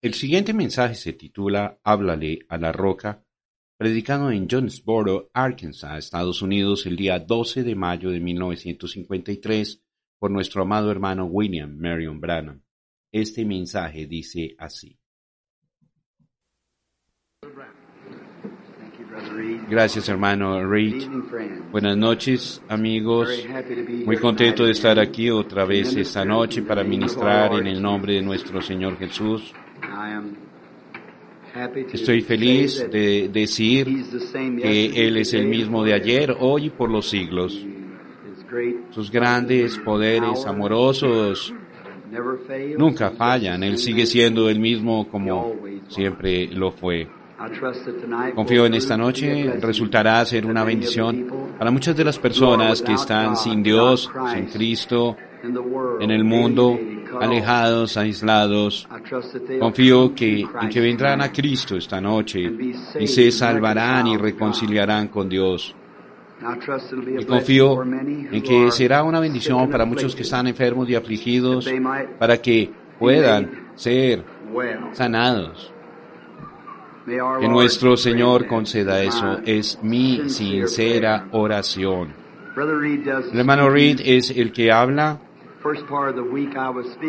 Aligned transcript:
El 0.00 0.14
siguiente 0.14 0.54
mensaje 0.54 0.94
se 0.94 1.12
titula 1.12 1.80
Háblale 1.82 2.46
a 2.48 2.56
la 2.56 2.70
roca, 2.70 3.24
predicado 3.76 4.30
en 4.30 4.48
Jonesboro, 4.48 5.28
Arkansas, 5.34 5.98
Estados 5.98 6.40
Unidos, 6.40 6.86
el 6.86 6.94
día 6.94 7.18
12 7.18 7.64
de 7.64 7.74
mayo 7.74 8.10
de 8.10 8.20
1953 8.20 9.82
por 10.20 10.30
nuestro 10.30 10.62
amado 10.62 10.92
hermano 10.92 11.24
William 11.24 11.76
Marion 11.76 12.20
Branham. 12.20 12.62
Este 13.10 13.44
mensaje 13.44 14.06
dice 14.06 14.54
así. 14.56 14.96
Gracias, 19.68 20.08
hermano 20.08 20.64
Reed. 20.64 21.08
Buenas 21.72 21.96
noches, 21.96 22.62
amigos. 22.68 23.28
Muy 24.06 24.16
contento 24.18 24.64
de 24.64 24.70
estar 24.70 25.00
aquí 25.00 25.28
otra 25.28 25.64
vez 25.64 25.96
esta 25.96 26.24
noche 26.24 26.62
para 26.62 26.84
ministrar 26.84 27.52
en 27.54 27.66
el 27.66 27.82
nombre 27.82 28.14
de 28.14 28.22
nuestro 28.22 28.62
Señor 28.62 28.96
Jesús. 28.96 29.52
Estoy 31.92 32.20
feliz 32.20 32.86
de 32.90 33.28
decir 33.32 33.86
que 34.60 35.06
Él 35.06 35.16
es 35.16 35.34
el 35.34 35.46
mismo 35.46 35.82
de 35.84 35.94
ayer, 35.94 36.36
hoy 36.38 36.66
y 36.66 36.70
por 36.70 36.90
los 36.90 37.08
siglos. 37.08 37.66
Sus 38.90 39.10
grandes 39.10 39.76
poderes 39.78 40.46
amorosos 40.46 41.52
nunca 42.76 43.10
fallan. 43.10 43.62
Él 43.62 43.78
sigue 43.78 44.06
siendo 44.06 44.48
el 44.48 44.60
mismo 44.60 45.08
como 45.08 45.54
siempre 45.88 46.46
lo 46.48 46.70
fue. 46.70 47.08
Confío 48.34 48.66
en 48.66 48.74
esta 48.74 48.96
noche. 48.96 49.52
resultará 49.60 50.24
ser 50.24 50.44
una 50.46 50.64
bendición 50.64 51.54
para 51.58 51.70
muchas 51.70 51.96
de 51.96 52.04
las 52.04 52.18
personas 52.18 52.82
que 52.82 52.94
están 52.94 53.36
sin 53.36 53.62
Dios, 53.62 54.10
sin 54.32 54.46
Cristo, 54.46 55.16
en 56.00 56.10
el 56.10 56.24
mundo, 56.24 56.78
alejados, 57.20 57.96
aislados. 57.96 58.88
Confío 59.60 60.14
que, 60.14 60.46
que 60.70 60.80
vendrán 60.80 61.20
a 61.20 61.32
Cristo 61.32 61.76
esta 61.76 62.00
noche 62.00 62.50
y 62.98 63.06
se 63.06 63.30
salvarán 63.30 64.06
y 64.06 64.16
reconciliarán 64.16 65.08
con 65.08 65.28
Dios. 65.28 65.74
Y 67.18 67.24
confío 67.24 67.82
en 67.82 68.42
que 68.42 68.70
será 68.70 69.02
una 69.02 69.18
bendición 69.18 69.68
para 69.70 69.84
muchos 69.84 70.14
que 70.14 70.22
están 70.22 70.46
enfermos 70.46 70.88
y 70.88 70.94
afligidos, 70.94 71.68
para 72.18 72.40
que 72.40 72.70
puedan 72.98 73.70
ser 73.74 74.24
sanados. 74.92 75.72
Que 77.40 77.48
nuestro 77.48 77.96
Señor 77.96 78.46
conceda 78.46 79.02
eso. 79.02 79.38
Es 79.44 79.78
mi 79.82 80.28
sincera 80.28 81.28
oración. 81.32 82.12
El 82.56 83.38
hermano 83.38 83.70
Reed 83.70 84.00
es 84.04 84.30
el 84.30 84.52
que 84.52 84.70
habla. 84.70 85.20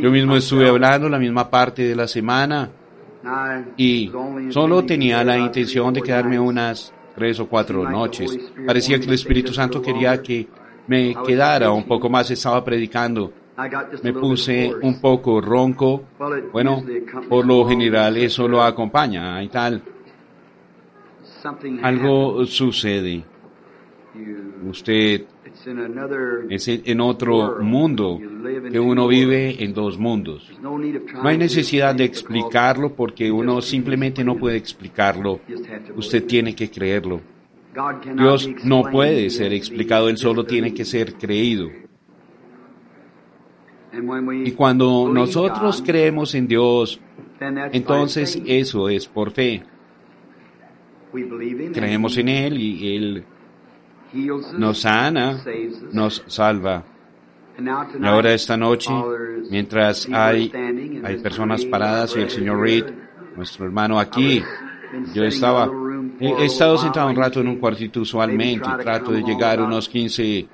Yo 0.01 0.11
mismo 0.11 0.35
estuve 0.35 0.69
hablando 0.69 1.09
la 1.09 1.19
misma 1.19 1.49
parte 1.49 1.83
de 1.83 1.95
la 1.95 2.07
semana 2.07 2.69
y 3.77 4.11
solo 4.49 4.83
tenía 4.85 5.23
la 5.23 5.37
intención 5.37 5.93
de 5.93 6.01
quedarme 6.01 6.39
unas 6.39 6.93
tres 7.15 7.39
o 7.39 7.47
cuatro 7.47 7.89
noches. 7.89 8.51
Parecía 8.65 8.99
que 8.99 9.05
el 9.05 9.13
Espíritu 9.13 9.53
Santo 9.53 9.81
quería 9.81 10.21
que 10.21 10.47
me 10.87 11.15
quedara 11.25 11.71
un 11.71 11.85
poco 11.85 12.09
más. 12.09 12.31
Estaba 12.31 12.63
predicando. 12.63 13.33
Me 14.03 14.13
puse 14.13 14.73
un 14.81 14.99
poco 15.01 15.41
ronco. 15.41 16.03
Bueno, 16.51 16.83
por 17.27 17.45
lo 17.45 17.67
general 17.67 18.17
eso 18.17 18.47
lo 18.47 18.63
acompaña 18.63 19.43
y 19.43 19.49
tal. 19.49 19.83
Algo 21.83 22.45
sucede. 22.45 23.23
Usted 24.67 25.25
es 26.49 26.67
en 26.67 27.01
otro 27.01 27.57
mundo, 27.61 28.19
que 28.71 28.79
uno 28.79 29.07
vive 29.07 29.63
en 29.63 29.73
dos 29.73 29.97
mundos. 29.97 30.49
No 30.61 31.27
hay 31.27 31.37
necesidad 31.37 31.95
de 31.95 32.05
explicarlo 32.05 32.95
porque 32.95 33.31
uno 33.31 33.61
simplemente 33.61 34.23
no 34.23 34.37
puede 34.37 34.57
explicarlo. 34.57 35.41
Usted 35.95 36.25
tiene 36.25 36.55
que 36.55 36.69
creerlo. 36.69 37.21
Dios 38.15 38.49
no 38.63 38.83
puede 38.83 39.29
ser 39.29 39.53
explicado, 39.53 40.09
Él 40.09 40.17
solo 40.17 40.45
tiene 40.45 40.73
que 40.73 40.85
ser 40.85 41.15
creído. 41.15 41.69
Y 44.43 44.51
cuando 44.51 45.09
nosotros 45.11 45.83
creemos 45.85 46.35
en 46.35 46.47
Dios, 46.47 46.99
entonces 47.71 48.41
eso 48.45 48.87
es 48.89 49.07
por 49.07 49.31
fe. 49.31 49.63
Creemos 51.73 52.17
en 52.17 52.29
Él 52.29 52.61
y 52.61 52.95
Él 52.95 53.25
nos 54.57 54.81
sana, 54.81 55.43
nos 55.91 56.23
salva. 56.27 56.83
Y 57.99 58.05
ahora 58.05 58.33
esta 58.33 58.55
noche, 58.55 58.91
mientras 59.49 60.07
hay, 60.11 60.51
hay 61.03 61.17
personas 61.17 61.65
paradas 61.65 62.15
y 62.15 62.21
el 62.21 62.29
señor 62.29 62.61
Reed, 62.61 62.85
nuestro 63.35 63.65
hermano 63.65 63.99
aquí, 63.99 64.41
yo 65.13 65.23
estaba, 65.23 65.69
he, 66.19 66.45
estado 66.45 66.77
sentado 66.77 67.09
un 67.09 67.15
rato 67.15 67.41
en 67.41 67.49
un 67.49 67.57
cuartito 67.57 68.01
usualmente, 68.01 68.67
trato 68.81 69.11
de 69.11 69.21
llegar 69.21 69.61
unos 69.61 69.89
15 69.89 70.47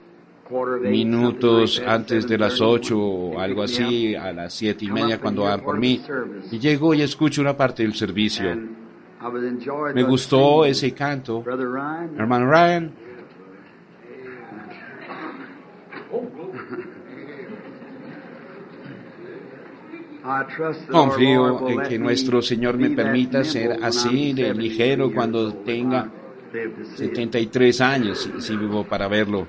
minutos 0.81 1.81
antes 1.85 2.27
de 2.27 2.37
las 2.37 2.59
8 2.59 2.97
o 2.97 3.39
algo 3.39 3.63
así, 3.63 4.15
a 4.15 4.31
las 4.31 4.53
siete 4.53 4.85
y 4.85 4.91
media 4.91 5.19
cuando 5.19 5.43
van 5.43 5.61
por 5.61 5.77
mí, 5.77 6.01
y 6.51 6.59
llego 6.59 6.93
y 6.93 7.01
escucho 7.01 7.41
una 7.41 7.55
parte 7.55 7.83
del 7.83 7.93
servicio. 7.93 8.45
Me 9.93 10.03
gustó 10.03 10.65
ese 10.65 10.93
canto. 10.93 11.43
Hermano 12.17 12.51
Ryan, 12.51 12.91
Confío 20.89 21.69
en 21.69 21.81
que 21.83 21.99
nuestro 21.99 22.41
Señor 22.41 22.77
me 22.77 22.89
permita 22.91 23.43
ser 23.43 23.83
así 23.83 24.33
de 24.33 24.53
ligero 24.53 25.11
cuando 25.13 25.53
tenga 25.53 26.09
73 26.95 27.81
años, 27.81 28.29
si 28.39 28.55
vivo 28.55 28.85
para 28.85 29.07
verlo. 29.07 29.47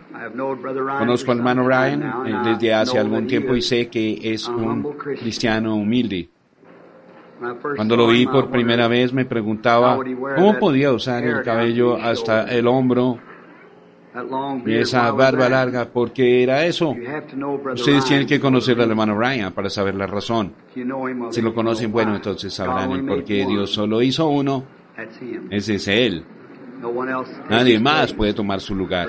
Conozco 0.98 1.32
al 1.32 1.38
hermano 1.38 1.68
Ryan 1.68 2.02
eh, 2.26 2.34
desde 2.44 2.74
hace 2.74 2.98
algún 2.98 3.26
tiempo 3.26 3.54
y 3.54 3.62
sé 3.62 3.88
que 3.88 4.18
es 4.22 4.48
un 4.48 4.82
cristiano 5.18 5.76
humilde. 5.76 6.28
Cuando 7.76 7.96
lo 7.96 8.08
vi 8.08 8.26
por 8.26 8.50
primera 8.50 8.88
vez 8.88 9.12
me 9.12 9.24
preguntaba 9.24 9.98
cómo 10.36 10.58
podía 10.58 10.92
usar 10.92 11.22
el 11.24 11.42
cabello 11.42 11.96
hasta 11.96 12.44
el 12.44 12.66
hombro 12.66 13.18
y 14.64 14.74
esa 14.74 15.10
barba 15.12 15.48
larga, 15.48 15.88
porque 15.92 16.42
era 16.42 16.64
eso. 16.64 16.94
Ustedes 17.74 18.04
tienen 18.04 18.26
que 18.26 18.40
conocer 18.40 18.80
al 18.80 18.90
hermano 18.90 19.18
Ryan 19.18 19.52
para 19.52 19.68
saber 19.68 19.94
la 19.94 20.06
razón. 20.06 20.52
Si 21.30 21.42
lo 21.42 21.54
conocen, 21.54 21.92
bueno, 21.92 22.16
entonces 22.16 22.52
sabrán 22.52 22.92
el 22.92 23.04
por 23.04 23.24
qué 23.24 23.46
Dios 23.46 23.70
solo 23.70 24.02
hizo 24.02 24.28
uno. 24.28 24.64
Ese 25.50 25.74
es 25.74 25.88
Él. 25.88 26.24
Nadie 27.50 27.78
más 27.78 28.12
puede 28.12 28.32
tomar 28.32 28.60
su 28.60 28.74
lugar. 28.74 29.08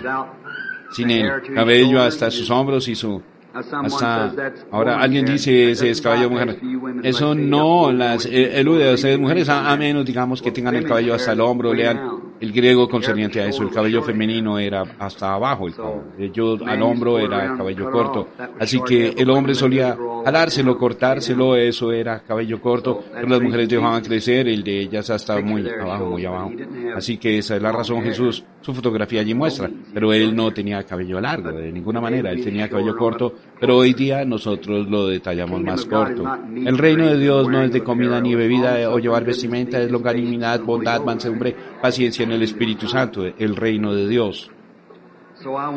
Sin 0.91 1.09
el 1.12 1.53
cabello 1.53 2.01
hasta 2.01 2.31
sus 2.31 2.50
hombros 2.50 2.88
y 2.88 2.95
su 2.95 3.22
hasta 3.53 4.34
ahora 4.72 5.01
alguien 5.01 5.25
dice 5.25 5.72
ese 5.72 5.89
es 5.89 6.01
cabello 6.01 6.24
de 6.24 6.29
mujer. 6.29 6.59
Eso 7.03 7.34
no 7.34 7.91
las 7.91 8.25
elude 8.25 8.89
a 8.89 8.94
ustedes 8.94 9.19
mujeres, 9.19 9.50
a, 9.50 9.75
menos 9.75 10.06
digamos 10.06 10.42
que 10.42 10.51
tengan 10.51 10.75
el 10.75 10.86
cabello 10.86 11.15
hasta 11.15 11.33
el 11.33 11.42
hombro, 11.42 11.74
lean 11.74 12.26
el 12.39 12.51
griego 12.51 12.88
concerniente 12.88 13.42
a 13.42 13.48
eso. 13.48 13.63
El 13.63 13.72
cabello 13.72 14.01
femenino 14.01 14.60
era 14.60 14.84
hasta 15.00 15.34
abajo, 15.34 15.68
el 15.68 15.75
cabello 15.75 16.66
al 16.66 16.81
hombro 16.81 17.19
era 17.19 17.56
cabello 17.57 17.92
corto. 17.92 18.30
Así 18.60 18.80
que 18.81 19.10
el 19.18 19.30
hombre 19.30 19.56
solía 19.56 19.98
jalárselo, 20.25 20.78
cortárselo, 20.78 21.56
eso 21.56 21.92
era 21.92 22.19
cabello 22.19 22.62
corto, 22.62 23.04
pero 23.13 23.28
las 23.28 23.42
mujeres 23.42 23.69
dejaban 23.69 24.04
crecer, 24.04 24.48
el 24.48 24.63
de 24.63 24.81
ellas 24.81 25.10
hasta 25.10 25.39
muy 25.42 25.68
abajo, 25.69 26.06
muy 26.06 26.25
abajo. 26.25 26.51
Así 26.95 27.18
que 27.18 27.38
esa 27.38 27.56
es 27.56 27.62
la 27.62 27.72
razón 27.72 28.04
Jesús, 28.04 28.44
su 28.62 28.74
fotografía 28.74 29.22
allí 29.22 29.33
muestra, 29.33 29.69
pero 29.94 30.13
él 30.13 30.36
no 30.36 30.51
tenía 30.51 30.83
cabello 30.83 31.19
largo, 31.19 31.51
de 31.51 31.72
ninguna 31.72 32.01
manera, 32.01 32.31
él 32.31 32.44
tenía 32.44 32.69
cabello 32.69 32.95
corto 32.95 33.33
pero 33.60 33.78
hoy 33.78 33.94
día 33.94 34.24
nosotros 34.24 34.88
lo 34.88 35.07
detallamos 35.07 35.62
más 35.62 35.86
corto. 35.86 36.24
El 36.56 36.78
reino 36.78 37.07
de 37.07 37.18
Dios 37.18 37.48
no 37.50 37.63
es 37.63 37.72
de 37.72 37.83
comida 37.83 38.22
ni 38.22 38.36
bebida 38.36 38.90
o 38.90 39.00
llevar 39.00 39.25
vestimenta, 39.25 39.81
es 39.81 39.92
longanimidad, 39.92 40.62
bondad, 40.62 41.01
mansedumbre, 41.04 41.56
paciencia 41.81 42.25
en 42.27 42.33
el 42.33 42.44
Espíritu 42.44 42.88
Santo, 42.88 43.25
el 43.25 43.56
reino 43.56 43.94
de 43.94 44.07
Dios. 44.07 44.51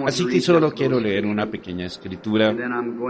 Así 0.07 0.27
que 0.27 0.41
solo 0.41 0.73
quiero 0.73 0.99
leer 0.99 1.27
una 1.27 1.47
pequeña 1.47 1.87
escritura 1.87 2.55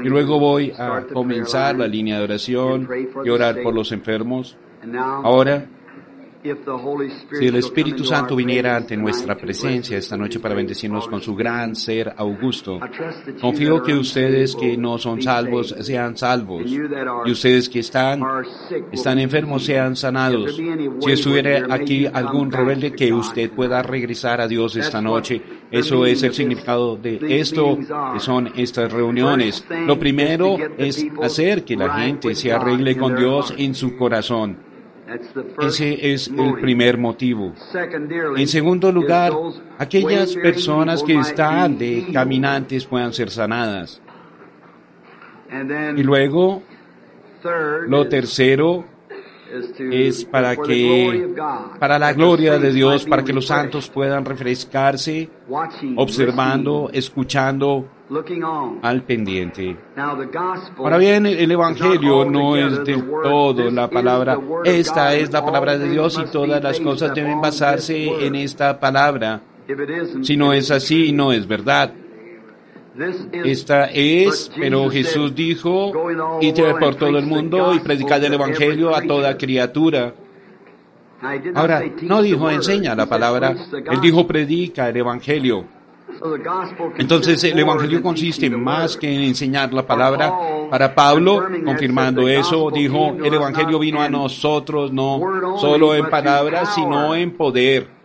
y 0.05 0.09
luego 0.09 0.39
voy 0.39 0.73
a 0.77 1.07
comenzar 1.13 1.77
la 1.77 1.87
línea 1.87 2.19
de 2.19 2.25
oración 2.25 2.89
y 3.25 3.29
orar 3.29 3.63
por 3.63 3.75
los 3.75 3.93
enfermos. 3.93 4.57
Ahora, 4.99 5.67
si 6.43 7.47
el 7.47 7.57
Espíritu 7.57 8.05
Santo 8.05 8.35
viniera 8.35 8.77
ante 8.77 8.97
nuestra 8.97 9.37
presencia 9.37 9.99
esta 9.99 10.17
noche 10.17 10.41
para 10.41 10.55
bendecirnos 10.55 11.07
con 11.07 11.21
su 11.21 11.35
gran 11.37 11.77
ser 11.77 12.15
augusto, 12.17 12.81
confío 13.41 13.83
que 13.83 13.95
ustedes 13.95 14.57
que 14.57 14.77
no 14.77 14.97
son 14.97 15.21
salvos 15.21 15.75
sean 15.81 16.17
salvos 16.17 16.63
y 16.71 17.31
ustedes 17.31 17.69
que 17.69 17.81
están, 17.81 18.23
están 18.91 19.19
enfermos 19.19 19.65
sean 19.65 19.97
sanados. 19.97 20.57
Si 21.01 21.13
estuviera 21.13 21.75
aquí 21.75 22.07
algún 22.07 22.51
rebelde 22.51 22.93
que 22.93 23.13
usted 23.13 23.51
pueda 23.51 23.83
regresar 23.83 24.41
a 24.41 24.49
Dios 24.49 24.77
esta 24.77 25.03
noche, 25.03 25.43
eso 25.71 26.07
es 26.07 26.23
el 26.23 26.33
significado 26.33 26.97
de 26.97 27.19
esto, 27.39 27.79
que 28.13 28.21
son 28.21 28.51
estas 28.57 28.91
reuniones. 28.91 29.65
Lo 29.87 29.99
primero 29.99 30.57
es 30.79 31.07
hacer 31.23 31.65
que 31.65 31.77
la 31.77 31.93
gente 31.99 32.35
se 32.35 32.53
arregle 32.53 32.97
con 32.97 33.15
Dios 33.15 33.55
en 33.57 33.75
su 33.75 33.97
corazón. 33.97 34.70
Ese 35.61 36.13
es 36.13 36.29
el 36.29 36.61
primer 36.61 36.97
motivo. 36.99 37.53
En 38.37 38.47
segundo 38.47 38.93
lugar, 38.93 39.33
aquellas 39.79 40.35
personas 40.35 41.03
que 41.03 41.19
están 41.19 41.79
de 41.79 42.07
caminantes 42.13 42.85
puedan 42.85 43.13
ser 43.13 43.31
sanadas. 43.31 44.01
Y 45.97 46.03
luego, 46.03 46.63
lo 47.89 48.09
tercero 48.09 48.85
es 49.79 50.25
para 50.25 50.57
que, 50.57 51.35
para 51.81 51.99
la 51.99 52.13
gloria 52.13 52.59
de 52.59 52.73
Dios, 52.73 53.05
para 53.05 53.25
que 53.25 53.33
los 53.33 53.47
santos 53.47 53.89
puedan 53.89 54.25
refrescarse, 54.25 55.29
observando, 55.97 56.91
escuchando 56.93 57.89
al 58.83 59.03
pendiente. 59.03 59.77
Ahora 60.79 60.99
bien, 60.99 61.27
el 61.27 61.51
Evangelio 61.51 62.25
no 62.25 62.57
es 62.57 62.85
del 62.85 63.05
todo 63.23 63.71
la 63.71 63.89
palabra. 63.89 64.39
Esta 64.65 65.15
es 65.15 65.33
la 65.33 65.45
palabra 65.45 65.79
de 65.79 65.89
Dios 65.89 66.19
y 66.19 66.31
todas 66.31 66.63
las 66.63 66.81
cosas 66.81 67.15
deben 67.15 67.41
basarse 67.41 68.27
en 68.27 68.35
esta 68.35 68.79
palabra. 68.81 69.41
Si 70.23 70.37
no 70.37 70.53
es 70.53 70.71
así, 70.71 71.13
no 71.13 71.33
es 71.33 71.47
verdad. 71.47 71.93
Esta 73.45 73.87
es, 73.87 74.51
pero 74.57 74.91
Jesús 74.91 75.35
dijo, 75.35 75.93
id 76.41 76.61
por 76.81 76.97
todo 76.97 77.17
el 77.17 77.27
mundo 77.27 77.73
y 77.75 77.79
predicad 77.79 78.23
el 78.25 78.35
Evangelio 78.35 78.95
a 78.95 79.03
toda 79.03 79.39
criatura. 79.39 80.15
Ahora, 81.55 81.83
no 82.03 82.23
dijo 82.23 82.51
enseña 82.51 82.95
la 82.97 83.07
palabra, 83.07 83.55
él 83.91 84.01
dijo 84.01 84.27
predica 84.27 84.89
el 84.89 84.97
Evangelio. 84.97 85.80
Entonces 86.99 87.43
el 87.45 87.59
Evangelio 87.59 88.03
consiste 88.03 88.51
más 88.51 88.97
que 88.97 89.13
en 89.13 89.23
enseñar 89.23 89.73
la 89.73 89.87
palabra. 89.87 90.33
Para 90.71 90.95
Pablo, 90.95 91.47
confirmando 91.65 92.29
eso, 92.29 92.71
dijo, 92.71 93.17
el 93.23 93.35
Evangelio 93.35 93.79
vino 93.79 94.01
a 94.01 94.09
nosotros 94.09 94.93
no 94.93 95.21
solo 95.59 95.95
en 95.95 96.09
palabras, 96.09 96.75
sino 96.75 97.15
en 97.15 97.33
poder 97.33 98.01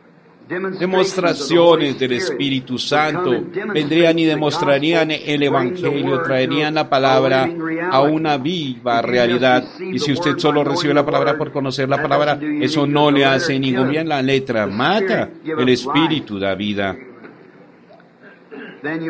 demostraciones 0.47 1.97
del 1.97 2.13
Espíritu 2.13 2.77
Santo 2.77 3.45
vendrían 3.73 4.19
y 4.19 4.25
demostrarían 4.25 5.11
el 5.11 5.43
Evangelio, 5.43 6.21
traerían 6.21 6.75
la 6.75 6.89
palabra 6.89 7.49
a 7.91 8.01
una 8.01 8.37
viva 8.37 9.01
realidad. 9.01 9.65
Y 9.79 9.99
si 9.99 10.13
usted 10.13 10.37
solo 10.37 10.63
recibe 10.63 10.93
la 10.93 11.05
palabra 11.05 11.37
por 11.37 11.51
conocer 11.51 11.89
la 11.89 12.01
palabra, 12.01 12.39
eso 12.61 12.85
no 12.85 13.09
le 13.11 13.25
hace 13.25 13.59
ningún 13.59 13.89
bien. 13.89 14.07
La 14.07 14.21
letra 14.21 14.67
mata, 14.67 15.29
el 15.43 15.69
Espíritu 15.69 16.39
da 16.39 16.53
vida. 16.55 16.95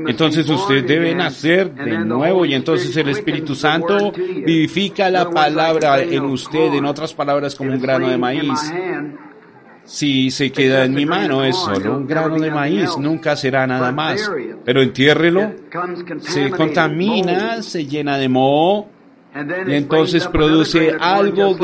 Entonces 0.07 0.49
usted 0.49 0.85
debe 0.85 1.13
nacer 1.13 1.73
de 1.73 1.97
nuevo 1.99 2.45
y 2.45 2.53
entonces 2.53 2.95
el 2.97 3.09
Espíritu 3.09 3.55
Santo 3.55 4.11
vivifica 4.11 5.09
la 5.09 5.29
palabra 5.29 6.01
en 6.01 6.23
usted, 6.25 6.73
en 6.73 6.85
otras 6.85 7.13
palabras 7.13 7.55
como 7.55 7.71
un 7.71 7.81
grano 7.81 8.09
de 8.09 8.17
maíz. 8.17 8.71
Si 9.83 10.31
se 10.31 10.51
queda 10.51 10.85
en 10.85 10.93
mi 10.93 11.05
mano 11.05 11.43
es 11.43 11.55
solo 11.55 11.97
un 11.97 12.07
grano 12.07 12.39
de 12.39 12.49
maíz, 12.49 12.97
nunca 12.97 13.35
será 13.35 13.67
nada 13.67 13.91
más. 13.91 14.31
Pero 14.63 14.81
entiérrelo, 14.81 15.53
se 16.19 16.49
contamina, 16.49 17.61
se 17.61 17.85
llena 17.85 18.17
de 18.17 18.29
moho, 18.29 18.89
y 19.67 19.73
entonces 19.73 20.25
produce 20.27 20.95
algo, 20.97 21.57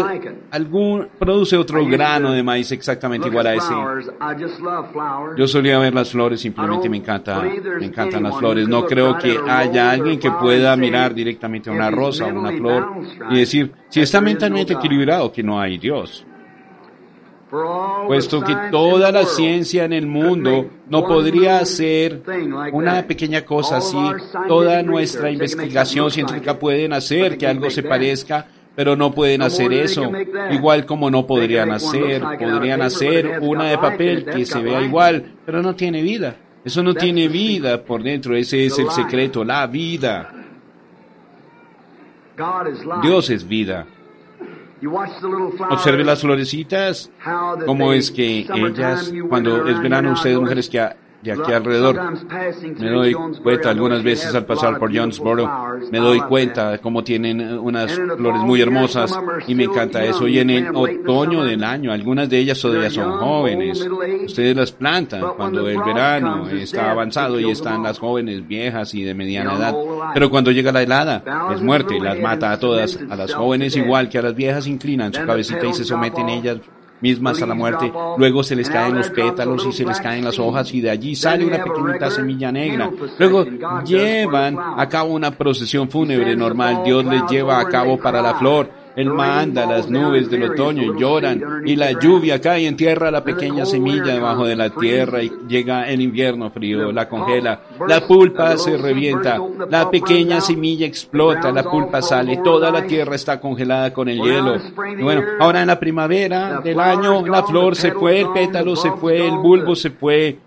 algún, 0.52 1.08
produce 1.18 1.56
otro 1.56 1.86
grano 1.86 2.34
de 2.34 2.44
maíz 2.44 2.72
exactamente 2.74 3.30
igual 3.30 3.48
a 3.48 3.54
ese. 3.56 3.74
Yo 5.38 5.48
solía 5.48 5.80
ver 5.80 5.94
las 5.94 6.12
flores, 6.12 6.42
simplemente 6.42 6.90
me 6.90 6.98
encanta, 6.98 7.42
me 7.42 7.86
encantan 7.86 8.24
las 8.24 8.38
flores. 8.38 8.68
No 8.68 8.86
creo 8.86 9.18
que 9.18 9.40
haya 9.48 9.92
alguien 9.92 10.20
que 10.20 10.32
pueda 10.32 10.76
mirar 10.76 11.14
directamente 11.14 11.70
a 11.70 11.74
una 11.74 11.90
rosa 11.90 12.26
o 12.26 12.30
una 12.30 12.52
flor 12.52 12.88
y 13.30 13.38
decir, 13.38 13.72
si 13.88 14.02
está 14.02 14.20
mentalmente 14.20 14.74
equilibrado, 14.74 15.32
que 15.32 15.44
no 15.44 15.60
hay 15.60 15.78
Dios 15.78 16.26
puesto 18.08 18.42
que 18.42 18.56
toda 18.72 19.12
la 19.12 19.26
ciencia 19.26 19.84
en 19.84 19.94
el 19.94 20.08
mundo 20.08 20.70
no 20.90 21.06
podría 21.06 21.60
hacer 21.60 22.22
una 22.72 23.06
pequeña 23.06 23.44
cosa 23.44 23.78
así. 23.78 23.98
Toda 24.48 24.82
nuestra 24.84 25.30
investigación 25.30 26.10
científica 26.12 26.58
pueden 26.58 26.94
hacer 26.94 27.38
que 27.38 27.48
algo 27.48 27.70
se 27.70 27.84
parezca, 27.84 28.48
pero 28.76 28.96
no 28.96 29.12
pueden 29.12 29.42
hacer 29.42 29.74
eso. 29.74 30.12
Igual 30.52 30.86
como 30.86 31.12
no 31.12 31.28
podrían 31.28 31.72
hacer, 31.72 32.22
podrían 32.40 32.82
hacer 32.82 33.40
una 33.42 33.66
de 33.66 33.78
papel 33.78 34.26
que 34.26 34.46
se 34.46 34.62
vea 34.62 34.82
igual, 34.82 35.34
pero 35.46 35.62
no 35.62 35.76
tiene 35.76 36.02
vida. 36.02 36.36
Eso 36.64 36.84
no 36.84 36.94
tiene 36.94 37.28
vida 37.28 37.84
por 37.84 38.04
dentro, 38.04 38.36
ese 38.36 38.66
es 38.66 38.78
el 38.78 38.90
secreto, 38.92 39.44
la 39.44 39.66
vida. 39.68 40.32
Dios 43.02 43.30
es 43.30 43.48
vida. 43.48 43.86
Observe 45.70 46.04
las 46.04 46.22
florecitas, 46.22 47.12
cómo 47.66 47.94
es 47.94 48.10
que 48.12 48.48
ellas, 48.54 49.14
cuando 49.30 49.68
es 49.68 49.80
verano, 49.80 50.14
ustedes 50.14 50.40
mujeres 50.40 50.70
que 50.70 50.80
de 51.22 51.32
aquí 51.32 51.52
alrededor. 51.52 52.00
Me 52.80 52.90
doy 52.90 53.14
cuenta 53.44 53.70
algunas 53.70 54.04
veces 54.04 54.34
al 54.34 54.46
pasar 54.46 54.78
por 54.78 54.96
Jonesboro, 54.96 55.50
me 55.92 56.00
doy 56.00 56.20
cuenta 56.22 56.78
cómo 56.80 57.04
tienen 57.04 57.42
unas 57.60 57.94
flores 57.94 58.42
muy 58.42 58.62
hermosas 58.62 59.18
y 59.48 59.56
me 59.56 59.66
encanta 59.66 60.04
eso. 60.04 60.28
Y 60.28 60.40
en 60.40 60.50
el 60.50 60.76
otoño 60.76 61.44
del 61.44 61.64
año, 61.64 61.92
algunas 61.92 62.30
de 62.30 62.40
ellas 62.40 62.60
todavía 62.60 62.90
son 62.90 63.12
jóvenes. 63.14 63.88
Ustedes 64.26 64.56
las 64.56 64.72
plantan 64.72 65.24
cuando 65.36 65.68
el 65.68 65.78
verano 65.78 66.50
está 66.50 66.92
avanzado 66.92 67.40
y 67.40 67.50
están 67.50 67.84
las 67.84 68.00
jóvenes 68.00 68.48
viejas 68.48 68.94
y 68.94 69.04
de 69.04 69.14
mediana 69.14 69.56
edad. 69.56 69.76
Pero 70.14 70.30
cuando 70.30 70.52
llega 70.52 70.72
la 70.72 70.82
helada, 70.82 71.24
es 71.54 71.62
muerte, 71.62 72.00
las 72.00 72.20
mata 72.20 72.52
a 72.52 72.60
todas. 72.60 73.00
A 73.10 73.16
las 73.16 73.34
jóvenes 73.34 73.76
igual 73.76 74.10
que 74.10 74.18
a 74.18 74.22
las 74.22 74.36
viejas 74.36 74.68
inclinan 74.68 75.14
su 75.14 75.26
cabecita 75.26 75.66
y 75.66 75.74
se 75.74 75.84
someten 75.84 76.30
ellas 76.30 76.58
mismas 77.02 77.42
a 77.42 77.46
la 77.46 77.54
muerte. 77.54 77.92
Luego 78.18 78.44
se 78.44 78.56
les 78.56 78.70
caen 78.70 78.96
los 78.96 79.10
pétalos 79.10 79.66
y 79.66 79.72
se 79.72 79.86
les 79.86 80.00
caen 80.00 80.24
las 80.24 80.40
hojas 80.40 80.74
y 80.74 80.82
de 80.82 80.90
allí 80.90 81.16
sale 81.16 81.46
una 81.46 81.64
pequeñita 81.64 82.10
semilla 82.10 82.52
negra. 82.52 82.90
Luego 83.18 83.46
llevan 83.84 84.58
a 84.60 84.88
cabo 84.88 85.14
una 85.14 85.32
procesión 85.32 85.90
fúnebre 85.90 86.36
normal. 86.36 86.82
Dios 86.84 87.06
les 87.06 87.24
lleva 87.30 87.60
a 87.60 87.66
cabo 87.68 87.98
para 87.98 88.22
la 88.22 88.36
flor 88.36 88.81
él 88.96 89.10
manda 89.10 89.66
las 89.66 89.90
nubes 89.90 90.30
del 90.30 90.44
otoño, 90.44 90.98
lloran, 90.98 91.64
y 91.66 91.76
la 91.76 91.92
lluvia 91.92 92.40
cae 92.42 92.68
en 92.68 92.76
tierra 92.76 93.12
la 93.12 93.24
pequeña 93.24 93.66
semilla 93.66 94.14
debajo 94.14 94.46
de 94.46 94.56
la 94.56 94.70
tierra 94.70 95.24
y 95.24 95.32
llega 95.48 95.90
el 95.90 96.02
invierno 96.02 96.50
frío, 96.52 96.92
la 96.92 97.08
congela, 97.08 97.62
la 97.88 98.06
pulpa 98.08 98.58
se 98.58 98.78
revienta, 98.78 99.40
la 99.70 99.90
pequeña 99.90 100.42
semilla 100.42 100.86
explota, 100.86 101.52
la 101.52 101.64
pulpa 101.64 102.02
sale, 102.02 102.38
toda 102.44 102.72
la 102.72 102.86
tierra 102.86 103.16
está 103.16 103.40
congelada 103.40 103.94
con 103.94 104.10
el 104.10 104.22
hielo. 104.22 104.56
Y 104.98 105.02
bueno, 105.02 105.24
ahora 105.40 105.62
en 105.62 105.68
la 105.68 105.80
primavera 105.80 106.62
del 106.62 106.80
año 106.80 107.26
la 107.26 107.44
flor 107.44 107.76
se 107.76 107.92
fue, 107.92 108.22
el 108.22 108.30
pétalo 108.30 108.76
se 108.76 108.92
fue, 108.92 109.28
el 109.28 109.38
bulbo 109.38 109.76
se 109.76 109.92
fue, 109.92 110.38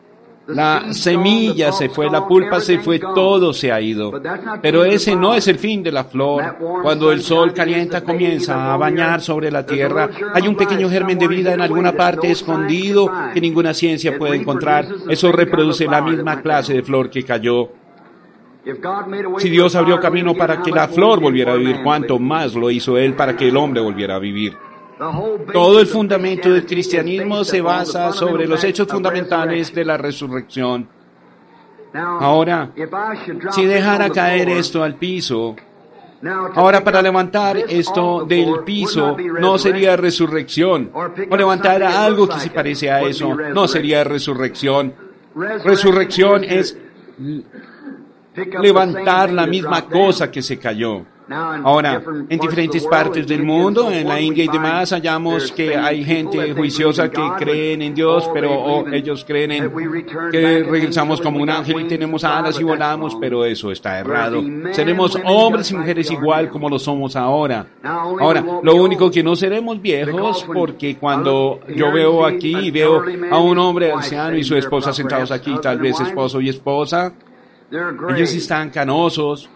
la 0.46 0.92
semilla 0.92 1.72
se 1.72 1.88
fue, 1.88 2.10
la 2.10 2.26
pulpa 2.26 2.60
se 2.60 2.78
fue, 2.78 2.98
todo 2.98 3.52
se 3.52 3.72
ha 3.72 3.80
ido. 3.80 4.12
Pero 4.60 4.84
ese 4.84 5.16
no 5.16 5.34
es 5.34 5.48
el 5.48 5.58
fin 5.58 5.82
de 5.82 5.92
la 5.92 6.04
flor. 6.04 6.56
Cuando 6.82 7.10
el 7.10 7.22
sol 7.22 7.54
calienta 7.54 8.02
comienza 8.02 8.72
a 8.72 8.76
bañar 8.76 9.20
sobre 9.20 9.50
la 9.50 9.64
tierra, 9.64 10.10
hay 10.34 10.46
un 10.46 10.56
pequeño 10.56 10.90
germen 10.90 11.18
de 11.18 11.28
vida 11.28 11.54
en 11.54 11.60
alguna 11.60 11.92
parte 11.92 12.30
escondido 12.30 13.10
que 13.32 13.40
ninguna 13.40 13.72
ciencia 13.72 14.18
puede 14.18 14.36
encontrar. 14.36 14.86
Eso 15.08 15.32
reproduce 15.32 15.86
la 15.86 16.02
misma 16.02 16.42
clase 16.42 16.74
de 16.74 16.82
flor 16.82 17.08
que 17.08 17.24
cayó. 17.24 17.70
Si 19.38 19.50
Dios 19.50 19.74
abrió 19.76 20.00
camino 20.00 20.34
para 20.34 20.62
que 20.62 20.70
la 20.70 20.88
flor 20.88 21.20
volviera 21.20 21.52
a 21.52 21.56
vivir, 21.56 21.80
cuánto 21.82 22.18
más 22.18 22.54
lo 22.54 22.70
hizo 22.70 22.96
Él 22.96 23.14
para 23.14 23.36
que 23.36 23.48
el 23.48 23.56
hombre 23.56 23.80
volviera 23.80 24.16
a 24.16 24.18
vivir. 24.18 24.56
Todo 25.52 25.80
el 25.80 25.86
fundamento 25.86 26.50
del 26.50 26.66
cristianismo 26.66 27.44
se 27.44 27.60
basa 27.60 28.12
sobre 28.12 28.46
los 28.46 28.62
hechos 28.62 28.86
fundamentales 28.86 29.74
de 29.74 29.84
la 29.84 29.96
resurrección. 29.96 30.88
Ahora, 31.92 32.70
si 33.50 33.64
dejara 33.64 34.10
caer 34.10 34.48
esto 34.48 34.82
al 34.82 34.96
piso, 34.96 35.54
ahora 36.54 36.82
para 36.82 37.02
levantar 37.02 37.56
esto 37.56 38.24
del 38.24 38.60
piso 38.64 39.16
no 39.40 39.58
sería 39.58 39.96
resurrección, 39.96 40.90
o 40.92 41.36
levantar 41.36 41.82
algo 41.82 42.28
que 42.28 42.40
se 42.40 42.50
parece 42.50 42.90
a 42.90 43.02
eso 43.02 43.34
no 43.34 43.68
sería 43.68 44.04
resurrección. 44.04 44.94
Resurrección 45.64 46.44
es 46.44 46.76
levantar 48.60 49.32
la 49.32 49.46
misma 49.46 49.82
cosa 49.86 50.30
que 50.30 50.42
se 50.42 50.58
cayó. 50.58 51.04
Ahora, 51.28 52.02
en 52.28 52.38
diferentes 52.38 52.86
partes 52.86 53.26
del 53.26 53.42
mundo, 53.42 53.90
en 53.90 54.06
la 54.06 54.20
India 54.20 54.44
y 54.44 54.48
demás, 54.48 54.90
hallamos 54.90 55.50
que 55.52 55.74
hay 55.74 56.04
gente 56.04 56.52
juiciosa 56.52 57.10
que 57.10 57.22
creen 57.38 57.80
en 57.80 57.94
Dios, 57.94 58.28
pero 58.32 58.86
ellos 58.92 59.24
creen 59.26 59.52
en 59.52 59.72
que 60.30 60.64
regresamos 60.64 61.20
como 61.20 61.40
un 61.40 61.48
ángel 61.48 61.80
y 61.80 61.84
tenemos 61.84 62.24
alas 62.24 62.60
y 62.60 62.64
volamos, 62.64 63.16
pero 63.18 63.44
eso 63.44 63.72
está 63.72 63.98
errado. 63.98 64.42
Seremos 64.72 65.16
hombres 65.24 65.70
y 65.70 65.76
mujeres 65.76 66.10
igual 66.10 66.50
como 66.50 66.68
lo 66.68 66.78
somos 66.78 67.16
ahora. 67.16 67.66
Ahora, 67.82 68.44
lo 68.62 68.74
único 68.74 69.10
que 69.10 69.22
no 69.22 69.34
seremos 69.34 69.80
viejos, 69.80 70.44
porque 70.44 70.96
cuando 70.96 71.60
yo 71.74 71.90
veo 71.90 72.26
aquí 72.26 72.54
y 72.54 72.70
veo 72.70 73.02
a 73.30 73.38
un 73.38 73.58
hombre 73.58 73.92
anciano 73.92 74.36
y 74.36 74.44
su 74.44 74.56
esposa 74.56 74.92
sentados 74.92 75.30
aquí, 75.30 75.54
tal 75.62 75.78
vez 75.78 75.98
esposo 76.00 76.40
y 76.40 76.50
esposa, 76.50 77.12
ellos 77.70 78.34
están 78.34 78.70
canosos, 78.70 79.48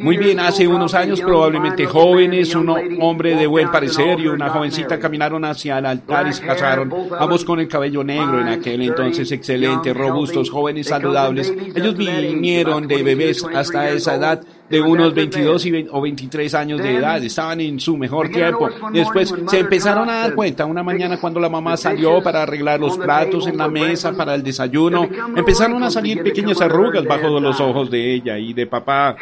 muy 0.00 0.18
bien, 0.18 0.40
hace 0.40 0.68
unos 0.68 0.92
años 0.92 1.22
probablemente 1.22 1.86
jóvenes, 1.86 2.54
un 2.54 2.68
hombre 3.00 3.34
de 3.34 3.46
buen 3.46 3.70
parecer 3.70 4.20
y 4.20 4.28
una 4.28 4.50
jovencita 4.50 4.98
caminaron 4.98 5.44
hacia 5.44 5.78
el 5.78 5.86
altar 5.86 6.28
y 6.28 6.34
se 6.34 6.44
casaron, 6.44 6.92
ambos 7.18 7.44
con 7.46 7.58
el 7.58 7.66
cabello 7.66 8.04
negro 8.04 8.40
en 8.40 8.48
aquel 8.48 8.82
entonces 8.82 9.32
excelente, 9.32 9.94
robustos, 9.94 10.50
jóvenes, 10.50 10.88
saludables. 10.88 11.52
Ellos 11.74 11.96
vinieron 11.96 12.86
de 12.86 13.02
bebés 13.02 13.44
hasta 13.54 13.88
esa 13.90 14.16
edad 14.16 14.42
de 14.68 14.80
unos 14.80 15.14
22 15.14 15.66
o 15.90 16.00
23 16.00 16.54
años 16.54 16.82
de 16.82 16.96
edad, 16.96 17.22
estaban 17.22 17.60
en 17.60 17.80
su 17.80 17.96
mejor 17.96 18.28
tiempo. 18.28 18.68
Después 18.92 19.34
se 19.46 19.58
empezaron 19.60 20.08
a 20.10 20.20
dar 20.20 20.34
cuenta 20.34 20.64
una 20.66 20.82
mañana 20.82 21.18
cuando 21.18 21.40
la 21.40 21.48
mamá 21.48 21.76
salió 21.76 22.22
para 22.22 22.42
arreglar 22.42 22.80
los 22.80 22.98
platos 22.98 23.46
en 23.46 23.56
la 23.56 23.68
mesa 23.68 24.12
para 24.12 24.34
el 24.34 24.42
desayuno, 24.42 25.08
empezaron 25.34 25.82
a 25.82 25.90
salir 25.90 26.22
pequeñas 26.22 26.60
arrugas 26.60 27.04
bajo 27.04 27.40
los 27.40 27.60
ojos 27.60 27.90
de 27.90 28.14
ella 28.14 28.38
y 28.38 28.52
de 28.52 28.66
papá. 28.66 29.16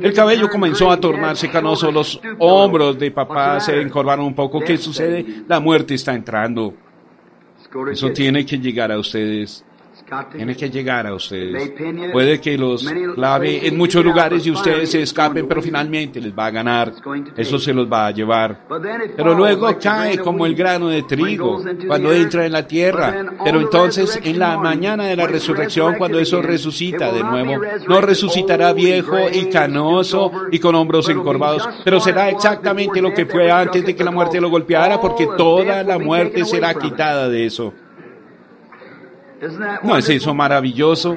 El 0.00 0.12
cabello 0.12 0.48
comenzó 0.48 0.90
a 0.90 0.98
tornarse 0.98 1.48
canoso, 1.48 1.90
los 1.90 2.20
hombros 2.38 2.98
de 2.98 3.10
papá 3.10 3.60
se 3.60 3.80
encorvaron 3.80 4.26
un 4.26 4.34
poco. 4.34 4.60
¿Qué 4.60 4.76
sucede? 4.76 5.24
La 5.48 5.60
muerte 5.60 5.94
está 5.94 6.14
entrando. 6.14 6.74
Eso 7.90 8.10
tiene 8.10 8.44
que 8.44 8.58
llegar 8.58 8.90
a 8.90 8.98
ustedes. 8.98 9.64
Tiene 10.32 10.56
que 10.56 10.70
llegar 10.70 11.06
a 11.06 11.14
ustedes. 11.14 11.72
Puede 12.12 12.40
que 12.40 12.58
los 12.58 12.86
clave 13.14 13.66
en 13.66 13.76
muchos 13.76 14.04
lugares 14.04 14.46
y 14.46 14.50
ustedes 14.50 14.90
se 14.90 15.02
escapen, 15.02 15.46
pero 15.46 15.62
finalmente 15.62 16.20
les 16.20 16.36
va 16.36 16.46
a 16.46 16.50
ganar. 16.50 16.92
Eso 17.36 17.58
se 17.58 17.72
los 17.72 17.90
va 17.90 18.08
a 18.08 18.10
llevar. 18.10 18.66
Pero 19.16 19.34
luego 19.34 19.68
cae 19.80 20.18
como 20.18 20.46
el 20.46 20.54
grano 20.54 20.88
de 20.88 21.02
trigo 21.02 21.62
cuando 21.86 22.12
entra 22.12 22.46
en 22.46 22.52
la 22.52 22.66
tierra. 22.66 23.24
Pero 23.44 23.60
entonces 23.60 24.20
en 24.22 24.38
la 24.38 24.56
mañana 24.58 25.06
de 25.06 25.16
la 25.16 25.26
resurrección, 25.26 25.96
cuando 25.96 26.18
eso 26.18 26.42
resucita 26.42 27.12
de 27.12 27.22
nuevo, 27.22 27.60
no 27.88 28.00
resucitará 28.00 28.72
viejo 28.72 29.16
y 29.32 29.46
canoso 29.46 30.32
y 30.50 30.58
con 30.58 30.74
hombros 30.74 31.08
encorvados, 31.08 31.68
pero 31.84 32.00
será 32.00 32.28
exactamente 32.30 33.00
lo 33.00 33.12
que 33.12 33.26
fue 33.26 33.50
antes 33.50 33.84
de 33.84 33.94
que 33.94 34.04
la 34.04 34.10
muerte 34.10 34.40
lo 34.40 34.50
golpeara, 34.50 35.00
porque 35.00 35.28
toda 35.36 35.82
la 35.82 35.98
muerte 35.98 36.44
será 36.44 36.74
quitada 36.74 37.28
de 37.28 37.46
eso. 37.46 37.72
¿No 39.82 39.96
es 39.96 40.08
eso 40.08 40.34
maravilloso? 40.34 41.16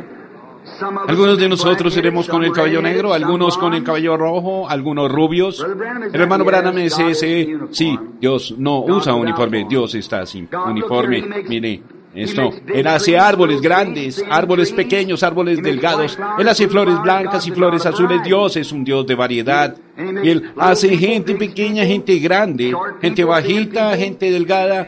Algunos 1.07 1.37
de 1.37 1.49
nosotros 1.49 1.93
seremos 1.93 2.27
con 2.27 2.43
el 2.43 2.51
cabello 2.51 2.81
negro, 2.81 3.13
algunos 3.13 3.57
con 3.57 3.73
el 3.73 3.83
cabello 3.83 4.15
rojo, 4.15 4.69
algunos 4.69 5.11
rubios. 5.11 5.65
El 6.11 6.21
hermano 6.21 6.45
Branham 6.45 6.77
es 6.77 6.97
ese. 6.99 7.57
Sí, 7.71 7.97
Dios 8.19 8.55
no 8.57 8.79
usa 8.79 9.13
uniforme, 9.13 9.65
Dios 9.67 9.95
está 9.95 10.25
sin 10.25 10.47
uniforme. 10.67 11.23
Mire, 11.47 11.81
esto, 12.15 12.51
Él 12.67 12.87
hace 12.87 13.17
árboles 13.17 13.59
grandes, 13.59 14.23
árboles 14.29 14.71
pequeños, 14.71 15.23
árboles 15.23 15.61
delgados. 15.61 16.17
Él 16.37 16.47
hace 16.47 16.67
flores 16.67 17.01
blancas 17.01 17.45
y 17.47 17.51
flores 17.51 17.85
azules. 17.85 18.23
Dios 18.23 18.55
es 18.55 18.71
un 18.71 18.83
Dios 18.83 19.05
de 19.05 19.15
variedad. 19.15 19.75
Y 19.97 20.29
Él 20.29 20.53
hace 20.57 20.95
gente 20.97 21.35
pequeña, 21.35 21.85
gente 21.85 22.17
grande, 22.19 22.73
gente 23.01 23.23
bajita, 23.23 23.97
gente 23.97 24.31
delgada. 24.31 24.87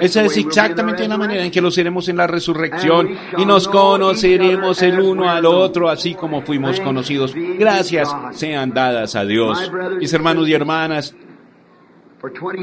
Esa 0.00 0.24
es 0.24 0.36
exactamente 0.36 1.06
la 1.06 1.16
manera 1.16 1.44
en 1.44 1.50
que 1.50 1.60
lo 1.60 1.70
seremos 1.70 2.08
en 2.08 2.16
la 2.16 2.26
resurrección 2.26 3.16
y 3.38 3.44
nos 3.44 3.68
conoceremos 3.68 4.82
el 4.82 4.98
uno 5.00 5.30
al 5.30 5.46
otro 5.46 5.88
así 5.88 6.14
como 6.14 6.42
fuimos 6.42 6.80
conocidos. 6.80 7.32
Gracias 7.34 8.14
sean 8.32 8.72
dadas 8.72 9.14
a 9.14 9.24
Dios. 9.24 9.70
Mis 9.98 10.12
hermanos 10.12 10.48
y 10.48 10.54
hermanas, 10.54 11.14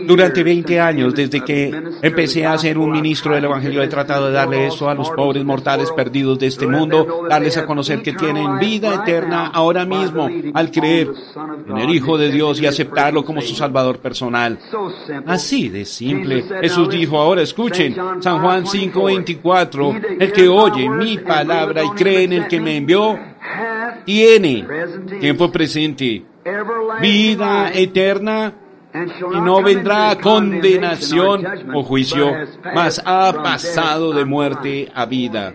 durante 0.05 0.43
20 0.43 0.79
años, 0.79 1.15
desde 1.15 1.41
que 1.41 1.71
empecé 2.01 2.45
a 2.45 2.57
ser 2.57 2.77
un 2.77 2.91
ministro 2.91 3.33
del 3.33 3.45
Evangelio, 3.45 3.81
he 3.81 3.87
tratado 3.87 4.27
de 4.27 4.33
darle 4.33 4.67
eso 4.67 4.89
a 4.89 4.93
los 4.93 5.09
pobres 5.09 5.43
mortales 5.43 5.91
perdidos 5.91 6.37
de 6.37 6.47
este 6.47 6.67
mundo, 6.67 7.25
darles 7.29 7.57
a 7.57 7.65
conocer 7.65 8.01
que 8.01 8.13
tienen 8.13 8.59
vida 8.59 8.93
eterna 8.93 9.47
ahora 9.47 9.85
mismo 9.85 10.29
al 10.53 10.71
creer 10.71 11.11
en 11.67 11.77
el 11.77 11.89
Hijo 11.89 12.17
de 12.17 12.31
Dios 12.31 12.61
y 12.61 12.67
aceptarlo 12.67 13.25
como 13.25 13.41
su 13.41 13.55
Salvador 13.55 13.99
personal. 13.99 14.59
Así 15.25 15.69
de 15.69 15.85
simple. 15.85 16.43
Jesús 16.61 16.89
dijo, 16.89 17.17
ahora 17.17 17.41
escuchen, 17.41 17.95
San 18.19 18.41
Juan 18.41 18.65
5:24, 18.65 20.19
el 20.19 20.31
que 20.31 20.47
oye 20.47 20.89
mi 20.89 21.17
palabra 21.17 21.83
y 21.83 21.89
cree 21.91 22.23
en 22.23 22.33
el 22.33 22.47
que 22.47 22.59
me 22.59 22.77
envió, 22.77 23.17
tiene 24.05 24.65
tiempo 25.19 25.51
presente, 25.51 26.23
vida 27.01 27.71
eterna 27.73 28.53
y 28.93 29.41
no 29.41 29.61
vendrá 29.61 30.17
condenación 30.19 31.45
o 31.73 31.83
juicio, 31.83 32.31
mas 32.73 33.01
ha 33.05 33.31
pasado 33.33 34.13
de 34.13 34.25
muerte 34.25 34.91
a 34.93 35.05
vida. 35.05 35.53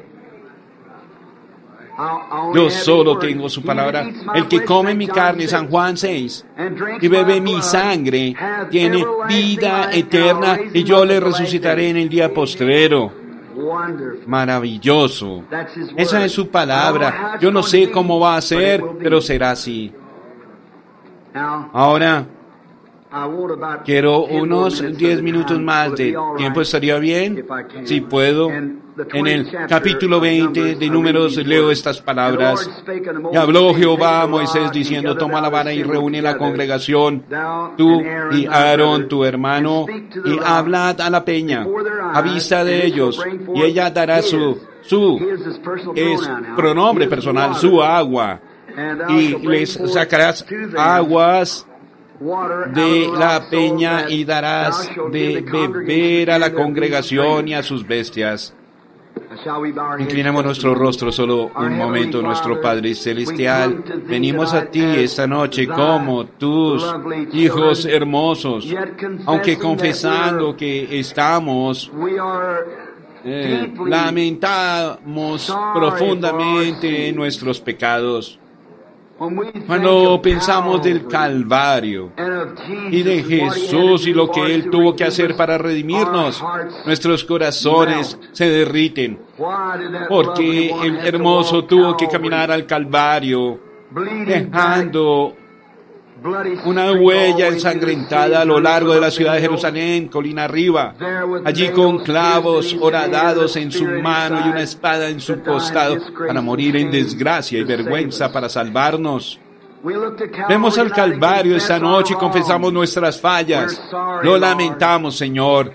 Yo 2.55 2.71
solo 2.71 3.19
tengo 3.19 3.49
su 3.49 3.63
palabra. 3.63 4.09
El 4.35 4.49
que 4.49 4.65
come 4.65 4.95
mi 4.95 5.07
carne, 5.07 5.47
San 5.47 5.69
Juan 5.69 5.97
6, 5.97 6.47
y 7.01 7.09
bebe 7.09 7.41
mi 7.41 7.61
sangre, 7.63 8.35
tiene 8.71 9.05
vida 9.29 9.91
eterna 9.93 10.59
y 10.73 10.85
yo 10.85 11.05
le 11.05 11.21
resucitaré 11.21 11.91
en 11.91 11.99
el 11.99 12.09
día 12.09 12.33
postrero. 12.33 13.13
Maravilloso. 14.27 15.45
Esa 15.97 16.25
es 16.25 16.33
su 16.33 16.49
palabra. 16.49 17.39
Yo 17.41 17.51
no 17.51 17.63
sé 17.63 17.91
cómo 17.91 18.19
va 18.19 18.37
a 18.37 18.41
ser, 18.41 18.83
pero 18.99 19.21
será 19.21 19.51
así. 19.53 19.93
Ahora, 21.35 22.27
Quiero 23.85 24.25
unos 24.25 24.83
10 24.97 25.23
minutos 25.23 25.61
más 25.61 25.95
de 25.95 26.17
tiempo, 26.37 26.63
¿estaría 26.63 26.99
bien? 26.99 27.45
Si 27.85 28.01
puedo. 28.01 28.51
En 28.51 29.27
el 29.27 29.51
capítulo 29.69 30.21
20 30.21 30.77
de 30.77 30.91
Números 30.91 31.37
leo 31.37 31.71
estas 31.71 32.01
palabras. 32.01 32.71
Y 33.33 33.37
habló 33.37 33.75
Jehová 33.75 34.23
a 34.23 34.27
Moisés 34.27 34.73
diciendo, 34.73 35.17
toma 35.17 35.41
la 35.41 35.51
vara 35.51 35.73
y 35.73 35.83
reúne 35.83 36.23
la 36.23 36.39
congregación, 36.39 37.25
tú 37.77 38.03
y 38.33 38.47
Aarón, 38.47 39.09
tu 39.09 39.25
hermano, 39.25 39.87
y 40.25 40.39
hablad 40.43 41.01
a 41.01 41.11
la 41.11 41.25
peña. 41.25 41.67
a 42.15 42.23
vista 42.23 42.65
de 42.65 42.87
ellos, 42.87 43.23
y 43.55 43.63
ella 43.63 43.91
dará 43.91 44.23
su, 44.23 44.59
su, 44.83 45.19
es 45.95 46.31
pronombre 46.57 47.09
personal, 47.09 47.55
su 47.57 47.83
agua, 47.83 48.41
y 49.09 49.37
les 49.47 49.73
sacarás 49.93 50.47
aguas 50.77 51.67
de 52.75 53.09
la 53.17 53.49
peña 53.51 54.07
y 54.09 54.25
darás 54.25 54.91
de 55.11 55.41
beber 55.41 56.31
a 56.31 56.39
la 56.39 56.53
congregación 56.53 57.49
y 57.49 57.55
a 57.55 57.63
sus 57.63 57.87
bestias. 57.87 58.55
Inclinemos 59.99 60.45
nuestro 60.45 60.75
rostro 60.75 61.11
solo 61.11 61.51
un 61.55 61.77
momento, 61.77 62.23
nuestro 62.23 62.61
Padre 62.61 62.95
Celestial. 62.95 63.83
Venimos 64.07 64.55
a 64.55 64.67
ti 64.67 64.83
esta 64.83 65.27
noche 65.27 65.67
como 65.67 66.27
tus 66.27 66.85
hijos 67.33 67.85
hermosos, 67.85 68.67
aunque 69.27 69.59
confesando 69.59 70.57
que 70.57 70.99
estamos 70.99 71.91
eh, 73.25 73.73
lamentamos 73.87 75.55
profundamente 75.75 77.13
nuestros 77.13 77.61
pecados. 77.61 78.39
Cuando 79.67 80.21
pensamos 80.23 80.83
del 80.83 81.07
Calvario 81.07 82.13
y 82.91 83.03
de 83.03 83.23
Jesús 83.23 84.07
y 84.07 84.13
lo 84.13 84.31
que 84.31 84.55
Él 84.55 84.71
tuvo 84.71 84.97
que 84.97 85.05
hacer 85.05 85.37
para 85.37 85.59
redimirnos, 85.59 86.43
nuestros 86.85 87.25
corazones 87.25 88.19
se 88.33 88.49
derriten. 88.49 89.19
Porque 90.09 90.71
el 90.71 90.99
hermoso 90.99 91.65
tuvo 91.65 91.97
que 91.97 92.09
caminar 92.09 92.51
al 92.51 92.67
Calvario, 92.67 93.61
dejando 94.27 95.37
una 96.65 96.93
huella 96.93 97.49
ensangrentada 97.49 98.41
a 98.41 98.45
lo 98.45 98.61
largo 98.61 98.95
de 98.95 99.01
la 99.01 99.11
ciudad 99.11 99.35
de 99.35 99.41
Jerusalén, 99.41 100.09
colina 100.09 100.45
arriba, 100.45 100.95
allí 101.45 101.71
con 101.71 101.99
clavos 101.99 102.77
horadados 102.81 103.57
en 103.57 103.73
su 103.73 103.85
mano 103.85 104.41
y 104.47 104.51
una 104.51 104.63
espada 104.63 105.09
en 105.09 105.21
su 105.21 105.41
costado, 105.43 105.97
para 106.27 106.41
morir 106.41 106.77
en 106.77 106.91
desgracia 106.91 107.59
y 107.59 107.65
vergüenza 107.65 108.33
para 108.33 108.49
salvarnos. 108.49 109.41
Vemos 110.49 110.79
al 110.79 110.93
Calvario 110.93 111.57
esta 111.57 111.79
noche 111.79 112.15
y 112.15 112.17
confesamos 112.17 112.73
nuestras 112.73 113.21
fallas. 113.21 113.83
Lo 114.23 114.39
lamentamos, 114.39 115.17
Señor. 115.17 115.73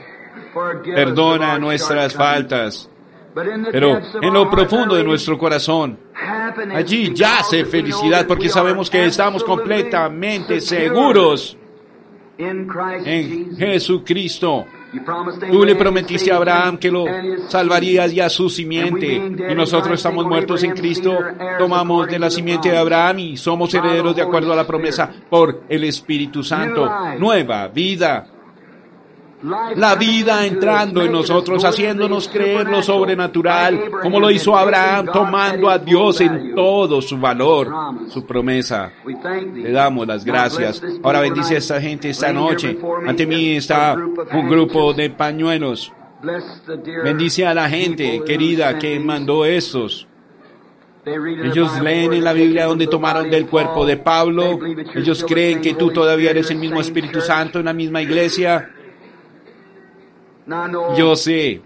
Perdona 0.84 1.60
nuestras 1.60 2.14
faltas. 2.14 2.90
Pero 3.72 4.00
en 4.22 4.34
lo 4.34 4.50
profundo 4.50 4.96
de 4.96 5.04
nuestro 5.04 5.38
corazón, 5.38 6.00
Allí 6.74 7.14
yace 7.14 7.66
felicidad 7.66 8.26
porque 8.28 8.50
sabemos 8.50 8.90
que 8.90 9.06
estamos 9.06 9.44
completamente 9.44 10.62
seguros 10.62 11.58
en 12.38 13.56
Jesucristo. 13.58 14.66
Tú 15.52 15.66
le 15.66 15.76
prometiste 15.76 16.32
a 16.32 16.38
Abraham 16.38 16.78
que 16.78 16.90
lo 16.90 17.06
salvarías 17.48 18.14
y 18.14 18.22
a 18.22 18.30
su 18.30 18.50
simiente. 18.50 19.16
Y 19.16 19.56
nosotros 19.56 19.96
estamos 19.96 20.26
muertos 20.26 20.64
en 20.64 20.72
Cristo, 20.72 21.18
tomamos 21.58 22.08
de 22.08 22.20
la 22.20 22.30
simiente 22.30 22.70
de 22.70 22.78
Abraham 22.78 23.20
y 23.20 23.38
somos 23.38 23.74
herederos 23.74 24.16
de 24.16 24.22
acuerdo 24.22 24.54
a 24.54 24.56
la 24.56 24.66
promesa 24.66 25.12
por 25.30 25.64
el 25.68 25.84
Espíritu 25.84 26.44
Santo. 26.44 26.90
Nueva 27.20 27.68
vida 27.68 28.37
la 29.76 29.96
vida 29.96 30.46
entrando 30.46 31.02
en 31.02 31.12
nosotros, 31.12 31.64
haciéndonos 31.64 32.28
creer 32.28 32.68
lo 32.68 32.82
sobrenatural, 32.82 33.92
como 34.02 34.20
lo 34.20 34.32
hizo 34.32 34.56
Abraham, 34.58 35.08
tomando 35.12 35.70
a 35.70 35.78
Dios 35.78 36.22
en 36.22 36.54
todo 36.56 37.02
su 37.02 37.18
valor, 37.18 37.72
su 38.10 38.26
promesa. 38.26 38.92
Le 39.54 39.72
damos 39.72 40.08
las 40.08 40.26
gracias. 40.26 40.82
Ahora 41.04 41.22
bendice 41.22 41.56
a 41.56 41.58
esta 41.60 41.82
gente 41.82 42.10
esta 42.10 42.32
noche. 42.34 42.78
Ante 43.06 43.26
mí 43.26 43.56
está 43.56 43.96
un 43.96 44.50
grupo 44.50 44.94
de 44.94 45.10
pañuelos. 45.10 45.92
Bendice 47.04 47.46
a 47.46 47.54
la 47.54 47.70
gente 47.70 48.24
querida 48.26 48.78
que 48.78 49.00
mandó 49.00 49.46
estos. 49.46 50.08
Ellos 51.06 51.80
leen 51.82 52.14
en 52.14 52.24
la 52.24 52.34
Biblia 52.34 52.66
donde 52.66 52.88
tomaron 52.88 53.30
del 53.30 53.46
cuerpo 53.46 53.86
de 53.86 53.98
Pablo. 53.98 54.60
Ellos 54.94 55.24
creen 55.26 55.62
que 55.62 55.74
tú 55.76 55.92
todavía 55.92 56.32
eres 56.32 56.52
el 56.52 56.58
mismo 56.58 56.82
Espíritu 56.82 57.22
Santo 57.22 57.60
en 57.60 57.66
la 57.66 57.74
misma 57.74 58.02
iglesia. 58.02 58.72
Yo 60.96 61.16
sé 61.16 61.62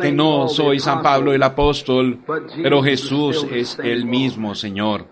que 0.00 0.12
no 0.12 0.48
soy 0.48 0.80
San 0.80 1.02
Pablo 1.02 1.32
el 1.32 1.42
apóstol, 1.42 2.18
pero 2.62 2.82
Jesús 2.82 3.46
es 3.50 3.78
el 3.82 4.06
mismo 4.06 4.54
Señor. 4.54 5.06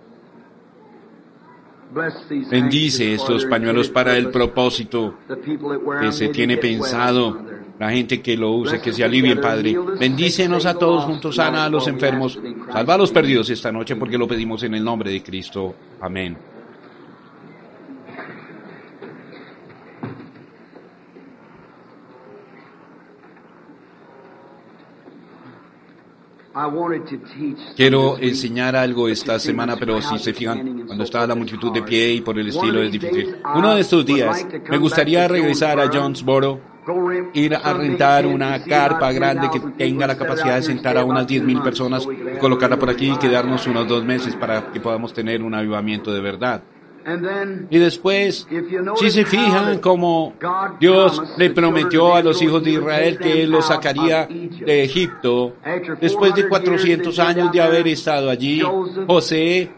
Bendice 2.51 3.15
estos 3.15 3.45
pañuelos 3.45 3.89
para 3.89 4.17
el 4.17 4.31
propósito 4.31 5.15
que 6.01 6.13
se 6.13 6.29
tiene 6.29 6.57
pensado. 6.57 7.39
La 7.79 7.91
gente 7.91 8.23
que 8.23 8.37
lo 8.37 8.53
use, 8.53 8.81
que 8.81 8.93
se 8.93 9.05
alivie, 9.05 9.37
Padre. 9.37 9.77
Bendícenos 9.99 10.65
a 10.65 10.75
todos 10.75 11.05
juntos, 11.05 11.37
sana 11.37 11.65
a 11.65 11.69
los 11.69 11.87
enfermos, 11.89 12.39
salva 12.73 12.95
a 12.95 12.99
los 12.99 13.11
perdidos 13.11 13.51
esta 13.51 13.73
noche 13.73 13.97
porque 13.97 14.17
lo 14.17 14.29
pedimos 14.29 14.63
en 14.63 14.75
el 14.75 14.85
nombre 14.85 15.11
de 15.11 15.23
Cristo. 15.23 15.75
Amén. 16.01 16.37
Quiero 27.77 28.17
enseñar 28.19 28.77
algo 28.77 29.09
esta 29.09 29.39
semana, 29.39 29.77
pero 29.77 30.01
si 30.01 30.19
se 30.19 30.33
fijan, 30.33 30.85
cuando 30.87 31.05
estaba 31.05 31.27
la 31.27 31.35
multitud 31.35 31.73
de 31.73 31.83
pie 31.83 32.13
y 32.13 32.21
por 32.21 32.39
el 32.39 32.49
estilo 32.49 32.83
es 32.83 32.93
difícil. 32.93 33.37
Uno 33.55 33.75
de 33.75 33.81
estos 33.81 34.07
días 34.07 34.47
me 34.71 34.79
gustaría 34.79 35.27
regresar 35.27 35.81
a 35.81 35.89
Jonesboro, 35.93 36.61
ir 37.33 37.57
a 37.57 37.73
rentar 37.73 38.27
una 38.27 38.63
carpa 38.63 39.11
grande 39.11 39.49
que 39.53 39.61
tenga 39.77 40.07
la 40.07 40.17
capacidad 40.17 40.57
de 40.57 40.63
sentar 40.63 40.97
a 40.97 41.05
unas 41.05 41.27
10.000 41.27 41.63
personas, 41.63 42.07
colocarla 42.41 42.79
por 42.79 42.91
aquí 42.91 43.11
y 43.11 43.17
quedarnos 43.19 43.67
unos 43.67 43.89
dos 43.89 44.05
meses 44.05 44.37
para 44.37 44.71
que 44.71 44.81
podamos 44.81 45.13
tener 45.13 45.43
un 45.43 45.55
avivamiento 45.55 46.13
de 46.13 46.21
verdad. 46.21 46.63
Y 47.71 47.79
después, 47.79 48.47
si 48.97 49.11
se 49.11 49.25
fijan 49.25 49.79
como 49.79 50.35
Dios 50.81 51.23
le 51.37 51.51
prometió 51.51 52.15
a 52.15 52.23
los 52.23 52.41
hijos 52.41 52.63
de 52.65 52.73
Israel 52.73 53.19
que 53.19 53.43
Él 53.43 53.51
los 53.51 53.67
sacaría 53.67 54.27
de 54.27 54.85
Egipto, 54.85 55.55
después 56.01 56.35
de 56.35 56.49
400 56.49 57.19
años 57.19 57.53
de 57.53 57.61
haber 57.61 57.89
estado 57.89 58.31
allí, 58.31 58.63
José 59.07 59.71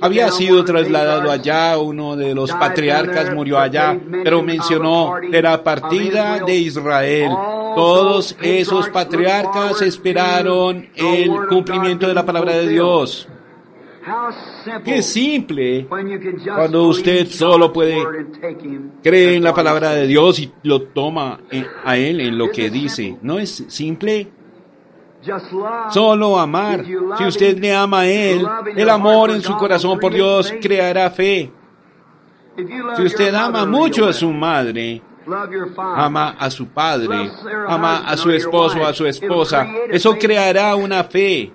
había 0.00 0.30
sido 0.30 0.64
trasladado 0.64 1.30
allá, 1.30 1.76
uno 1.78 2.16
de 2.16 2.34
los 2.34 2.52
patriarcas 2.52 3.34
murió 3.34 3.58
allá, 3.58 3.98
pero 4.22 4.42
mencionó 4.42 5.14
de 5.20 5.42
la 5.42 5.62
partida 5.62 6.38
de 6.44 6.56
Israel. 6.56 7.30
Todos 7.74 8.36
esos 8.40 8.88
patriarcas 8.90 9.82
esperaron 9.82 10.88
el 10.94 11.30
cumplimiento 11.48 12.06
de 12.06 12.14
la 12.14 12.24
palabra 12.24 12.54
de 12.54 12.68
Dios. 12.68 13.28
Qué 14.84 15.02
simple 15.02 15.86
cuando 15.88 16.88
usted 16.88 17.28
solo 17.28 17.72
puede 17.72 17.96
creer 19.02 19.34
en 19.34 19.44
la 19.44 19.54
palabra 19.54 19.90
de 19.90 20.06
Dios 20.06 20.38
y 20.40 20.52
lo 20.64 20.82
toma 20.82 21.40
a 21.84 21.96
Él 21.96 22.20
en 22.20 22.36
lo 22.36 22.50
que 22.50 22.68
dice. 22.70 23.16
¿No 23.22 23.38
es 23.38 23.64
simple? 23.68 24.28
Solo 25.90 26.38
amar. 26.38 26.84
Si 27.18 27.24
usted 27.24 27.58
le 27.58 27.74
ama 27.74 28.00
a 28.00 28.06
Él, 28.08 28.46
el 28.76 28.90
amor 28.90 29.30
en 29.30 29.42
su 29.42 29.56
corazón 29.56 29.98
por 30.00 30.12
Dios 30.12 30.52
creará 30.60 31.10
fe. 31.10 31.50
Si 32.96 33.02
usted 33.02 33.34
ama 33.34 33.64
mucho 33.64 34.06
a 34.06 34.12
su 34.12 34.32
madre, 34.32 35.00
ama 35.76 36.36
a 36.38 36.50
su 36.50 36.66
padre, 36.68 37.30
ama 37.68 37.98
a 37.98 38.16
su 38.16 38.30
esposo 38.30 38.80
o 38.80 38.86
a 38.86 38.92
su 38.92 39.06
esposa, 39.06 39.66
eso 39.90 40.16
creará 40.18 40.74
una 40.74 41.04
fe. 41.04 41.52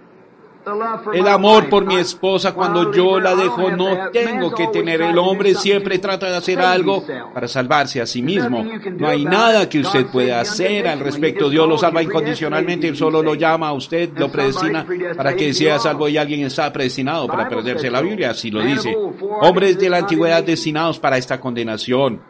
El 1.14 1.28
amor 1.28 1.70
por 1.70 1.86
mi 1.86 1.96
esposa 1.96 2.54
cuando 2.54 2.92
yo 2.92 3.20
la 3.20 3.36
dejo 3.36 3.72
no 3.72 4.10
tengo 4.12 4.54
que 4.54 4.68
tener. 4.68 5.02
El 5.02 5.18
hombre 5.18 5.56
siempre 5.56 6.00
trata 6.00 6.30
de 6.30 6.38
hacer 6.38 6.60
algo 6.60 7.04
para 7.34 7.48
salvarse 7.48 8.02
a 8.02 8.06
sí 8.06 8.22
mismo. 8.22 8.66
No 8.98 9.08
hay 9.08 9.24
nada 9.24 9.70
que 9.70 9.80
usted 9.80 10.08
pueda 10.08 10.42
hacer 10.42 10.88
al 10.88 11.00
respecto. 11.00 11.50
Dios 11.50 11.68
lo 11.68 11.78
salva 11.78 12.04
incondicionalmente. 12.04 12.88
Él 12.88 12.98
solo 12.98 13.22
lo 13.22 13.36
llama 13.36 13.70
a 13.70 13.74
usted, 13.74 14.10
lo 14.18 14.30
predestina 14.30 14.86
para 15.16 15.36
que 15.36 15.54
sea 15.54 15.80
salvo 15.80 16.10
y 16.10 16.18
alguien 16.18 16.42
está 16.42 16.72
predestinado 16.72 17.28
para 17.28 17.48
perderse. 17.48 17.90
La 17.90 18.02
Biblia 18.02 18.32
así 18.32 18.52
lo 18.52 18.62
dice. 18.62 18.96
Hombres 19.42 19.80
de 19.80 19.90
la 19.90 19.98
antigüedad 19.98 20.44
destinados 20.44 21.00
para 21.00 21.18
esta 21.18 21.40
condenación. 21.40 22.22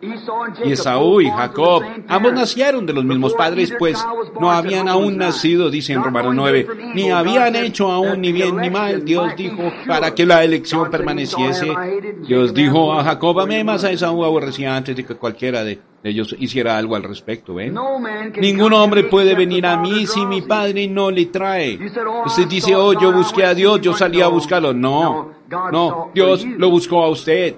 Y 0.00 0.72
Esaú 0.72 1.20
y 1.20 1.30
Jacob, 1.30 1.82
ambos 2.08 2.32
nacieron 2.32 2.86
de 2.86 2.94
los 2.94 3.04
mismos 3.04 3.34
padres, 3.34 3.74
pues 3.78 4.02
no 4.40 4.50
habían 4.50 4.88
aún 4.88 5.18
nacido, 5.18 5.68
dice 5.68 5.92
en 5.92 6.02
Romanos 6.02 6.34
9, 6.34 6.66
ni 6.94 7.10
habían 7.10 7.54
hecho 7.56 7.90
aún 7.90 8.22
ni 8.22 8.32
bien 8.32 8.56
ni 8.56 8.70
mal. 8.70 9.04
Dios 9.04 9.36
dijo 9.36 9.70
para 9.86 10.14
que 10.14 10.24
la 10.24 10.42
elección 10.44 10.90
permaneciese. 10.90 11.74
Dios 12.26 12.54
dijo 12.54 12.94
a 12.94 13.04
Jacob, 13.04 13.40
amé 13.40 13.62
más 13.62 13.84
a 13.84 13.90
Esaú 13.90 14.24
aborrecía 14.24 14.74
antes 14.74 14.96
de 14.96 15.04
que 15.04 15.14
cualquiera 15.16 15.62
de 15.62 15.78
ellos 16.02 16.34
hiciera 16.38 16.78
algo 16.78 16.96
al 16.96 17.02
respecto, 17.02 17.54
¿ven? 17.54 17.74
Ningún 18.40 18.72
hombre 18.72 19.04
puede 19.04 19.34
venir 19.34 19.66
a 19.66 19.76
mí 19.76 20.06
si 20.06 20.24
mi 20.24 20.40
padre 20.40 20.88
no 20.88 21.10
le 21.10 21.26
trae. 21.26 21.78
Usted 22.24 22.46
dice, 22.46 22.74
oh, 22.74 22.98
yo 22.98 23.12
busqué 23.12 23.44
a 23.44 23.54
Dios, 23.54 23.82
yo 23.82 23.92
salí 23.92 24.22
a 24.22 24.28
buscarlo. 24.28 24.72
No, 24.72 25.32
no, 25.70 26.10
Dios 26.14 26.46
lo 26.46 26.70
buscó 26.70 27.04
a 27.04 27.10
usted. 27.10 27.56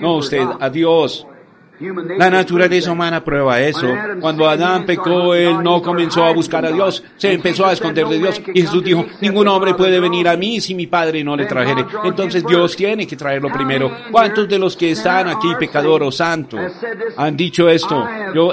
No 0.00 0.16
usted, 0.16 0.46
a 0.58 0.68
Dios. 0.68 1.26
La 2.18 2.28
naturaleza 2.28 2.92
humana 2.92 3.24
prueba 3.24 3.60
eso. 3.60 3.86
Cuando 4.20 4.48
Adán 4.48 4.84
pecó, 4.84 5.34
él 5.34 5.62
no 5.62 5.80
comenzó 5.80 6.24
a 6.24 6.32
buscar 6.32 6.64
a 6.66 6.72
Dios, 6.72 7.02
se 7.16 7.32
empezó 7.32 7.64
a 7.66 7.72
esconder 7.72 8.06
de 8.06 8.18
Dios. 8.18 8.42
Y 8.54 8.62
Jesús 8.62 8.84
dijo, 8.84 9.06
ningún 9.20 9.48
hombre 9.48 9.74
puede 9.74 9.98
venir 9.98 10.28
a 10.28 10.36
mí 10.36 10.60
si 10.60 10.74
mi 10.74 10.86
Padre 10.86 11.24
no 11.24 11.36
le 11.36 11.46
trajere. 11.46 11.86
Entonces 12.04 12.44
Dios 12.46 12.76
tiene 12.76 13.06
que 13.06 13.16
traerlo 13.16 13.50
primero. 13.50 13.90
¿Cuántos 14.10 14.48
de 14.48 14.58
los 14.58 14.76
que 14.76 14.90
están 14.90 15.28
aquí, 15.28 15.48
pecador 15.58 16.02
o 16.02 16.12
santo, 16.12 16.58
han 17.16 17.36
dicho 17.36 17.68
esto? 17.68 18.06
Yo 18.34 18.52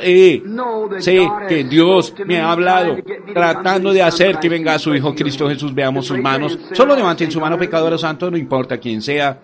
sé 1.00 1.28
que 1.50 1.64
Dios 1.66 2.14
me 2.26 2.40
ha 2.40 2.52
hablado 2.52 2.98
tratando 3.34 3.92
de 3.92 4.02
hacer 4.02 4.40
que 4.40 4.50
venga 4.50 4.74
a 4.74 4.80
su 4.80 4.96
Hijo 4.96 5.14
Cristo 5.14 5.50
Jesús. 5.50 5.74
Veamos 5.74 6.08
sus 6.08 6.20
manos. 6.20 6.58
Solo 6.72 6.96
levanten 6.96 7.30
su 7.30 7.42
mano, 7.42 7.58
pecador 7.58 7.94
o 7.94 7.98
santo, 7.98 8.32
no 8.32 8.38
importa 8.38 8.78
quién 8.78 9.02
sea. 9.02 9.38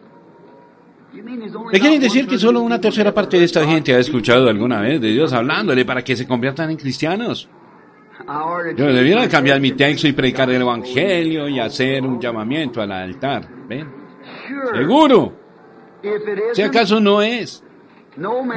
¿Le 1.72 1.80
quieren 1.80 2.00
decir 2.00 2.28
que 2.28 2.38
solo 2.38 2.62
una 2.62 2.80
tercera 2.80 3.14
parte 3.14 3.38
de 3.38 3.46
esta 3.46 3.66
gente 3.66 3.94
ha 3.94 4.00
escuchado 4.00 4.50
alguna 4.50 4.82
vez 4.82 5.02
de 5.02 5.10
Dios 5.10 5.34
hablándole 5.34 5.86
para 5.86 6.04
que 6.04 6.16
se 6.16 6.28
conviertan 6.28 6.70
en 6.70 6.78
cristianos? 6.78 7.50
Yo 8.76 8.86
debiera 8.86 9.28
cambiar 9.28 9.60
mi 9.60 9.72
texto 9.72 10.08
y 10.08 10.14
predicar 10.14 10.50
el 10.50 10.62
Evangelio 10.62 11.48
y 11.48 11.60
hacer 11.60 12.04
un 12.04 12.20
llamamiento 12.20 12.82
al 12.82 12.92
altar. 12.92 13.48
¿Ven? 13.68 13.90
Seguro. 14.74 15.34
Si 16.54 16.62
acaso 16.62 17.00
no 17.00 17.22
es. 17.22 17.64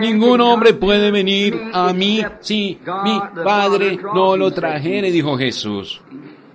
Ningún 0.01 0.41
hombre 0.43 0.75
puede 0.75 1.11
venir 1.11 1.59
a 1.73 1.93
mí 1.93 2.23
si 2.41 2.79
mi 3.05 3.21
Padre 3.43 3.99
no 4.15 4.37
lo 4.37 4.51
trajere, 4.53 5.11
dijo 5.11 5.37
Jesús. 5.39 6.03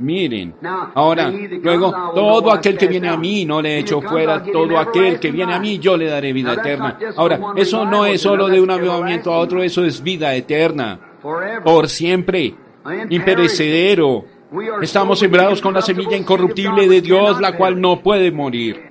Miren, 0.01 0.55
ahora, 0.95 1.31
luego, 1.31 1.93
todo 2.15 2.51
aquel 2.51 2.77
que 2.77 2.87
viene 2.87 3.07
a 3.07 3.17
mí 3.17 3.45
no 3.45 3.61
le 3.61 3.79
echo 3.79 4.01
fuera, 4.01 4.43
todo 4.43 4.77
aquel 4.77 5.19
que 5.19 5.31
viene 5.31 5.53
a 5.53 5.59
mí 5.59 5.77
yo 5.77 5.95
le 5.95 6.07
daré 6.07 6.33
vida 6.33 6.53
eterna. 6.53 6.97
Ahora, 7.15 7.39
eso 7.55 7.85
no 7.85 8.05
es 8.05 8.21
solo 8.21 8.47
de 8.47 8.59
un 8.59 8.71
avivamiento 8.71 9.31
a 9.33 9.37
otro, 9.37 9.61
eso 9.61 9.85
es 9.85 10.01
vida 10.01 10.33
eterna, 10.35 10.99
por 11.63 11.87
siempre, 11.87 12.55
imperecedero. 13.09 14.25
Estamos 14.81 15.19
sembrados 15.19 15.61
con 15.61 15.73
la 15.73 15.81
semilla 15.81 16.17
incorruptible 16.17 16.87
de 16.87 17.01
Dios, 17.01 17.39
la 17.39 17.55
cual 17.55 17.79
no 17.79 18.01
puede 18.01 18.31
morir. 18.31 18.81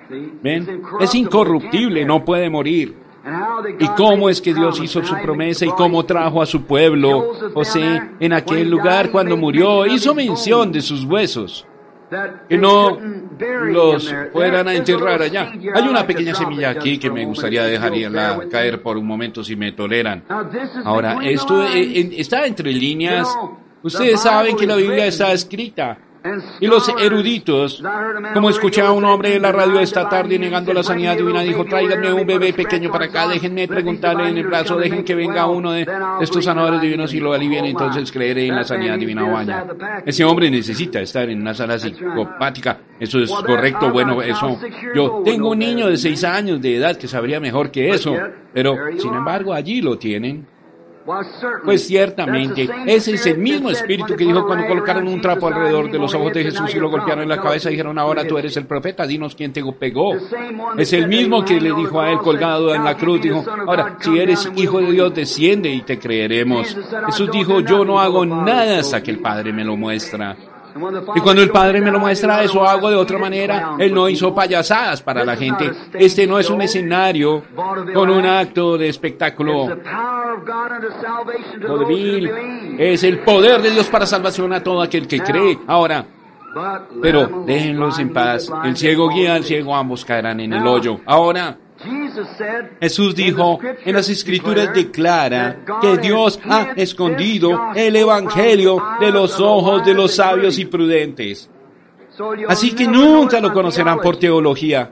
¿Ven? 0.43 0.83
Es 1.01 1.15
incorruptible, 1.15 2.05
no 2.05 2.25
puede 2.25 2.49
morir. 2.49 2.95
Y 3.79 3.87
cómo 3.89 4.29
es 4.29 4.41
que 4.41 4.55
Dios 4.55 4.81
hizo 4.81 5.05
su 5.05 5.15
promesa 5.21 5.67
y 5.67 5.71
cómo 5.71 6.05
trajo 6.05 6.41
a 6.41 6.47
su 6.47 6.63
pueblo. 6.63 7.33
José 7.53 8.03
en 8.19 8.33
aquel 8.33 8.71
lugar 8.71 9.11
cuando 9.11 9.37
murió 9.37 9.87
hizo 9.87 10.15
mención 10.15 10.73
de 10.73 10.81
sus 10.81 11.05
huesos. 11.05 11.67
que 12.49 12.59
no 12.59 12.99
los 13.39 14.13
fueran 14.33 14.69
a 14.69 14.75
enterrar 14.75 15.23
allá. 15.23 15.53
Hay 15.75 15.89
una 15.89 16.07
pequeña 16.07 16.35
semilla 16.35 16.71
aquí 16.71 16.99
que 16.99 17.11
me 17.11 17.25
gustaría 17.25 17.65
dejarla 17.65 18.49
caer 18.51 18.83
por 18.83 18.97
un 18.97 19.07
momento 19.07 19.45
si 19.45 19.55
me 19.57 19.73
toleran. 19.73 20.25
Ahora, 20.85 21.19
esto 21.23 21.67
eh, 21.69 22.11
está 22.17 22.47
entre 22.47 22.73
líneas. 22.73 23.29
Ustedes 23.83 24.21
saben 24.21 24.57
que 24.57 24.67
la 24.67 24.77
Biblia 24.77 25.07
está 25.07 25.33
escrita 25.33 25.99
y 26.61 26.67
los 26.67 26.89
eruditos, 26.89 27.83
como 28.35 28.51
escuché 28.51 28.83
a 28.83 28.93
un 28.93 29.05
hombre 29.05 29.37
en 29.37 29.43
la 29.43 29.53
radio 29.53 29.81
esta 29.81 30.09
tarde 30.09 30.39
negando 30.39 30.73
la 30.73 30.83
sanidad 30.83 31.17
divina, 31.17 31.43
dijo, 31.43 31.65
tráiganme 31.65 32.13
un 32.13 32.27
bebé 32.27 32.53
pequeño 32.53 32.91
para 32.91 33.07
acá, 33.07 33.29
déjenme 33.29 33.67
preguntarle 33.67 34.29
en 34.29 34.39
el 34.39 34.47
brazo, 34.47 34.77
dejen 34.77 35.05
que 35.05 35.15
venga 35.15 35.47
uno 35.47 35.73
de 35.73 35.87
estos 36.21 36.45
sanadores 36.45 36.81
divinos 36.81 37.15
y 37.15 37.21
lo 37.21 37.33
alivien, 37.33 37.65
entonces 37.65 38.13
creeré 38.13 38.47
en 38.47 38.57
la 38.57 38.65
sanidad 38.65 38.99
divina 38.99 39.25
o 39.25 39.37
año. 39.37 39.67
Ese 40.05 40.25
hombre 40.25 40.51
necesita 40.51 41.01
estar 41.01 41.29
en 41.29 41.41
una 41.41 41.55
sala 41.55 41.79
psicopática. 41.79 42.79
Eso 42.99 43.19
es 43.21 43.31
correcto, 43.31 43.91
bueno, 43.91 44.21
eso. 44.21 44.59
Yo 44.95 45.23
tengo 45.25 45.51
un 45.51 45.59
niño 45.59 45.89
de 45.89 45.97
seis 45.97 46.23
años 46.25 46.61
de 46.61 46.77
edad 46.77 46.97
que 46.97 47.09
sabría 47.09 47.41
mejor 47.41 47.71
que 47.71 47.91
eso, 47.91 48.15
pero 48.53 48.77
sin 48.99 49.15
embargo 49.15 49.55
allí 49.55 49.81
lo 49.81 49.97
tienen. 49.99 50.47
Pues 51.65 51.87
ciertamente, 51.87 52.69
ese 52.87 53.15
es 53.15 53.27
el 53.27 53.39
mismo 53.39 53.71
espíritu 53.71 54.15
que 54.17 54.25
dijo 54.25 54.47
cuando 54.47 54.67
colocaron 54.67 55.09
un 55.09 55.21
trapo 55.21 55.49
alrededor 55.49 55.91
de 55.91 55.99
los 55.99 56.15
ojos 56.15 56.33
de 56.33 56.45
Jesús 56.45 56.75
y 56.75 56.79
lo 56.79 56.91
golpearon 56.91 57.23
en 57.23 57.29
la 57.29 57.41
cabeza 57.41 57.69
y 57.69 57.73
dijeron, 57.73 57.99
ahora 57.99 58.27
tú 58.27 58.39
eres 58.39 58.57
el 58.57 58.67
profeta, 58.67 59.07
dinos 59.07 59.35
quién 59.35 59.53
te 59.53 59.63
pegó. 59.73 60.15
Es 60.77 60.93
el 60.93 61.09
mismo 61.09 61.45
que 61.45 61.61
le 61.61 61.73
dijo 61.73 62.01
a 62.01 62.11
él 62.11 62.19
colgado 62.19 62.75
en 62.75 62.85
la 62.85 62.97
cruz, 62.97 63.23
dijo, 63.23 63.45
ahora, 63.67 63.97
si 64.01 64.19
eres 64.19 64.51
hijo 64.57 64.81
de 64.81 64.93
Dios, 64.93 65.15
desciende 65.15 65.71
y 65.71 65.83
te 65.83 65.99
creeremos. 65.99 66.77
Jesús 67.07 67.31
dijo, 67.31 67.61
yo 67.61 67.85
no 67.85 68.01
hago 68.01 68.25
nada 68.27 68.81
hasta 68.81 69.03
que 69.03 69.11
el 69.11 69.21
Padre 69.21 69.53
me 69.53 69.65
lo 69.65 69.77
muestra. 69.77 70.37
Y 71.15 71.21
cuando 71.21 71.43
el 71.43 71.51
Padre 71.51 71.81
me 71.81 71.91
lo 71.91 71.99
muestra, 71.99 72.43
eso 72.43 72.65
hago 72.65 72.91
de 72.91 72.97
otra 72.97 73.19
manera. 73.19 73.77
Él 73.79 73.95
no 73.95 74.09
hizo 74.09 74.35
payasadas 74.35 75.03
para 75.03 75.25
la 75.25 75.37
gente. 75.37 75.71
Este 75.95 76.27
no 76.27 76.39
es 76.39 76.51
un 76.51 76.63
escenario 76.63 77.45
con 77.95 78.11
un 78.11 78.27
acto 78.27 78.79
de 78.79 78.89
espectáculo 78.89 79.69
Es 82.79 83.05
el 83.05 83.19
poder 83.21 83.63
de 83.63 83.71
Dios 83.71 83.87
para 83.87 84.07
salvación 84.07 84.53
a 84.53 84.63
todo 84.63 84.83
aquel 84.83 85.07
que 85.07 85.21
cree. 85.21 85.59
Ahora, 85.67 86.05
pero 87.01 87.45
déjenlos 87.47 87.99
en 87.99 88.13
paz. 88.13 88.51
El 88.65 88.77
ciego 88.77 89.09
guía 89.09 89.35
al 89.35 89.45
ciego, 89.45 89.75
ambos 89.75 90.05
caerán 90.05 90.41
en 90.41 90.53
el 90.53 90.67
hoyo. 90.67 91.01
Ahora, 91.07 91.57
Jesús 92.81 93.15
dijo, 93.15 93.59
en 93.85 93.95
las 93.95 94.09
escrituras 94.09 94.75
declara 94.75 95.65
que 95.81 95.97
Dios 95.99 96.39
ha 96.45 96.73
escondido 96.77 97.71
el 97.75 97.97
Evangelio 97.97 98.83
de 99.01 99.11
los 99.11 99.41
ojos 99.41 99.85
de 99.85 99.95
los 99.95 100.15
sabios 100.15 100.59
y 100.59 100.67
prudentes. 100.67 101.49
Así 102.49 102.75
que 102.75 102.87
nunca 102.87 103.41
lo 103.41 103.53
conocerán 103.53 103.99
por 104.01 104.19
teología. 104.19 104.91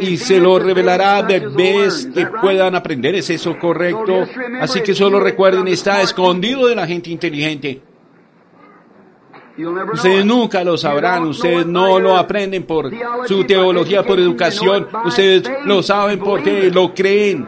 Y 0.00 0.16
se 0.16 0.38
lo 0.38 0.58
revelará 0.58 1.16
a 1.16 1.22
bebés 1.22 2.08
que 2.14 2.26
puedan 2.26 2.74
aprender. 2.74 3.14
¿Es 3.16 3.28
eso 3.28 3.58
correcto? 3.58 4.26
Así 4.60 4.80
que 4.80 4.94
solo 4.94 5.20
recuerden, 5.20 5.68
está 5.68 6.00
escondido 6.00 6.68
de 6.68 6.76
la 6.76 6.86
gente 6.86 7.10
inteligente. 7.10 7.82
Ustedes 9.92 10.24
nunca 10.24 10.64
lo 10.64 10.78
sabrán, 10.78 11.24
ustedes 11.24 11.66
no 11.66 11.98
lo 12.00 12.16
aprenden 12.16 12.64
por 12.64 12.90
su 13.26 13.44
teología, 13.44 14.02
por 14.02 14.18
educación, 14.18 14.88
ustedes 15.04 15.42
lo 15.64 15.82
saben 15.82 16.18
porque 16.18 16.70
lo 16.70 16.94
creen. 16.94 17.46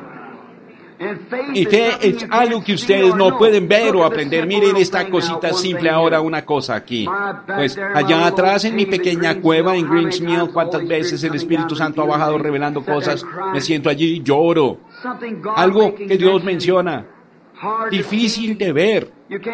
Y 1.54 1.64
fe 1.66 1.90
es 2.00 2.26
algo 2.30 2.62
que 2.62 2.74
ustedes 2.74 3.14
no 3.14 3.36
pueden 3.36 3.66
ver 3.66 3.96
o 3.96 4.04
aprender. 4.04 4.46
Miren 4.46 4.76
esta 4.76 5.08
cosita 5.08 5.52
simple 5.52 5.90
ahora, 5.90 6.20
una 6.20 6.44
cosa 6.44 6.76
aquí. 6.76 7.06
Pues 7.46 7.76
allá 7.76 8.26
atrás 8.26 8.64
en 8.64 8.76
mi 8.76 8.86
pequeña 8.86 9.40
cueva 9.40 9.76
en 9.76 9.90
Greensmill, 9.90 10.50
cuántas 10.52 10.86
veces 10.86 11.22
el 11.24 11.34
Espíritu 11.34 11.74
Santo 11.74 12.02
ha 12.02 12.06
bajado 12.06 12.38
revelando 12.38 12.84
cosas. 12.84 13.24
Me 13.52 13.60
siento 13.60 13.90
allí 13.90 14.16
y 14.16 14.22
lloro. 14.22 14.78
Algo 15.56 15.94
que 15.94 16.16
Dios 16.16 16.44
menciona 16.44 17.06
difícil 17.90 18.56
de 18.56 18.72
ver. 18.72 19.12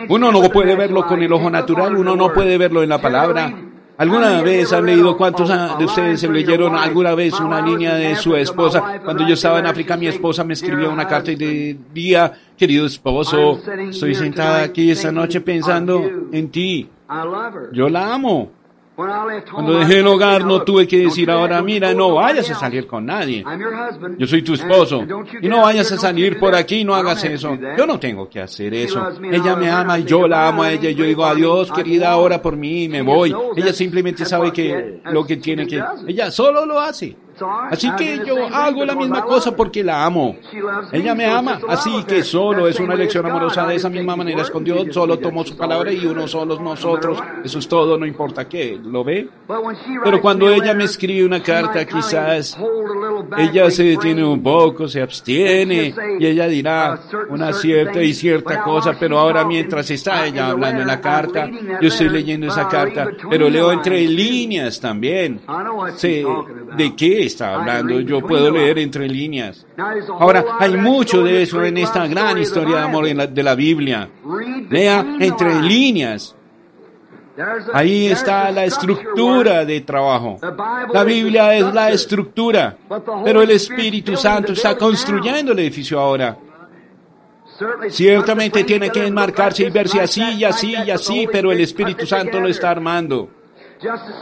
Uno 0.08 0.32
no 0.32 0.42
puede 0.50 0.74
verlo 0.76 1.06
con 1.06 1.22
el 1.22 1.32
ojo 1.32 1.50
natural, 1.50 1.96
uno 1.96 2.16
no 2.16 2.32
puede 2.32 2.58
verlo 2.58 2.82
en 2.82 2.88
la 2.88 3.00
palabra. 3.00 3.52
¿Alguna 3.98 4.40
vez 4.40 4.72
han 4.72 4.86
leído 4.86 5.14
cuántos 5.14 5.50
de 5.78 5.84
ustedes 5.84 6.20
se 6.20 6.28
leyeron 6.28 6.74
alguna 6.74 7.14
vez 7.14 7.38
una 7.38 7.60
línea 7.60 7.96
de 7.96 8.16
su 8.16 8.34
esposa? 8.34 8.98
Cuando 9.04 9.26
yo 9.26 9.34
estaba 9.34 9.58
en 9.58 9.66
África, 9.66 9.94
mi 9.96 10.06
esposa 10.06 10.42
me 10.42 10.54
escribió 10.54 10.90
una 10.90 11.06
carta 11.06 11.32
y 11.32 11.36
decía, 11.36 12.32
querido 12.56 12.86
esposo, 12.86 13.60
estoy 13.90 14.14
sentada 14.14 14.62
aquí 14.62 14.90
esta 14.90 15.12
noche 15.12 15.42
pensando 15.42 16.02
en 16.32 16.50
ti. 16.50 16.88
Yo 17.72 17.90
la 17.90 18.14
amo. 18.14 18.52
Cuando 19.52 19.78
dejé 19.78 20.00
el 20.00 20.06
hogar 20.06 20.44
no 20.44 20.62
tuve 20.62 20.86
que 20.86 20.98
decir 20.98 21.30
ahora, 21.30 21.62
mira, 21.62 21.94
no 21.94 22.14
vayas 22.14 22.50
a 22.50 22.54
salir 22.54 22.86
con 22.86 23.06
nadie. 23.06 23.44
Yo 24.18 24.26
soy 24.26 24.42
tu 24.42 24.54
esposo. 24.54 25.04
Y 25.40 25.48
no 25.48 25.62
vayas 25.62 25.90
a 25.92 25.98
salir 25.98 26.38
por 26.38 26.54
aquí, 26.54 26.84
no 26.84 26.94
hagas 26.94 27.24
eso. 27.24 27.56
Yo 27.76 27.86
no 27.86 27.98
tengo 27.98 28.28
que 28.28 28.40
hacer 28.40 28.74
eso. 28.74 29.02
Ella 29.30 29.56
me 29.56 29.70
ama 29.70 29.98
y 29.98 30.04
yo 30.04 30.26
la 30.26 30.48
amo 30.48 30.62
a 30.62 30.72
ella. 30.72 30.90
Yo 30.90 31.04
digo, 31.04 31.24
adiós, 31.24 31.70
querida, 31.72 32.10
ahora 32.10 32.40
por 32.40 32.56
mí, 32.56 32.88
me 32.88 33.02
voy. 33.02 33.34
Ella 33.56 33.72
simplemente 33.72 34.24
sabe 34.24 34.52
que 34.52 35.00
lo 35.04 35.24
que 35.24 35.36
tiene 35.36 35.66
que... 35.66 35.82
Ella 36.06 36.30
solo 36.30 36.66
lo 36.66 36.80
hace. 36.80 37.16
Así 37.70 37.90
que 37.96 38.20
yo 38.26 38.46
hago 38.46 38.84
la 38.84 38.94
misma 38.94 39.24
cosa 39.24 39.54
porque 39.54 39.82
la 39.82 40.04
amo. 40.04 40.36
Ella 40.92 41.14
me 41.14 41.26
ama, 41.26 41.60
así 41.68 42.04
que 42.04 42.22
solo 42.22 42.68
es 42.68 42.78
una 42.80 42.94
elección 42.94 43.26
amorosa 43.26 43.66
de 43.66 43.76
esa 43.76 43.88
misma 43.88 44.16
manera 44.16 44.42
es 44.42 44.50
con 44.50 44.64
Dios. 44.64 44.88
Solo 44.90 45.18
tomo 45.18 45.44
su 45.44 45.56
palabra 45.56 45.92
y 45.92 46.04
uno 46.06 46.26
solos 46.26 46.60
nosotros. 46.60 47.18
Eso 47.44 47.58
es 47.58 47.68
todo, 47.68 47.96
no 47.96 48.06
importa 48.06 48.48
qué. 48.48 48.78
¿Lo 48.82 49.04
ve? 49.04 49.28
Pero 50.04 50.20
cuando 50.20 50.50
ella 50.50 50.74
me 50.74 50.84
escribe 50.84 51.26
una 51.26 51.42
carta, 51.42 51.84
quizás 51.84 52.58
ella 53.38 53.70
se 53.70 53.84
detiene 53.84 54.24
un 54.24 54.42
poco, 54.42 54.88
se 54.88 55.02
abstiene 55.02 55.94
y 56.18 56.26
ella 56.26 56.46
dirá 56.46 56.98
una 57.28 57.52
cierta 57.52 58.02
y 58.02 58.12
cierta 58.12 58.62
cosa, 58.62 58.94
pero 58.98 59.18
ahora 59.18 59.44
mientras 59.44 59.90
está 59.90 60.26
ella 60.26 60.48
hablando 60.48 60.82
en 60.82 60.88
la 60.88 61.00
carta, 61.00 61.48
yo 61.80 61.88
estoy 61.88 62.08
leyendo 62.08 62.48
esa 62.48 62.68
carta, 62.68 63.08
pero 63.28 63.48
leo 63.48 63.72
entre 63.72 64.00
líneas 64.06 64.80
también. 64.80 65.40
Sé 65.96 66.24
de 66.76 66.96
qué 66.96 67.29
está 67.30 67.54
hablando, 67.54 68.00
yo 68.00 68.20
puedo 68.20 68.50
leer 68.50 68.78
entre 68.78 69.08
líneas. 69.08 69.66
Ahora, 70.18 70.44
hay 70.58 70.76
mucho 70.76 71.22
de 71.22 71.42
eso 71.42 71.62
en 71.64 71.78
esta 71.78 72.06
gran 72.06 72.38
historia 72.38 72.76
de 72.76 72.82
amor 72.82 73.06
de 73.06 73.42
la 73.42 73.54
Biblia. 73.54 74.08
Lea 74.68 75.16
entre 75.20 75.60
líneas. 75.62 76.36
Ahí 77.72 78.06
está 78.06 78.50
la 78.50 78.64
estructura 78.64 79.64
de 79.64 79.80
trabajo. 79.80 80.38
La 80.92 81.04
Biblia 81.04 81.54
es 81.54 81.72
la 81.72 81.90
estructura, 81.90 82.76
pero 83.24 83.42
el 83.42 83.50
Espíritu 83.50 84.16
Santo 84.16 84.52
está 84.52 84.76
construyendo 84.76 85.52
el 85.52 85.60
edificio 85.60 85.98
ahora. 85.98 86.36
Ciertamente 87.88 88.64
tiene 88.64 88.90
que 88.90 89.06
enmarcarse 89.06 89.64
y 89.64 89.70
verse 89.70 90.00
así 90.00 90.22
y 90.22 90.44
así 90.44 90.74
y 90.86 90.90
así, 90.90 91.28
pero 91.30 91.52
el 91.52 91.60
Espíritu 91.60 92.06
Santo 92.06 92.40
lo 92.40 92.48
está 92.48 92.70
armando. 92.70 93.39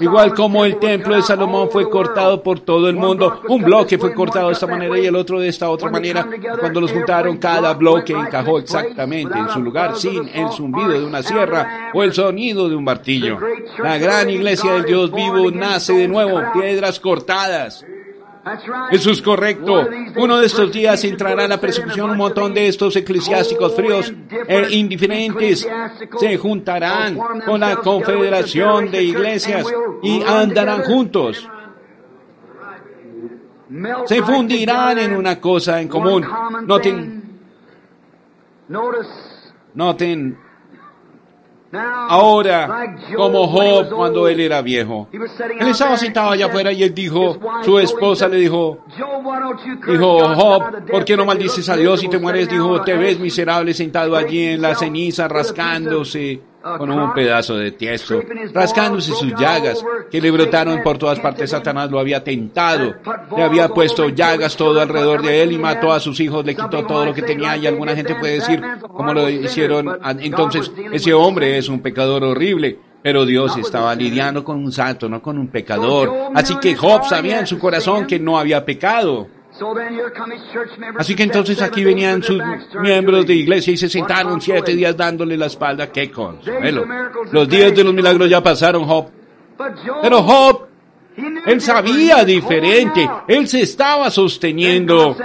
Igual 0.01 0.35
como 0.35 0.64
el 0.64 0.79
templo 0.79 1.16
de 1.16 1.23
Salomón 1.23 1.68
fue 1.71 1.88
cortado 1.88 2.42
por 2.42 2.61
todo 2.61 2.88
el 2.88 2.97
mundo, 2.97 3.42
un 3.49 3.62
bloque 3.62 3.99
fue 3.99 4.14
cortado 4.14 4.49
de 4.49 4.53
esta 4.53 4.66
manera 4.66 4.99
y 4.99 5.07
el 5.07 5.16
otro 5.16 5.40
de 5.40 5.49
esta 5.49 5.68
otra 5.68 5.90
manera. 5.90 6.27
Cuando 6.61 6.81
los 6.81 6.92
juntaron, 6.92 7.38
cada 7.38 7.75
bloque 7.75 8.12
encajó 8.12 8.59
exactamente 8.59 9.38
en 9.38 9.49
su 9.51 9.61
lugar 9.61 9.97
sin 9.97 10.29
el 10.29 10.51
zumbido 10.51 10.90
de 10.90 11.05
una 11.05 11.23
sierra 11.23 11.90
o 11.92 12.03
el 12.03 12.12
sonido 12.12 12.68
de 12.68 12.77
un 12.77 12.85
martillo. 12.85 13.38
La 13.79 13.99
gran 13.99 14.31
iglesia 14.31 14.73
del 14.73 14.85
Dios 14.85 15.12
vivo 15.12 15.51
nace 15.51 15.94
de 15.94 16.09
nuevo, 16.09 16.40
piedras 16.55 17.01
cortadas. 17.01 17.85
Eso 18.90 19.11
es 19.11 19.22
correcto. 19.22 19.87
Uno 20.16 20.38
de 20.38 20.46
estos 20.46 20.72
días 20.72 21.02
entrará 21.04 21.44
en 21.44 21.50
la 21.50 21.61
persecución 21.61 22.11
un 22.11 22.16
montón 22.16 22.54
de 22.54 22.68
estos 22.68 22.96
eclesiásticos 22.96 23.74
fríos 23.74 24.12
e 24.46 24.74
indiferentes. 24.74 25.68
Se 26.18 26.37
juntarán 26.37 27.18
con 27.44 27.61
la 27.61 27.76
confederación 27.76 28.90
de 28.90 29.02
iglesias 29.02 29.66
y 30.02 30.22
andarán 30.22 30.82
juntos. 30.84 31.48
Se 34.06 34.22
fundirán 34.22 34.98
en 34.98 35.14
una 35.14 35.38
cosa 35.40 35.80
en 35.80 35.88
común. 35.88 36.26
Noten, 36.66 37.40
noten 39.74 40.47
Ahora, 41.70 42.96
como 43.14 43.46
Job 43.46 43.90
cuando 43.90 44.26
él 44.26 44.40
era 44.40 44.62
viejo, 44.62 45.09
él 45.12 45.68
estaba 45.68 45.98
sentado 45.98 46.31
allá 46.31 46.46
afuera 46.46 46.72
y 46.72 46.83
él 46.83 46.94
dijo, 46.94 47.38
su 47.62 47.78
esposa 47.78 48.26
le 48.26 48.38
dijo, 48.38 48.85
dijo, 49.87 50.35
Job, 50.35 50.87
¿por 50.90 51.04
qué 51.04 51.16
no 51.16 51.26
maldices 51.26 51.68
a 51.68 51.76
Dios 51.76 52.02
y 52.02 52.09
te 52.09 52.18
mueres? 52.18 52.48
Dijo, 52.48 52.81
te 52.83 52.94
ves 52.96 53.18
miserable 53.18 53.74
sentado 53.74 54.16
allí 54.16 54.46
en 54.46 54.62
la 54.62 54.74
ceniza 54.74 55.28
rascándose 55.28 56.40
con 56.76 56.90
un 56.90 57.14
pedazo 57.14 57.57
de 57.57 57.72
tiesto, 57.72 58.20
rascándose 58.52 59.12
sus 59.12 59.35
llagas, 59.38 59.85
que 60.11 60.20
le 60.20 60.31
brotaron 60.31 60.83
por 60.83 60.98
todas 60.98 61.20
partes. 61.20 61.50
Satanás 61.50 61.90
lo 61.90 61.98
había 61.98 62.22
tentado, 62.22 62.94
le 63.37 63.42
había 63.42 63.68
puesto 63.68 64.09
llagas 64.09 64.57
todo 64.57 64.81
alrededor 64.81 65.22
de 65.22 65.42
él 65.42 65.52
y 65.52 65.59
mató 65.59 65.92
a 65.92 66.00
sus 66.00 66.18
hijos, 66.20 66.44
le 66.44 66.54
quitó 66.54 66.85
todo 66.85 67.07
lo 67.07 67.14
que 67.14 67.22
tenía 67.22 67.57
y 67.57 67.66
alguna 67.66 67.94
gente 67.94 68.14
puede 68.16 68.35
decir, 68.35 68.62
¿cómo 68.81 69.14
lo 69.14 69.28
hicieron? 69.28 69.98
Entonces, 70.20 70.70
ese 70.92 71.14
hombre 71.14 71.59
es 71.59 71.68
un 71.68 71.81
pecador 71.81 72.24
horrible. 72.24 72.78
Pero 73.00 73.24
Dios 73.24 73.57
estaba 73.57 73.94
lidiando 73.94 74.42
con 74.42 74.57
un 74.57 74.72
santo, 74.72 75.09
no 75.09 75.22
con 75.22 75.38
un 75.38 75.46
pecador. 75.48 76.33
Así 76.35 76.57
que 76.57 76.74
Job 76.74 77.04
sabía 77.04 77.38
en 77.38 77.46
su 77.46 77.57
corazón 77.59 78.07
que 78.07 78.18
no 78.18 78.37
había 78.37 78.64
pecado. 78.64 79.28
Así 80.99 81.14
que 81.14 81.23
entonces 81.25 81.61
aquí 81.61 81.85
venían 81.85 82.23
sus 82.23 82.40
miembros 82.81 83.27
de 83.27 83.35
iglesia 83.35 83.73
y 83.73 83.77
se 83.77 83.88
sentaron 83.88 84.40
siete 84.40 84.75
días 84.75 84.97
dándole 84.97 85.37
la 85.37 85.47
espalda. 85.47 85.90
¡Qué 85.90 86.11
consuelo! 86.11 86.87
Los 87.33 87.49
días 87.49 87.75
de 87.75 87.85
los 87.85 87.94
milagros 87.94 88.29
ya 88.29 88.42
pasaron, 88.42 88.85
Job. 88.85 89.11
Pero 90.03 90.23
Job 90.23 90.67
él 91.46 91.61
sabía 91.61 92.24
diferente. 92.24 93.09
Él 93.26 93.48
se 93.48 93.62
estaba 93.62 94.11
sosteniendo. 94.11 95.16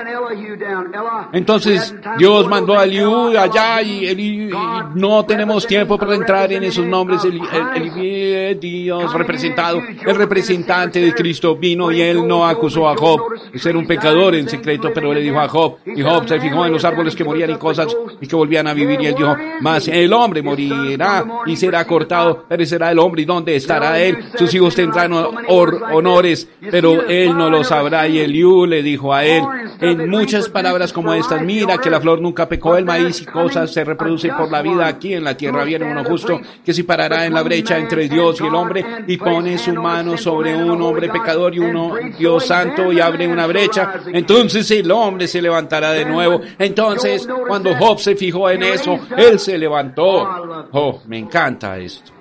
Entonces 1.31 1.95
Dios 2.17 2.47
mandó 2.47 2.77
a 2.77 2.85
Eliú 2.85 3.37
allá 3.37 3.81
y, 3.81 4.49
no 4.95 5.25
tenemos 5.25 5.65
tiempo 5.67 5.97
para 5.97 6.15
entrar 6.15 6.51
en 6.51 6.63
esos 6.63 6.85
nombres. 6.85 7.21
El, 7.25 8.59
Dios 8.59 9.13
representado, 9.13 9.81
el 10.05 10.15
representante 10.15 11.01
de 11.01 11.13
Cristo 11.13 11.55
vino 11.55 11.91
y 11.91 12.01
él 12.01 12.27
no 12.27 12.45
acusó 12.45 12.87
a 12.87 12.95
Job 12.95 13.19
de 13.51 13.59
ser 13.59 13.75
un 13.75 13.85
pecador 13.85 14.35
en 14.35 14.47
secreto, 14.47 14.91
pero 14.93 15.13
le 15.13 15.21
dijo 15.21 15.39
a 15.39 15.47
Job, 15.47 15.77
y 15.85 16.01
Job 16.01 16.27
se 16.27 16.39
fijó 16.39 16.65
en 16.65 16.73
los 16.73 16.83
árboles 16.85 17.15
que 17.15 17.23
morían 17.23 17.51
y 17.51 17.55
cosas 17.55 17.95
y 18.21 18.27
que 18.27 18.35
volvían 18.35 18.67
a 18.67 18.73
vivir 18.73 19.01
y 19.01 19.07
él 19.07 19.15
dijo, 19.15 19.35
más 19.61 19.87
el 19.87 20.11
hombre 20.13 20.41
morirá 20.41 21.25
y 21.45 21.55
será 21.55 21.85
cortado, 21.85 22.45
perecerá 22.47 22.91
el 22.91 22.99
hombre 22.99 23.23
y 23.23 23.25
dónde 23.25 23.55
estará 23.55 23.99
él. 23.99 24.17
Sus 24.37 24.53
hijos 24.53 24.75
tendrán 24.75 25.13
or, 25.47 25.82
honores, 25.91 26.47
pero 26.71 27.07
él 27.07 27.37
no 27.37 27.49
lo 27.49 27.63
sabrá. 27.63 28.07
Y 28.07 28.19
Eliú 28.19 28.65
le 28.65 28.81
dijo 28.81 29.13
a 29.13 29.25
él, 29.25 29.43
en 29.79 30.09
muchas 30.09 30.49
palabras 30.49 30.93
como 30.93 31.13
estas, 31.13 31.41
mira 31.41 31.77
que 31.77 31.89
la 31.89 31.99
flor 31.99 32.21
nunca 32.21 32.47
pecó, 32.47 32.77
el 32.77 32.85
maíz 32.85 33.21
y 33.21 33.25
cosas 33.25 33.71
se 33.71 33.83
reproducen 33.83 34.35
por 34.35 34.49
la 34.49 34.61
vida 34.61 34.87
aquí 34.87 35.13
en 35.13 35.23
la 35.23 35.35
tierra. 35.35 35.63
Viene 35.63 35.91
uno 35.91 36.03
justo 36.03 36.39
que 36.63 36.73
se 36.73 36.83
parará 36.83 37.25
en 37.25 37.33
la 37.33 37.41
brecha 37.41 37.77
entre 37.77 38.07
Dios 38.07 38.39
y 38.41 38.45
el 38.45 38.55
hombre 38.55 38.85
y 39.07 39.17
pone 39.17 39.57
su 39.57 39.73
mano 39.73 40.17
sobre 40.17 40.55
un 40.55 40.81
hombre 40.81 41.09
pecador 41.09 41.53
y 41.55 41.59
uno 41.59 41.95
Dios 42.17 42.45
santo 42.45 42.91
y 42.91 42.99
abre 42.99 43.27
una 43.27 43.47
brecha. 43.47 44.01
Entonces 44.07 44.69
el 44.71 44.91
hombre 44.91 45.27
se 45.27 45.41
levantará 45.41 45.91
de 45.91 46.05
nuevo. 46.05 46.41
Entonces 46.57 47.27
cuando 47.47 47.75
Job 47.75 47.99
se 47.99 48.15
fijó 48.15 48.49
en 48.49 48.63
eso, 48.63 48.99
él 49.17 49.39
se 49.39 49.57
levantó. 49.57 50.67
Oh, 50.71 51.01
me 51.07 51.17
encanta 51.17 51.77
esto. 51.77 52.11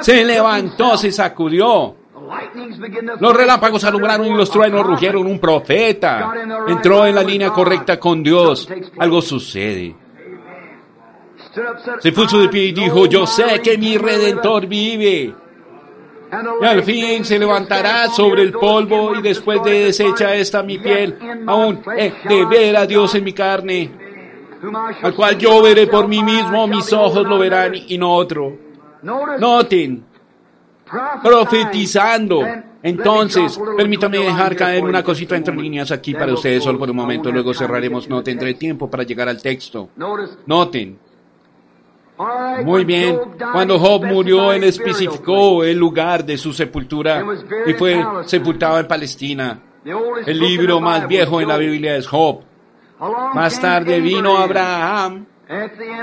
Se 0.00 0.24
levantó, 0.24 0.96
se 0.96 1.12
sacudió. 1.12 1.94
Los 3.20 3.36
relámpagos 3.36 3.84
alumbraron 3.84 4.26
y 4.26 4.34
los 4.34 4.50
truenos 4.50 4.84
rugieron. 4.84 5.26
Un 5.26 5.38
profeta 5.38 6.32
entró 6.68 7.06
en 7.06 7.14
la 7.14 7.22
línea 7.22 7.50
correcta 7.50 7.98
con 7.98 8.22
Dios. 8.22 8.68
Algo 8.98 9.20
sucede. 9.22 9.94
Se 12.00 12.12
puso 12.12 12.38
de 12.40 12.48
pie 12.48 12.64
y 12.64 12.72
dijo, 12.72 13.06
yo 13.06 13.26
sé 13.26 13.60
que 13.62 13.78
mi 13.78 13.96
redentor 13.96 14.66
vive. 14.66 15.34
Y 16.60 16.64
al 16.64 16.82
fin 16.82 17.24
se 17.24 17.38
levantará 17.38 18.08
sobre 18.08 18.42
el 18.42 18.52
polvo 18.52 19.14
y 19.16 19.22
después 19.22 19.62
de 19.62 19.84
deshecha 19.84 20.34
esta 20.34 20.62
mi 20.62 20.78
piel, 20.78 21.16
aún 21.46 21.82
he 21.96 22.12
de 22.28 22.44
ver 22.46 22.76
a 22.76 22.84
Dios 22.84 23.14
en 23.14 23.24
mi 23.24 23.32
carne, 23.32 23.90
al 25.02 25.14
cual 25.14 25.38
yo 25.38 25.62
veré 25.62 25.86
por 25.86 26.08
mí 26.08 26.22
mismo, 26.22 26.66
mis 26.66 26.92
ojos 26.92 27.24
lo 27.26 27.38
verán 27.38 27.74
y 27.74 27.96
no 27.96 28.12
otro. 28.12 28.52
Noten, 29.02 30.05
profetizando. 31.22 32.42
Entonces, 32.82 33.58
permítame 33.76 34.18
dejar 34.18 34.54
caer 34.54 34.84
una 34.84 35.02
cosita 35.02 35.36
entre 35.36 35.54
líneas 35.56 35.90
aquí 35.90 36.14
para 36.14 36.32
ustedes 36.32 36.62
solo 36.62 36.78
por 36.78 36.90
un 36.90 36.96
momento, 36.96 37.32
luego 37.32 37.52
cerraremos, 37.52 38.08
no 38.08 38.22
tendré 38.22 38.54
tiempo 38.54 38.88
para 38.88 39.02
llegar 39.02 39.28
al 39.28 39.42
texto. 39.42 39.90
Noten. 40.46 40.98
Muy 42.64 42.84
bien, 42.84 43.18
cuando 43.52 43.78
Job 43.78 44.06
murió, 44.06 44.52
él 44.52 44.64
especificó 44.64 45.64
el 45.64 45.76
lugar 45.76 46.24
de 46.24 46.38
su 46.38 46.52
sepultura 46.52 47.24
y 47.66 47.74
fue 47.74 48.02
sepultado 48.24 48.78
en 48.78 48.86
Palestina. 48.86 49.60
El 50.26 50.38
libro 50.38 50.80
más 50.80 51.06
viejo 51.06 51.40
en 51.40 51.48
la 51.48 51.58
Biblia 51.58 51.96
es 51.96 52.06
Job. 52.06 52.40
Más 53.34 53.60
tarde 53.60 54.00
vino 54.00 54.36
Abraham 54.36 55.26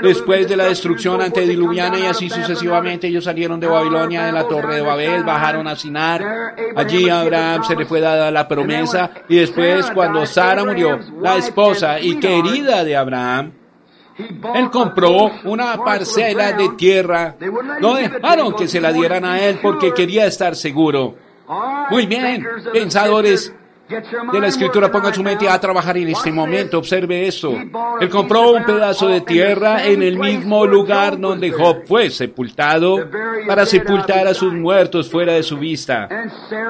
Después 0.02 0.48
de 0.48 0.56
la 0.56 0.64
destrucción 0.64 1.20
antediluviana 1.20 1.98
y 1.98 2.06
así 2.06 2.30
sucesivamente, 2.30 3.08
ellos 3.08 3.24
salieron 3.24 3.60
de 3.60 3.66
Babilonia, 3.66 4.24
de 4.24 4.32
la 4.32 4.48
torre 4.48 4.76
de 4.76 4.80
Babel, 4.80 5.22
bajaron 5.22 5.66
a 5.68 5.76
Sinar. 5.76 6.54
Allí 6.74 7.10
a 7.10 7.20
Abraham 7.20 7.64
se 7.64 7.76
le 7.76 7.84
fue 7.84 8.00
dada 8.00 8.30
la 8.30 8.48
promesa 8.48 9.10
y 9.28 9.36
después 9.36 9.90
cuando 9.90 10.24
Sara 10.24 10.64
murió, 10.64 10.98
la 11.20 11.36
esposa 11.36 12.00
y 12.00 12.16
querida 12.16 12.84
de 12.84 12.96
Abraham, 12.96 13.52
él 14.54 14.70
compró 14.70 15.30
una 15.44 15.76
parcela 15.76 16.52
de 16.52 16.70
tierra. 16.70 17.36
No 17.80 17.94
dejaron 17.94 18.54
que 18.54 18.68
se 18.68 18.80
la 18.80 18.92
dieran 18.92 19.24
a 19.24 19.40
él 19.40 19.58
porque 19.60 19.92
quería 19.92 20.26
estar 20.26 20.56
seguro. 20.56 21.16
Muy 21.90 22.06
bien, 22.06 22.46
pensadores 22.72 23.54
de 23.88 24.40
la 24.40 24.46
escritura 24.46 24.90
ponga 24.90 25.12
su 25.12 25.22
mente 25.22 25.48
a 25.48 25.60
trabajar 25.60 25.96
en 25.98 26.08
este 26.08 26.32
momento. 26.32 26.78
Observe 26.78 27.26
esto. 27.26 27.52
Él 28.00 28.08
compró 28.08 28.52
un 28.52 28.64
pedazo 28.64 29.08
de 29.08 29.20
tierra 29.20 29.84
en 29.84 30.02
el 30.02 30.18
mismo 30.18 30.66
lugar 30.66 31.18
donde 31.18 31.50
Job 31.50 31.82
fue 31.86 32.10
sepultado 32.10 33.08
para 33.46 33.66
sepultar 33.66 34.26
a 34.26 34.34
sus 34.34 34.52
muertos 34.52 35.10
fuera 35.10 35.34
de 35.34 35.42
su 35.42 35.58
vista. 35.58 36.08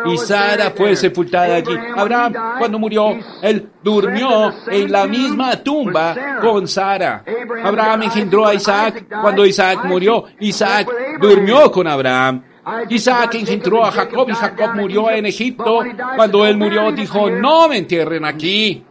Y 0.07 0.19
Sara 0.19 0.71
fue 0.71 0.97
sepultada 0.97 1.57
allí. 1.57 1.77
Abraham, 1.97 2.35
cuando 2.59 2.79
murió, 2.79 3.17
él 3.43 3.69
durmió 3.83 4.53
en 4.69 4.91
la 4.91 5.07
misma 5.07 5.57
tumba 5.63 6.15
con 6.41 6.67
Sara. 6.67 7.25
Abraham 7.63 8.03
engendró 8.05 8.47
a 8.47 8.55
Isaac. 8.55 9.07
Cuando 9.09 9.47
Isaac 9.47 9.85
murió, 9.85 10.25
Isaac 10.41 10.89
durmió 11.21 11.71
con 11.71 11.87
Abraham. 11.87 12.43
Isaac 12.89 13.35
engendró 13.35 13.85
a 13.85 13.93
Jacob 13.93 14.29
y 14.31 14.35
Jacob 14.35 14.75
murió 14.75 15.11
en 15.11 15.27
Egipto. 15.27 15.83
Cuando 16.17 16.47
él 16.47 16.57
murió 16.57 16.93
dijo, 16.93 17.31
no 17.31 17.69
me 17.69 17.79
entierren 17.79 18.25
aquí. 18.25 18.83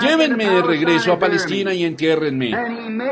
Llévenme 0.00 0.48
de 0.48 0.62
regreso 0.62 1.12
a 1.12 1.18
Palestina 1.18 1.72
y 1.72 1.84
entiérrenme. 1.84 2.50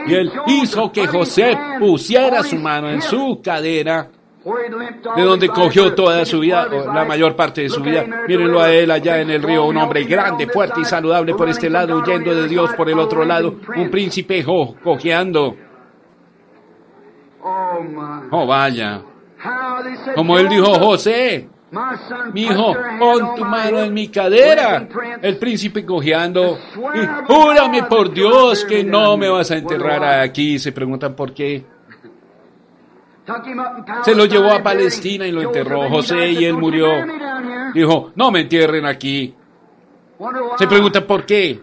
Y 0.07 0.15
él 0.15 0.33
hizo 0.47 0.91
que 0.91 1.07
José 1.07 1.57
pusiera 1.79 2.43
su 2.43 2.57
mano 2.57 2.91
en 2.91 3.01
su 3.01 3.41
cadera, 3.43 4.09
de 5.15 5.23
donde 5.23 5.49
cogió 5.49 5.95
toda 5.95 6.25
su 6.25 6.41
vida, 6.41 6.67
la 6.67 7.05
mayor 7.05 7.37
parte 7.37 7.63
de 7.63 7.69
su 7.69 7.81
vida. 7.81 8.05
Mírenlo 8.27 8.61
a 8.61 8.73
él 8.73 8.91
allá 8.91 9.21
en 9.21 9.31
el 9.31 9.43
río, 9.43 9.67
un 9.67 9.77
hombre 9.77 10.03
grande, 10.05 10.49
fuerte 10.49 10.81
y 10.81 10.85
saludable 10.85 11.35
por 11.35 11.49
este 11.49 11.71
lado, 11.71 11.99
huyendo 11.99 12.35
de 12.35 12.49
Dios 12.49 12.73
por 12.73 12.91
el 12.91 12.99
otro 12.99 13.25
lado, 13.25 13.55
un 13.77 13.91
príncipe 13.91 14.45
cojeando. 14.83 15.57
Oh, 17.43 18.47
vaya. 18.47 19.03
Como 20.15 20.39
él 20.39 20.49
dijo, 20.49 20.75
José, 20.75 21.49
mi 22.33 22.43
hijo, 22.43 22.75
pon 22.99 23.35
tu 23.35 23.45
mano 23.45 23.81
en 23.81 23.93
mi 23.93 24.09
cadera. 24.09 24.87
El 25.21 25.37
príncipe 25.39 25.85
cojeando. 25.85 26.59
Y 26.95 27.27
júrame 27.27 27.83
por 27.85 28.13
Dios 28.13 28.65
que 28.65 28.85
no 28.85 29.17
me 29.17 29.29
vas 29.29 29.51
a 29.51 29.57
enterrar 29.57 30.05
aquí. 30.21 30.59
Se 30.59 30.71
preguntan 30.73 31.15
por 31.15 31.35
qué. 31.35 31.65
Se 34.05 34.15
lo 34.15 34.25
llevó 34.27 34.53
a 34.53 34.63
Palestina 34.63 35.27
y 35.27 35.33
lo 35.33 35.43
enterró 35.43 35.89
José 35.89 36.31
y 36.33 36.45
él 36.45 36.57
murió. 36.57 36.89
Dijo, 37.75 38.13
no 38.15 38.31
me 38.31 38.41
entierren 38.41 38.87
aquí. 38.87 39.35
Se 40.59 40.67
preguntan 40.69 41.05
por 41.05 41.25
qué. 41.25 41.61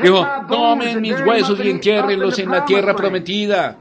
Dijo, 0.00 0.26
tomen 0.48 1.00
mis 1.00 1.20
huesos 1.20 1.58
y 1.60 1.70
entiérrenlos 1.70 2.38
en 2.38 2.50
la 2.50 2.64
tierra 2.64 2.94
prometida 2.94 3.78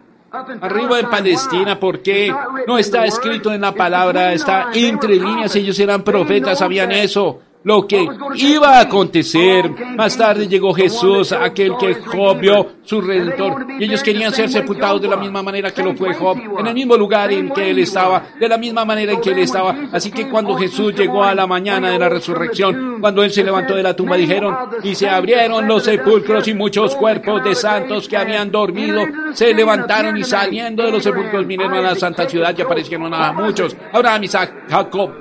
arriba 0.61 0.97
de 0.97 1.03
Palestina, 1.03 1.79
porque 1.79 2.33
no 2.67 2.77
está 2.77 3.05
escrito 3.05 3.53
en 3.53 3.61
la 3.61 3.73
palabra, 3.73 4.33
está 4.33 4.69
entre 4.73 5.15
líneas, 5.15 5.55
ellos 5.55 5.79
eran 5.79 6.03
profetas, 6.03 6.59
sabían 6.59 6.91
eso 6.91 7.41
lo 7.65 7.88
que 7.88 8.08
iba 8.36 8.78
a 8.78 8.82
acontecer. 8.82 9.69
Más 9.97 10.15
tarde 10.15 10.47
llegó 10.47 10.73
Jesús, 10.73 11.32
aquel 11.32 11.75
que 11.78 11.95
Job 11.95 12.39
vio, 12.39 12.67
su 12.84 13.01
redentor, 13.01 13.65
y 13.80 13.86
ellos 13.86 14.04
querían 14.04 14.32
ser 14.32 14.49
sepultados 14.49 15.01
de 15.01 15.08
la 15.08 15.17
misma 15.17 15.41
manera 15.41 15.71
que 15.71 15.82
lo 15.82 15.95
fue 15.95 16.13
Job, 16.13 16.38
en 16.60 16.67
el 16.67 16.73
mismo 16.75 16.95
lugar 16.95 17.32
en 17.32 17.49
que 17.49 17.71
él 17.71 17.80
estaba, 17.80 18.23
de 18.39 18.47
la 18.47 18.60
misma 18.60 18.86
manera 18.86 19.13
en 19.13 19.19
que 19.19 19.32
él 19.32 19.39
estaba. 19.39 19.75
Así 19.91 20.12
que 20.12 20.30
cuando 20.30 20.56
Jesús 20.56 20.93
llegó 20.93 21.23
a 21.23 21.34
la 21.34 21.47
mañana 21.47 21.89
de 21.89 21.97
la 21.97 22.08
resurrección, 22.08 22.97
cuando 23.01 23.23
él 23.23 23.32
se 23.32 23.43
levantó 23.43 23.75
de 23.75 23.82
la 23.82 23.95
tumba, 23.95 24.15
dijeron, 24.15 24.56
y 24.84 24.93
se 24.93 25.10
abrieron 25.10 25.67
los 25.67 25.84
sepulcros 25.84 26.47
y 26.47 26.54
muchos 26.54 26.95
cuerpos 26.95 27.43
de 27.43 27.56
santos 27.56 28.08
que 28.08 28.15
habían 28.15 28.51
dormido 28.51 29.01
se 29.34 29.56
levantaron 29.56 30.15
y 30.17 30.23
saliendo 30.23 30.84
de 30.84 30.91
los 30.91 31.04
sepulcros 31.04 31.47
vinieron 31.47 31.73
a 31.73 31.82
la 31.82 31.95
santa 31.95 32.30
ciudad 32.30 32.54
y 32.56 32.62
aparecieron 32.62 33.12
a 33.12 33.34
muchos. 33.34 33.75
Abraham, 33.91 34.23
Isaac, 34.23 34.54
Jacob. 34.69 35.12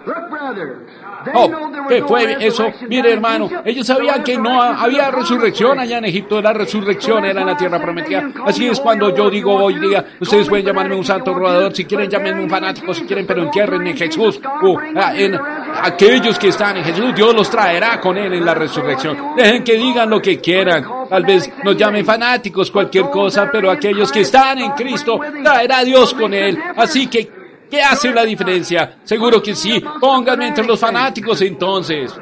Oh, 1.35 1.51
¿qué 1.89 2.03
fue 2.03 2.37
eso? 2.41 2.71
Mire, 2.89 3.13
hermano, 3.13 3.49
ellos 3.65 3.87
sabían 3.87 4.23
que 4.23 4.37
no 4.37 4.61
había 4.61 5.11
resurrección 5.11 5.79
allá 5.79 5.99
en 5.99 6.07
Egipto, 6.07 6.41
la 6.41 6.53
resurrección 6.53 7.25
era 7.25 7.41
en 7.41 7.47
la 7.47 7.57
tierra 7.57 7.81
prometida. 7.81 8.31
Así 8.47 8.67
es 8.67 8.81
cuando 8.81 9.15
yo 9.15 9.31
digo 9.31 9.55
hoy 9.55 9.79
día, 9.79 10.05
ustedes 10.21 10.49
pueden 10.49 10.67
llamarme 10.67 10.95
un 10.95 11.05
santo 11.05 11.33
robador, 11.33 11.75
si 11.75 11.85
quieren 11.85 12.11
llamarme 12.11 12.43
un 12.43 12.51
fanático, 12.51 12.93
si 12.93 13.05
quieren, 13.05 13.27
pero 13.27 13.43
entiérrenme 13.43 13.91
en 13.91 13.97
Jesús. 13.97 14.41
Uh, 14.63 14.77
ah, 14.97 15.13
en 15.17 15.39
aquellos 15.83 16.39
que 16.39 16.49
están 16.49 16.77
en 16.77 16.85
Jesús, 16.85 17.15
Dios 17.15 17.35
los 17.35 17.51
traerá 17.51 18.01
con 18.01 18.17
Él 18.17 18.33
en 18.33 18.45
la 18.45 18.55
resurrección. 18.55 19.17
Dejen 19.37 19.65
que 19.65 19.75
digan 19.75 20.11
lo 20.11 20.21
que 20.21 20.39
quieran. 20.41 20.85
Tal 21.09 21.25
vez 21.25 21.51
nos 21.63 21.77
llamen 21.77 22.05
fanáticos, 22.05 22.71
cualquier 22.71 23.11
cosa, 23.11 23.49
pero 23.51 23.71
aquellos 23.71 24.11
que 24.11 24.21
están 24.21 24.59
en 24.59 24.73
Cristo, 24.73 25.21
traerá 25.43 25.85
Dios 25.85 26.15
con 26.15 26.33
Él. 26.33 26.59
Así 26.77 27.07
que, 27.07 27.31
¿qué 27.75 27.83
hace 27.83 28.13
la 28.13 28.25
diferencia? 28.25 28.99
Seguro 29.03 29.43
que 29.43 29.55
sí. 29.55 29.83
Pónganme 30.01 30.49
entre 30.49 30.65
los 30.65 30.79
fanáticos 30.79 31.41
entonces. 31.41 32.15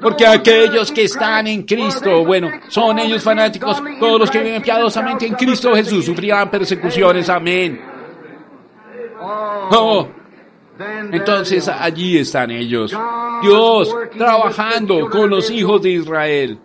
Porque 0.00 0.26
aquellos 0.26 0.90
que 0.90 1.04
están 1.04 1.46
en 1.46 1.62
Cristo, 1.62 2.24
bueno, 2.24 2.50
son 2.68 2.98
ellos 2.98 3.22
fanáticos, 3.22 3.80
todos 4.00 4.18
los 4.18 4.30
que 4.30 4.40
viven 4.40 4.60
piadosamente 4.60 5.26
en 5.26 5.34
Cristo 5.34 5.72
Jesús 5.74 6.04
sufrirán 6.04 6.50
persecuciones, 6.50 7.28
amén. 7.28 7.80
Oh, 9.70 10.08
entonces 11.12 11.68
allí 11.68 12.18
están 12.18 12.50
ellos, 12.50 12.92
Dios 13.40 13.96
trabajando 14.16 15.08
con 15.08 15.30
los 15.30 15.48
hijos 15.48 15.80
de 15.80 15.90
Israel. 15.90 16.58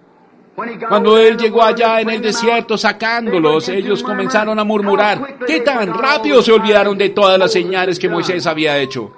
Cuando 0.56 1.18
él 1.18 1.38
llegó 1.38 1.64
allá 1.64 2.00
en 2.02 2.10
el 2.10 2.22
desierto 2.22 2.78
sacándolos, 2.78 3.70
ellos 3.70 4.04
comenzaron 4.04 4.60
a 4.60 4.64
murmurar, 4.64 5.38
¿qué 5.48 5.62
tan 5.62 5.94
rápido 5.94 6.42
se 6.42 6.52
olvidaron 6.52 6.98
de 6.98 7.10
todas 7.10 7.40
las 7.40 7.52
señales 7.52 7.98
que 7.98 8.10
Moisés 8.10 8.46
había 8.46 8.78
hecho? 8.78 9.12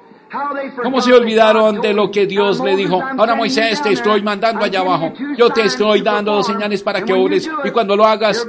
¿Cómo 0.81 1.01
se 1.01 1.13
olvidaron 1.13 1.79
de 1.81 1.93
lo 1.93 2.11
que 2.11 2.25
Dios 2.25 2.59
le 2.59 2.75
dijo? 2.75 3.01
Ahora 3.17 3.35
Moisés, 3.35 3.81
te 3.81 3.93
estoy 3.93 4.21
mandando 4.21 4.65
allá 4.65 4.79
abajo. 4.79 5.13
Yo 5.37 5.49
te 5.49 5.63
estoy 5.63 6.01
dando 6.01 6.33
dos 6.33 6.47
señales 6.47 6.81
para 6.83 7.01
que 7.03 7.13
ores 7.13 7.49
y 7.63 7.69
cuando 7.71 7.95
lo 7.95 8.05
hagas, 8.05 8.45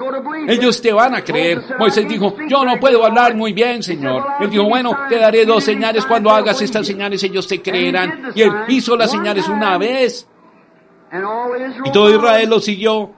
ellos 0.48 0.80
te 0.80 0.92
van 0.92 1.14
a 1.14 1.22
creer. 1.22 1.62
Moisés 1.78 2.08
dijo, 2.08 2.34
yo 2.48 2.64
no 2.64 2.78
puedo 2.80 3.04
hablar 3.04 3.34
muy 3.34 3.52
bien, 3.52 3.82
Señor. 3.82 4.24
Él 4.40 4.50
dijo, 4.50 4.64
bueno, 4.64 4.96
te 5.08 5.18
daré 5.18 5.44
dos 5.44 5.64
señales. 5.64 6.04
Cuando 6.06 6.30
hagas 6.30 6.60
estas 6.62 6.86
señales, 6.86 7.22
ellos 7.22 7.46
te 7.46 7.60
creerán. 7.60 8.32
Y 8.34 8.42
él 8.42 8.52
hizo 8.68 8.96
las 8.96 9.10
señales 9.10 9.48
una 9.48 9.78
vez. 9.78 10.26
Y 11.84 11.90
todo 11.90 12.14
Israel 12.14 12.50
lo 12.50 12.60
siguió. 12.60 13.10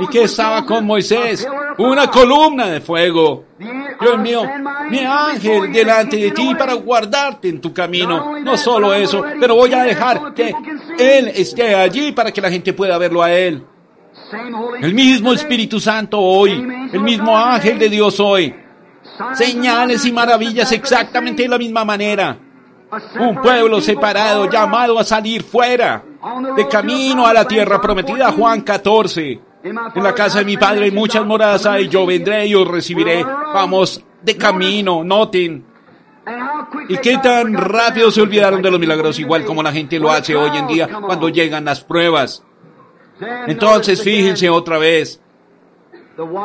¿Y 0.00 0.06
qué 0.08 0.24
estaba 0.24 0.64
con 0.66 0.84
Moisés? 0.84 1.46
Una 1.78 2.08
columna 2.08 2.66
de 2.66 2.80
fuego. 2.80 3.44
Yo 4.00 4.14
envío 4.14 4.42
mi 4.90 4.98
ángel 4.98 5.72
delante 5.72 6.16
de 6.16 6.30
ti 6.32 6.54
para 6.56 6.74
guardarte 6.74 7.48
en 7.48 7.60
tu 7.60 7.72
camino. 7.72 8.38
No 8.40 8.56
solo 8.56 8.92
eso, 8.92 9.24
pero 9.40 9.54
voy 9.54 9.72
a 9.72 9.84
dejar 9.84 10.34
que 10.34 10.52
Él 10.98 11.28
esté 11.34 11.74
allí 11.74 12.12
para 12.12 12.32
que 12.32 12.40
la 12.40 12.50
gente 12.50 12.72
pueda 12.72 12.98
verlo 12.98 13.22
a 13.22 13.32
Él. 13.32 13.64
El 14.80 14.94
mismo 14.94 15.32
Espíritu 15.32 15.78
Santo 15.78 16.18
hoy, 16.18 16.52
el 16.92 17.00
mismo 17.00 17.36
ángel 17.36 17.78
de 17.78 17.88
Dios 17.88 18.18
hoy. 18.18 18.54
Señales 19.34 20.04
y 20.04 20.12
maravillas 20.12 20.72
exactamente 20.72 21.42
de 21.42 21.48
la 21.48 21.58
misma 21.58 21.84
manera. 21.84 22.38
Un 23.18 23.40
pueblo 23.40 23.80
separado 23.80 24.50
llamado 24.50 24.98
a 24.98 25.04
salir 25.04 25.42
fuera, 25.42 26.04
de 26.54 26.68
camino 26.68 27.26
a 27.26 27.32
la 27.32 27.46
tierra 27.46 27.80
prometida, 27.80 28.30
Juan 28.32 28.60
14. 28.60 29.40
En 29.64 30.02
la 30.02 30.14
casa 30.14 30.40
de 30.40 30.44
mi 30.44 30.56
padre 30.56 30.84
hay 30.84 30.90
muchas 30.90 31.24
moradas 31.24 31.66
y 31.80 31.88
yo 31.88 32.04
vendré 32.04 32.46
y 32.46 32.54
os 32.54 32.68
recibiré. 32.68 33.24
Vamos 33.24 34.04
de 34.20 34.36
camino, 34.36 35.02
noten. 35.04 35.64
¿Y 36.88 36.98
qué 36.98 37.18
tan 37.18 37.54
rápido 37.54 38.10
se 38.10 38.20
olvidaron 38.20 38.60
de 38.60 38.70
los 38.70 38.78
milagros, 38.78 39.18
igual 39.18 39.44
como 39.44 39.62
la 39.62 39.72
gente 39.72 39.98
lo 39.98 40.10
hace 40.10 40.36
hoy 40.36 40.56
en 40.56 40.66
día 40.66 40.88
cuando 40.88 41.28
llegan 41.30 41.64
las 41.64 41.82
pruebas? 41.82 42.44
Entonces 43.46 44.02
fíjense 44.02 44.50
otra 44.50 44.76
vez. 44.78 45.20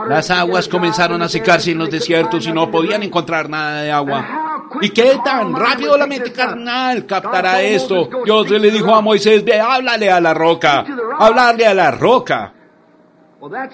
Las 0.08 0.32
aguas 0.32 0.70
comenzaron 0.70 1.22
a 1.22 1.28
secarse 1.28 1.72
en 1.72 1.80
los 1.80 1.90
desiertos 1.90 2.48
y 2.48 2.54
no 2.54 2.72
podían 2.72 3.04
encontrar 3.04 3.50
nada 3.50 3.82
de 3.82 3.92
agua. 3.92 4.47
¿Y 4.82 4.90
qué 4.90 5.20
tan 5.24 5.56
rápido 5.56 5.98
la 5.98 6.08
mente 6.08 6.32
carnal 6.32 7.06
captará 7.06 7.62
esto? 7.62 8.10
Dios 8.24 8.50
le 8.50 8.72
dijo 8.72 8.94
a 8.94 9.02
Moisés, 9.02 9.44
ve, 9.44 9.60
háblale 9.60 10.12
a 10.12 10.20
la 10.20 10.34
roca, 10.34 10.86
hablarle 11.20 11.66
a 11.66 11.74
la 11.74 11.92
roca. 11.92 12.54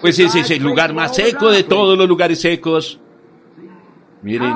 Pues 0.02 0.20
ese 0.20 0.40
es 0.40 0.52
el 0.52 0.62
lugar 0.62 0.94
más 0.94 1.16
seco 1.16 1.50
de 1.50 1.64
todos 1.64 1.98
los 1.98 2.08
lugares 2.08 2.42
secos. 2.42 3.00
Miren, 4.24 4.54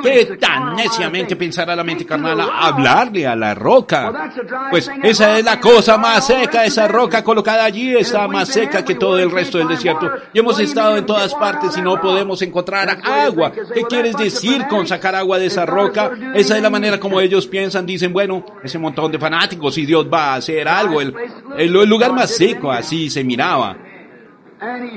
¿qué 0.00 0.36
tan 0.40 0.76
neciamente 0.76 1.34
pensará 1.34 1.74
la 1.74 1.82
mente 1.82 2.06
carnal 2.06 2.40
hablarle 2.40 3.26
a 3.26 3.34
la 3.34 3.52
roca? 3.52 4.30
Pues 4.70 4.88
esa 5.02 5.38
es 5.38 5.44
la 5.44 5.58
cosa 5.58 5.98
más 5.98 6.24
seca, 6.24 6.64
esa 6.64 6.86
roca 6.86 7.24
colocada 7.24 7.64
allí 7.64 7.96
está 7.96 8.28
más 8.28 8.48
seca 8.48 8.84
que 8.84 8.94
todo 8.94 9.18
el 9.18 9.30
resto 9.30 9.58
del 9.58 9.66
desierto. 9.66 10.08
Y 10.32 10.38
hemos 10.38 10.60
estado 10.60 10.96
en 10.96 11.04
todas 11.04 11.34
partes 11.34 11.76
y 11.76 11.82
no 11.82 12.00
podemos 12.00 12.40
encontrar 12.42 12.96
agua. 13.02 13.50
¿Qué 13.50 13.82
quieres 13.82 14.16
decir 14.16 14.68
con 14.68 14.86
sacar 14.86 15.16
agua 15.16 15.38
de 15.38 15.46
esa 15.46 15.66
roca? 15.66 16.12
Esa 16.34 16.56
es 16.56 16.62
la 16.62 16.70
manera 16.70 17.00
como 17.00 17.20
ellos 17.20 17.48
piensan, 17.48 17.84
dicen, 17.84 18.12
bueno, 18.12 18.44
ese 18.62 18.78
montón 18.78 19.10
de 19.10 19.18
fanáticos 19.18 19.76
y 19.78 19.84
Dios 19.84 20.06
va 20.12 20.34
a 20.34 20.34
hacer 20.36 20.68
algo. 20.68 21.00
El, 21.00 21.12
el 21.56 21.72
lugar 21.72 22.12
más 22.12 22.36
seco, 22.36 22.70
así 22.70 23.10
se 23.10 23.24
miraba. 23.24 23.76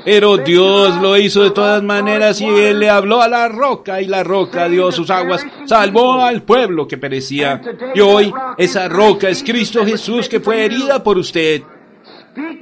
Pero 0.04 0.38
Dios 0.38 1.00
lo 1.02 1.18
hizo 1.18 1.44
de 1.44 1.52
todas 1.52 1.84
maneras 1.84 2.42
y 2.42 2.46
Él 2.46 2.80
le 2.80 2.90
habló 2.90 3.22
a 3.22 3.28
la 3.28 3.48
roca 3.48 4.02
y 4.02 4.08
la 4.08 4.24
roca 4.24 4.68
dio 4.68 4.92
sus 4.92 5.10
aguas, 5.10 5.46
salvó 5.66 6.22
al 6.22 6.42
pueblo 6.44 6.88
que 6.88 6.98
perecía. 6.98 7.62
Y 7.94 8.00
hoy 8.00 8.34
esa 8.58 8.88
roca 8.88 9.30
es 9.30 9.44
Cristo 9.44 9.86
Jesús 9.86 10.28
que 10.28 10.40
fue 10.40 10.66
herida 10.66 11.04
por 11.04 11.18
usted. 11.18 11.62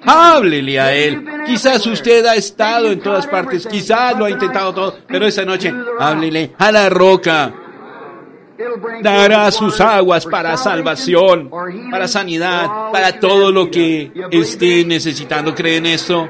Háblele 0.03 0.79
a 0.79 0.93
Él. 0.93 1.25
Quizás 1.45 1.85
usted 1.85 2.25
ha 2.25 2.35
estado 2.35 2.91
en 2.91 2.99
todas 2.99 3.27
partes, 3.27 3.67
quizás 3.67 4.17
lo 4.17 4.25
ha 4.25 4.29
intentado 4.29 4.73
todo, 4.73 4.95
pero 5.07 5.25
esta 5.25 5.45
noche 5.45 5.73
háblele 5.99 6.53
a 6.57 6.71
la 6.71 6.89
roca 6.89 7.53
dará 9.01 9.51
sus 9.51 9.79
aguas 9.79 10.25
para 10.25 10.57
salvación, 10.57 11.49
para 11.89 12.07
sanidad, 12.07 12.91
para 12.91 13.19
todo 13.19 13.51
lo 13.51 13.69
que 13.71 14.11
esté 14.31 14.85
necesitando. 14.85 15.55
¿Creen 15.55 15.85
esto? 15.85 16.27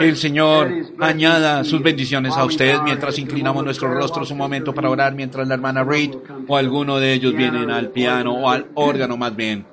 El 0.00 0.16
Señor 0.16 0.72
añada 0.98 1.62
sus 1.62 1.82
bendiciones 1.82 2.34
a 2.34 2.44
ustedes 2.44 2.80
mientras 2.82 3.18
inclinamos 3.18 3.62
nuestros 3.62 3.94
rostros 3.94 4.30
un 4.30 4.38
momento 4.38 4.74
para 4.74 4.88
orar 4.88 5.14
mientras 5.14 5.46
la 5.46 5.54
hermana 5.54 5.84
Reid 5.84 6.14
o 6.48 6.56
alguno 6.56 6.98
de 6.98 7.12
ellos 7.12 7.34
vienen 7.34 7.70
al 7.70 7.90
piano 7.90 8.32
o 8.32 8.48
al 8.48 8.66
órgano 8.74 9.18
más 9.18 9.36
bien. 9.36 9.66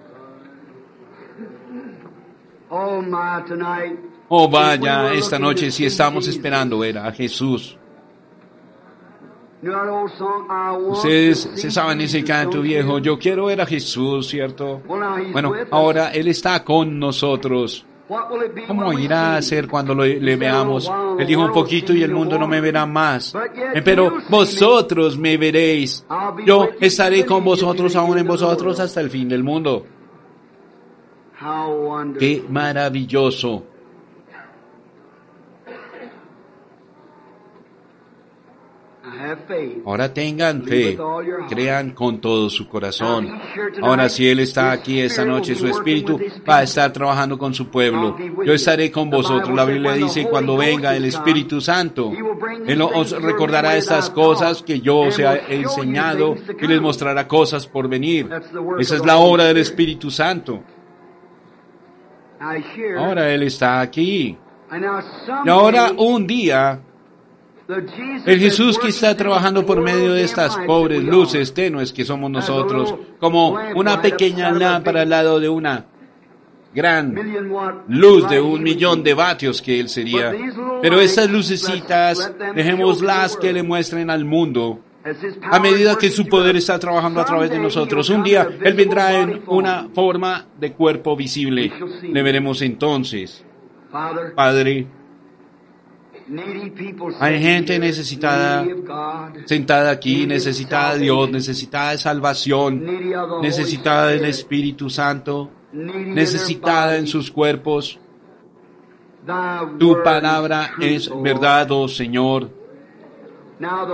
Oh 4.29 4.49
vaya, 4.49 5.13
esta 5.13 5.39
noche 5.39 5.71
si 5.71 5.85
estamos 5.85 6.27
esperando 6.27 6.79
ver 6.79 6.97
a 6.97 7.11
Jesús. 7.13 7.77
Ustedes 10.89 11.49
se 11.55 11.71
saben 11.71 12.01
ese 12.01 12.23
canto 12.23 12.61
viejo, 12.61 12.99
yo 12.99 13.17
quiero 13.17 13.45
ver 13.45 13.61
a 13.61 13.65
Jesús, 13.65 14.27
¿cierto? 14.27 14.81
Bueno, 14.85 15.53
ahora 15.71 16.09
Él 16.09 16.27
está 16.27 16.63
con 16.63 16.99
nosotros. 16.99 17.85
¿Cómo 18.67 18.93
irá 18.93 19.35
a 19.35 19.41
ser 19.41 19.67
cuando 19.67 19.93
le 19.93 20.35
veamos? 20.35 20.89
Él 21.19 21.27
dijo 21.27 21.41
un 21.43 21.51
poquito 21.51 21.93
y 21.93 22.03
el 22.03 22.13
mundo 22.13 22.37
no 22.37 22.47
me 22.47 22.61
verá 22.61 22.85
más. 22.85 23.35
Eh, 23.73 23.81
pero 23.83 24.19
vosotros 24.29 25.17
me 25.17 25.37
veréis. 25.37 26.05
Yo 26.45 26.69
estaré 26.79 27.25
con 27.25 27.43
vosotros 27.43 27.95
aún 27.95 28.17
en 28.17 28.27
vosotros 28.27 28.79
hasta 28.79 29.01
el 29.01 29.09
fin 29.09 29.27
del 29.27 29.43
mundo. 29.43 29.85
Qué 32.17 32.43
maravilloso. 32.49 33.63
Ahora 39.85 40.13
tengan 40.13 40.63
fe, 40.63 40.97
crean 41.49 41.91
con 41.91 42.19
todo 42.19 42.49
su 42.49 42.67
corazón. 42.67 43.29
Ahora 43.81 44.09
si 44.09 44.27
Él 44.27 44.39
está 44.39 44.71
aquí 44.71 44.99
esta 44.99 45.25
noche, 45.25 45.55
su 45.55 45.67
Espíritu 45.67 46.19
va 46.47 46.59
a 46.59 46.63
estar 46.63 46.91
trabajando 46.93 47.37
con 47.37 47.53
su 47.53 47.69
pueblo. 47.69 48.15
Yo 48.45 48.53
estaré 48.53 48.91
con 48.91 49.09
vosotros. 49.09 49.55
La 49.55 49.65
Biblia 49.65 49.93
dice, 49.93 50.27
cuando 50.27 50.57
venga 50.57 50.95
el 50.95 51.05
Espíritu 51.05 51.61
Santo, 51.61 52.11
Él 52.65 52.81
os 52.81 53.11
recordará 53.21 53.75
estas 53.75 54.09
cosas 54.09 54.61
que 54.61 54.79
yo 54.79 54.99
os 54.99 55.19
he 55.19 55.55
enseñado 55.55 56.35
y 56.59 56.67
les 56.67 56.81
mostrará 56.81 57.27
cosas 57.27 57.67
por 57.67 57.87
venir. 57.87 58.29
Esa 58.79 58.95
es 58.95 59.05
la 59.05 59.17
obra 59.17 59.45
del 59.45 59.57
Espíritu 59.57 60.11
Santo. 60.11 60.63
Ahora 62.97 63.29
Él 63.29 63.43
está 63.43 63.81
aquí. 63.81 64.37
Y 65.45 65.49
ahora 65.49 65.91
un 65.97 66.27
día 66.27 66.81
el 68.25 68.39
Jesús 68.39 68.79
que 68.79 68.89
está 68.89 69.15
trabajando 69.15 69.65
por 69.65 69.81
medio 69.81 70.13
de 70.13 70.23
estas 70.23 70.57
pobres 70.65 71.03
luces 71.03 71.53
tenues 71.53 71.91
que 71.91 72.05
somos 72.05 72.31
nosotros, 72.31 72.95
como 73.19 73.57
una 73.75 74.01
pequeña 74.01 74.51
lámpara 74.51 75.01
al 75.01 75.09
lado 75.09 75.39
de 75.39 75.49
una 75.49 75.85
gran 76.73 77.15
luz 77.87 78.29
de 78.29 78.39
un 78.39 78.63
millón 78.63 79.03
de 79.03 79.13
vatios 79.13 79.61
que 79.61 79.79
Él 79.79 79.89
sería. 79.89 80.33
Pero 80.81 81.01
estas 81.01 81.29
lucecitas, 81.29 82.31
dejémoslas 82.55 83.35
que 83.35 83.51
le 83.51 83.63
muestren 83.63 84.09
al 84.09 84.23
mundo 84.23 84.81
a 85.49 85.59
medida 85.59 85.97
que 85.97 86.09
su 86.09 86.25
poder 86.25 86.57
está 86.57 86.77
trabajando 86.79 87.21
a 87.21 87.25
través 87.25 87.49
de 87.49 87.59
nosotros. 87.59 88.09
Un 88.09 88.23
día 88.23 88.47
Él 88.61 88.73
vendrá 88.73 89.19
en 89.21 89.41
una 89.47 89.87
forma 89.93 90.47
de 90.59 90.73
cuerpo 90.73 91.15
visible. 91.15 91.71
Le 92.03 92.23
veremos 92.23 92.61
entonces. 92.61 93.43
Padre, 94.35 94.87
Hay 97.19 97.41
gente 97.41 97.79
necesitada 97.79 98.65
sentada 99.45 99.91
aquí, 99.91 100.27
necesitada 100.27 100.93
de 100.93 100.99
Dios, 100.99 101.29
necesitada 101.29 101.91
de 101.91 101.97
salvación, 101.97 102.83
necesitada 103.41 104.07
del 104.07 104.25
Espíritu 104.25 104.89
Santo, 104.89 105.49
necesitada 105.71 106.97
en 106.97 107.07
sus 107.07 107.31
cuerpos. 107.31 107.99
Tu 109.79 110.03
palabra 110.03 110.71
es 110.81 111.09
verdad, 111.21 111.71
oh 111.71 111.87
Señor. 111.87 112.49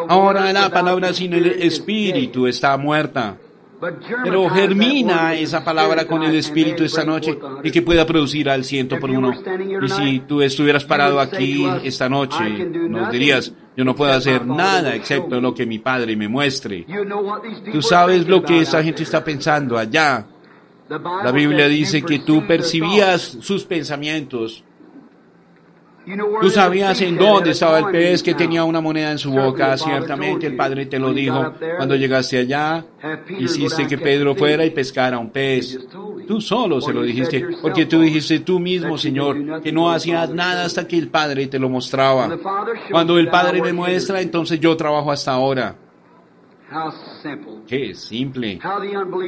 Ahora 0.07 0.51
la 0.51 0.69
palabra 0.69 1.13
sin 1.13 1.33
el 1.33 1.45
Espíritu 1.45 2.47
está 2.47 2.75
muerta. 2.77 3.37
Pero 4.23 4.49
germina 4.49 5.33
esa 5.33 5.63
palabra 5.63 6.05
con 6.05 6.23
el 6.23 6.35
Espíritu 6.35 6.83
esta 6.83 7.03
noche 7.03 7.37
y 7.63 7.71
que 7.71 7.81
pueda 7.81 8.05
producir 8.05 8.49
al 8.49 8.63
ciento 8.63 8.99
por 8.99 9.09
uno. 9.09 9.31
Y 9.81 9.89
si 9.89 10.19
tú 10.21 10.41
estuvieras 10.41 10.85
parado 10.85 11.19
aquí 11.19 11.65
esta 11.83 12.09
noche, 12.09 12.65
nos 12.89 13.11
dirías, 13.11 13.53
yo 13.75 13.83
no 13.83 13.95
puedo 13.95 14.11
hacer 14.13 14.45
nada 14.45 14.95
excepto 14.95 15.41
lo 15.41 15.53
que 15.53 15.65
mi 15.65 15.79
Padre 15.79 16.15
me 16.15 16.27
muestre. 16.27 16.85
Tú 17.71 17.81
sabes 17.81 18.27
lo 18.27 18.43
que 18.43 18.61
esa 18.61 18.83
gente 18.83 19.03
está 19.03 19.23
pensando 19.23 19.77
allá. 19.77 20.27
La 20.89 21.31
Biblia 21.31 21.67
dice 21.67 22.01
que 22.03 22.19
tú 22.19 22.45
percibías 22.45 23.37
sus 23.41 23.63
pensamientos 23.65 24.63
Tú 26.41 26.49
sabías 26.49 27.01
en 27.01 27.17
dónde 27.17 27.51
estaba 27.51 27.79
el 27.79 27.85
pez 27.85 28.21
que 28.21 28.33
tenía 28.33 28.63
una 28.63 28.81
moneda 28.81 29.11
en 29.11 29.17
su 29.17 29.31
boca. 29.31 29.77
Ciertamente 29.77 30.47
el 30.47 30.55
Padre 30.55 30.85
te 30.85 30.99
lo 30.99 31.13
dijo 31.13 31.53
cuando 31.77 31.95
llegaste 31.95 32.39
allá. 32.39 32.85
Hiciste 33.39 33.87
que 33.87 33.97
Pedro 33.97 34.35
fuera 34.35 34.65
y 34.65 34.71
pescara 34.71 35.17
un 35.17 35.29
pez. 35.29 35.79
Tú 36.27 36.39
solo 36.41 36.79
se 36.81 36.93
lo 36.93 37.01
dijiste, 37.03 37.45
porque 37.61 37.85
tú 37.85 38.01
dijiste 38.01 38.39
tú 38.39 38.59
mismo, 38.59 38.97
Señor, 38.97 39.61
que 39.61 39.71
no 39.71 39.91
hacías 39.91 40.29
nada 40.29 40.65
hasta 40.65 40.87
que 40.87 40.97
el 40.97 41.09
Padre 41.09 41.47
te 41.47 41.59
lo 41.59 41.69
mostraba. 41.69 42.37
Cuando 42.91 43.17
el 43.17 43.29
Padre 43.29 43.61
me 43.61 43.73
muestra, 43.73 44.21
entonces 44.21 44.59
yo 44.59 44.75
trabajo 44.77 45.11
hasta 45.11 45.31
ahora. 45.31 45.75
Qué 47.67 47.93
simple. 47.93 48.59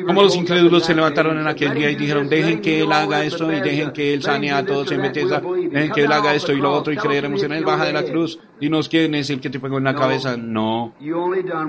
Como 0.06 0.24
los 0.24 0.36
incrédulos 0.36 0.86
se 0.86 0.96
levantaron 0.96 1.40
en 1.40 1.48
aquel 1.48 1.74
día 1.74 1.92
y 1.92 1.96
dijeron, 1.96 2.28
dejen 2.28 2.62
que 2.62 2.82
Él 2.82 2.92
haga 2.92 3.24
esto 3.24 3.52
y 3.52 3.62
dejen 3.62 3.92
que 3.92 4.14
Él 4.14 4.22
sane 4.22 4.52
a 4.52 4.66
todos 4.66 4.92
en 4.92 5.02
Bethesda, 5.02 5.42
dejen 5.42 5.92
que 5.92 6.02
Él 6.04 6.12
haga 6.12 6.34
esto 6.34 6.52
y 6.54 6.58
lo 6.58 6.72
otro 6.74 6.94
y 6.94 6.98
creeremos 6.98 7.44
en 7.44 7.52
Él, 7.54 7.66
baja 7.66 7.86
de 7.86 7.94
la 7.94 8.04
cruz. 8.04 8.40
Dinos 8.60 8.90
quién 8.90 9.16
es 9.16 9.30
el 9.30 9.40
que 9.40 9.50
te 9.50 9.60
pegó 9.60 9.78
en 9.78 9.84
la 9.84 9.96
cabeza. 9.96 10.38
No, 10.38 10.94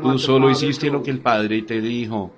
tú 0.02 0.18
solo 0.18 0.50
hiciste 0.50 0.90
lo 0.90 1.02
que 1.02 1.10
el 1.10 1.20
Padre 1.20 1.62
te 1.62 1.80
dijo. 1.80 2.32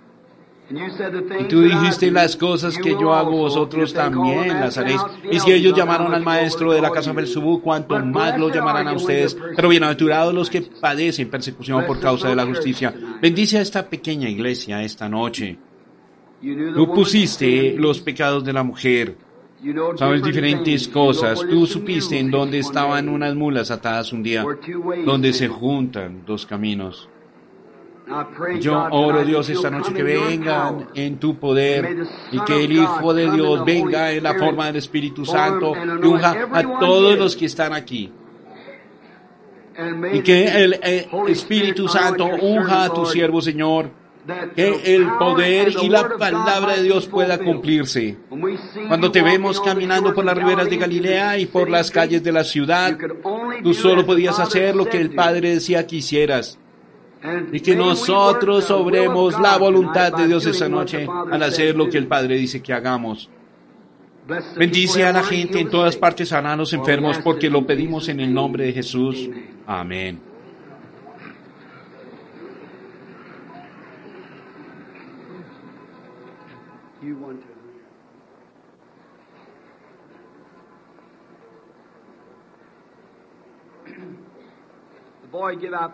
Y 0.70 1.44
tú 1.44 1.62
dijiste 1.62 2.10
las 2.10 2.36
cosas 2.36 2.76
que 2.76 2.90
yo 2.90 3.14
hago 3.14 3.30
vosotros 3.30 3.94
también 3.94 4.48
las 4.48 4.76
haréis. 4.76 5.00
Y 5.30 5.40
si 5.40 5.52
ellos 5.52 5.74
llamaron 5.74 6.12
al 6.12 6.22
maestro 6.22 6.72
de 6.72 6.82
la 6.82 6.90
casa 6.90 7.12
Belzebú, 7.12 7.62
cuanto 7.62 7.98
más 7.98 8.38
lo 8.38 8.52
llamarán 8.52 8.88
a 8.88 8.92
ustedes. 8.92 9.36
Pero 9.56 9.70
bienaventurados 9.70 10.34
los 10.34 10.50
que 10.50 10.62
padecen 10.62 11.30
persecución 11.30 11.86
por 11.86 12.00
causa 12.00 12.28
de 12.28 12.36
la 12.36 12.44
justicia. 12.44 12.94
Bendice 13.22 13.58
a 13.58 13.62
esta 13.62 13.88
pequeña 13.88 14.28
iglesia 14.28 14.82
esta 14.82 15.08
noche. 15.08 15.58
Tú 16.74 16.92
pusiste 16.92 17.74
los 17.78 18.00
pecados 18.00 18.44
de 18.44 18.52
la 18.52 18.62
mujer. 18.62 19.16
Sabes 19.96 20.22
diferentes 20.22 20.86
cosas. 20.86 21.40
Tú 21.48 21.66
supiste 21.66 22.18
en 22.18 22.30
dónde 22.30 22.58
estaban 22.58 23.08
unas 23.08 23.34
mulas 23.34 23.70
atadas 23.70 24.12
un 24.12 24.22
día, 24.22 24.44
donde 25.04 25.32
se 25.32 25.48
juntan 25.48 26.24
dos 26.26 26.44
caminos. 26.44 27.08
Yo 28.61 28.88
oro 28.90 29.24
Dios 29.24 29.48
esta 29.48 29.70
noche 29.70 29.92
que 29.92 30.02
vengan 30.02 30.88
en 30.94 31.18
tu 31.18 31.38
poder 31.38 32.06
y 32.32 32.40
que 32.40 32.64
el 32.64 32.72
Hijo 32.72 33.12
de 33.12 33.30
Dios 33.30 33.64
venga 33.64 34.12
en 34.12 34.22
la 34.22 34.34
forma 34.34 34.66
del 34.66 34.76
Espíritu 34.76 35.24
Santo 35.24 35.74
y 35.74 36.06
unja 36.06 36.48
a 36.52 36.62
todos 36.78 37.18
los 37.18 37.36
que 37.36 37.46
están 37.46 37.72
aquí. 37.72 38.12
Y 40.12 40.20
que 40.22 40.64
el 40.64 40.80
Espíritu 41.28 41.88
Santo 41.88 42.26
unja 42.26 42.84
a 42.84 42.92
tu 42.92 43.04
siervo, 43.06 43.40
Señor. 43.40 43.90
Que 44.54 44.94
el 44.94 45.09
poder 45.18 45.72
y 45.80 45.88
la 45.88 46.06
palabra 46.18 46.76
de 46.76 46.82
Dios 46.82 47.06
pueda 47.06 47.38
cumplirse. 47.38 48.18
Cuando 48.86 49.11
te 49.11 49.22
vemos 49.22 49.59
caminando 49.61 50.12
por 50.12 50.24
las 50.24 50.36
riberas 50.36 50.68
de 50.68 50.76
Galilea 50.76 51.38
y 51.38 51.46
por 51.46 51.70
las 51.70 51.90
calles 51.90 52.22
de 52.22 52.32
la 52.32 52.44
ciudad, 52.44 52.96
tú 53.62 53.72
solo 53.72 54.04
podías 54.04 54.38
hacer 54.38 54.76
lo 54.76 54.86
que 54.86 55.00
el 55.00 55.14
Padre 55.14 55.54
decía 55.54 55.86
que 55.86 55.96
hicieras 55.96 56.59
y 57.52 57.60
que 57.60 57.74
nosotros 57.74 58.70
obremos 58.70 59.38
la 59.40 59.56
voluntad 59.58 60.12
de 60.12 60.26
Dios 60.26 60.46
esta 60.46 60.68
noche 60.68 61.06
al 61.30 61.42
hacer 61.42 61.76
lo 61.76 61.88
que 61.88 61.98
el 61.98 62.06
Padre 62.06 62.36
dice 62.36 62.62
que 62.62 62.72
hagamos. 62.72 63.28
Bendice 64.56 65.04
a 65.04 65.12
la 65.12 65.22
gente 65.22 65.58
en 65.58 65.70
todas 65.70 65.96
partes, 65.96 66.28
sana 66.28 66.52
a 66.52 66.56
los 66.56 66.72
enfermos, 66.72 67.18
porque 67.18 67.48
lo 67.48 67.66
pedimos 67.66 68.08
en 68.08 68.20
el 68.20 68.32
nombre 68.32 68.64
de 68.64 68.72
Jesús. 68.72 69.28
Amén. 69.66 70.20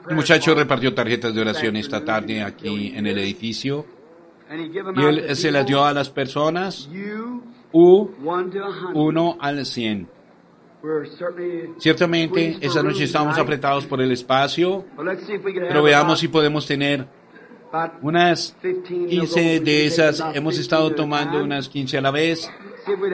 El 0.09 0.17
muchacho 0.17 0.55
repartió 0.55 0.95
tarjetas 0.95 1.35
de 1.35 1.41
oración 1.41 1.77
esta 1.77 2.05
tarde 2.05 2.43
aquí 2.43 2.93
en 2.95 3.07
el 3.07 3.19
edificio 3.19 3.85
y 4.97 5.03
él 5.03 5.37
se 5.37 5.51
las 5.51 5.67
dio 5.67 5.85
a 5.85 5.93
las 5.93 6.11
personas 6.11 6.89
U 7.73 8.11
1 8.95 9.37
al 9.41 9.67
100. 9.67 10.09
Ciertamente, 11.79 12.59
esa 12.61 12.83
noche 12.83 13.05
estamos 13.05 13.39
apretados 13.39 13.87
por 13.87 14.01
el 14.03 14.13
espacio, 14.13 14.85
pero 15.43 15.83
veamos 15.83 16.21
si 16.21 16.29
podemos 16.29 16.67
tener 16.67 17.07
unas 18.03 18.57
15 18.63 19.61
de 19.61 19.87
esas. 19.87 20.23
Hemos 20.35 20.59
estado 20.59 20.95
tomando 20.95 21.43
unas 21.43 21.69
15 21.69 21.99
a 21.99 22.01
la 22.01 22.11
vez. 22.11 22.51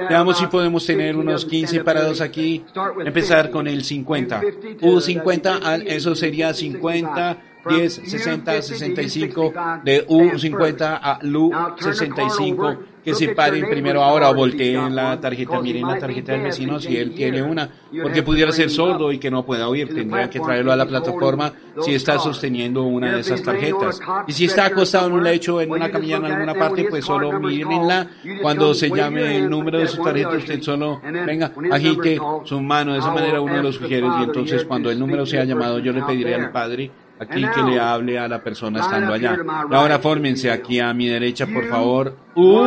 Veamos 0.09 0.39
si 0.39 0.47
podemos 0.47 0.85
tener 0.85 1.17
unos 1.17 1.45
15 1.45 1.85
parados 1.85 2.21
aquí. 2.21 2.65
Empezar 3.05 3.51
con 3.51 3.67
el 3.67 3.85
50. 3.85 4.41
U50, 4.81 5.83
eso 5.87 6.15
sería 6.15 6.53
50 6.55 7.39
10, 7.69 7.95
60, 8.07 8.63
65, 8.63 9.53
de 9.85 10.07
U50 10.07 10.99
a 11.03 11.21
LU65, 11.21 12.79
que 13.05 13.15
se 13.15 13.29
paren 13.29 13.69
primero 13.69 14.03
ahora 14.03 14.31
o 14.31 14.35
volteen 14.35 14.95
la 14.95 15.19
tarjeta, 15.21 15.61
miren 15.61 15.87
la 15.87 15.99
tarjeta 15.99 16.33
del 16.33 16.43
vecino 16.43 16.81
si 16.81 16.97
él 16.97 17.15
tiene 17.15 17.43
una, 17.43 17.69
porque 18.03 18.23
pudiera 18.23 18.53
ser 18.53 18.71
sordo 18.71 19.13
y 19.13 19.19
que 19.19 19.31
no 19.31 19.45
pueda 19.45 19.69
oír, 19.69 19.93
tendría 19.95 20.29
que 20.29 20.41
traerlo 20.41 20.73
a 20.73 20.77
la 20.77 20.87
plataforma 20.87 21.53
si 21.83 21.95
está 21.95 22.19
sosteniendo 22.19 22.83
una 22.83 23.15
de 23.15 23.21
esas 23.21 23.43
tarjetas. 23.43 24.01
Y 24.27 24.33
si 24.33 24.45
está 24.45 24.67
acostado 24.67 25.07
en 25.07 25.13
un 25.15 25.25
lecho, 25.25 25.61
en 25.61 25.71
una 25.71 25.91
camilla 25.91 26.17
en 26.17 26.25
alguna 26.27 26.55
parte, 26.55 26.85
pues 26.85 27.05
solo 27.05 27.39
mírenla. 27.41 28.07
Cuando 28.43 28.75
se 28.75 28.91
llame 28.91 29.37
el 29.37 29.49
número 29.49 29.79
de 29.79 29.89
su 29.89 30.03
tarjeta, 30.03 30.31
usted 30.31 30.61
solo, 30.63 31.01
venga, 31.03 31.53
agite 31.71 32.19
su 32.45 32.61
mano, 32.61 32.93
de 32.93 32.99
esa 32.99 33.13
manera 33.13 33.41
uno 33.41 33.63
lo 33.63 33.73
sugiere 33.73 34.07
y 34.07 34.25
entonces 34.25 34.65
cuando 34.65 34.91
el 34.91 34.99
número 34.99 35.27
sea 35.27 35.45
llamado 35.45 35.79
yo 35.79 35.93
le 35.93 36.03
pediré 36.03 36.35
al 36.35 36.51
Padre 36.51 36.91
aquí 37.21 37.43
que 37.55 37.63
le 37.63 37.79
hable 37.79 38.19
a 38.19 38.27
la 38.27 38.43
persona 38.43 38.81
estando 38.81 39.13
allá. 39.13 39.39
Y 39.71 39.75
ahora 39.75 39.99
fórmense 39.99 40.51
aquí 40.51 40.81
a 40.81 40.93
mi 40.95 41.07
derecha, 41.07 41.47
por 41.47 41.67
favor. 41.69 42.17
U, 42.35 42.61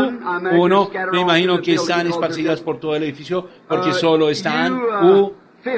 uno, 0.51 0.89
me 1.11 1.21
imagino 1.21 1.61
que 1.61 1.73
están 1.73 2.07
esparcidas 2.07 2.61
por 2.61 2.79
todo 2.79 2.95
el 2.95 3.03
edificio, 3.03 3.47
porque 3.67 3.89
uh, 3.89 3.93
solo 3.93 4.29
están 4.29 4.73
U, 5.03 5.33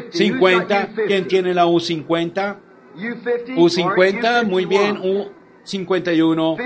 50. 0.09 0.89
¿Quién 1.07 1.27
tiene 1.27 1.53
la 1.53 1.65
U50? 1.65 2.57
U50, 3.55 4.45
muy 4.45 4.65
bien. 4.65 4.97
U, 4.97 5.29
51, 5.65 6.57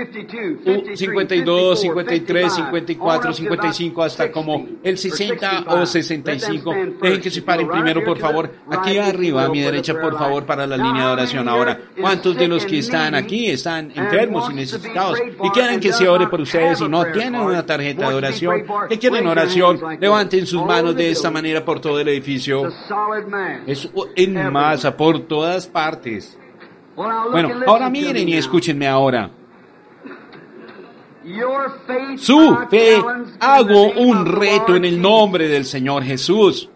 52, 0.94 1.80
53, 1.80 2.52
54, 2.52 3.32
55, 3.32 4.02
hasta 4.02 4.30
como 4.30 4.66
el 4.82 4.98
60 4.98 5.64
o 5.68 5.86
65. 5.86 6.74
Dejen 7.00 7.20
que 7.20 7.30
se 7.30 7.40
paren 7.42 7.66
primero, 7.66 8.04
por 8.04 8.18
favor. 8.18 8.52
Aquí 8.70 8.98
arriba, 8.98 9.44
a 9.44 9.48
mi 9.48 9.62
derecha, 9.62 9.98
por 9.98 10.18
favor, 10.18 10.44
para 10.44 10.66
la 10.66 10.76
línea 10.76 11.06
de 11.06 11.12
oración. 11.12 11.48
Ahora, 11.48 11.80
¿cuántos 11.98 12.36
de 12.36 12.46
los 12.46 12.66
que 12.66 12.78
están 12.78 13.14
aquí 13.14 13.50
están 13.50 13.90
enfermos 13.94 14.50
y 14.50 14.54
necesitados 14.54 15.18
y 15.42 15.48
quieren 15.50 15.80
que 15.80 15.92
se 15.92 16.06
ore 16.06 16.26
por 16.26 16.42
ustedes 16.42 16.80
y 16.80 16.88
no 16.88 17.04
tienen 17.06 17.40
una 17.40 17.64
tarjeta 17.64 18.08
de 18.10 18.14
oración? 18.14 18.64
que 18.88 18.98
quieren 18.98 19.26
oración? 19.26 19.80
Levanten 19.98 20.46
sus 20.46 20.62
manos 20.64 20.94
de 20.94 21.10
esta 21.10 21.30
manera 21.30 21.64
por 21.64 21.80
todo 21.80 21.98
el 22.00 22.08
edificio. 22.08 22.70
Es 23.66 23.88
en 24.16 24.52
masa, 24.52 24.94
por 24.94 25.20
todas 25.20 25.66
partes. 25.66 26.36
Bueno, 27.30 27.60
ahora 27.66 27.88
miren 27.88 28.28
y 28.28 28.34
escúchenme 28.34 28.86
ahora. 28.86 29.30
Su 32.16 32.58
fe, 32.70 33.02
hago 33.38 33.92
un 33.92 34.26
reto 34.26 34.76
en 34.76 34.84
el 34.84 35.00
nombre 35.00 35.48
del 35.48 35.64
Señor 35.64 36.02
Jesús. 36.02 36.68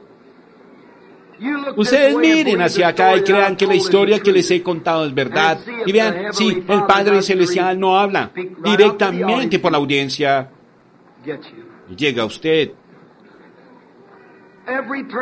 Ustedes 1.76 2.16
miren 2.16 2.62
hacia 2.62 2.88
acá 2.88 3.16
y 3.16 3.22
crean 3.22 3.56
que 3.56 3.66
la 3.66 3.74
historia 3.74 4.20
que 4.20 4.32
les 4.32 4.50
he 4.50 4.62
contado 4.62 5.04
es 5.04 5.14
verdad. 5.14 5.58
Y 5.84 5.92
vean, 5.92 6.32
si 6.32 6.64
el 6.66 6.84
Padre 6.86 7.20
Celestial 7.22 7.78
no 7.78 7.98
habla 7.98 8.30
directamente 8.62 9.58
por 9.58 9.72
la 9.72 9.78
audiencia. 9.78 10.48
Llega 11.96 12.24
usted. 12.24 12.72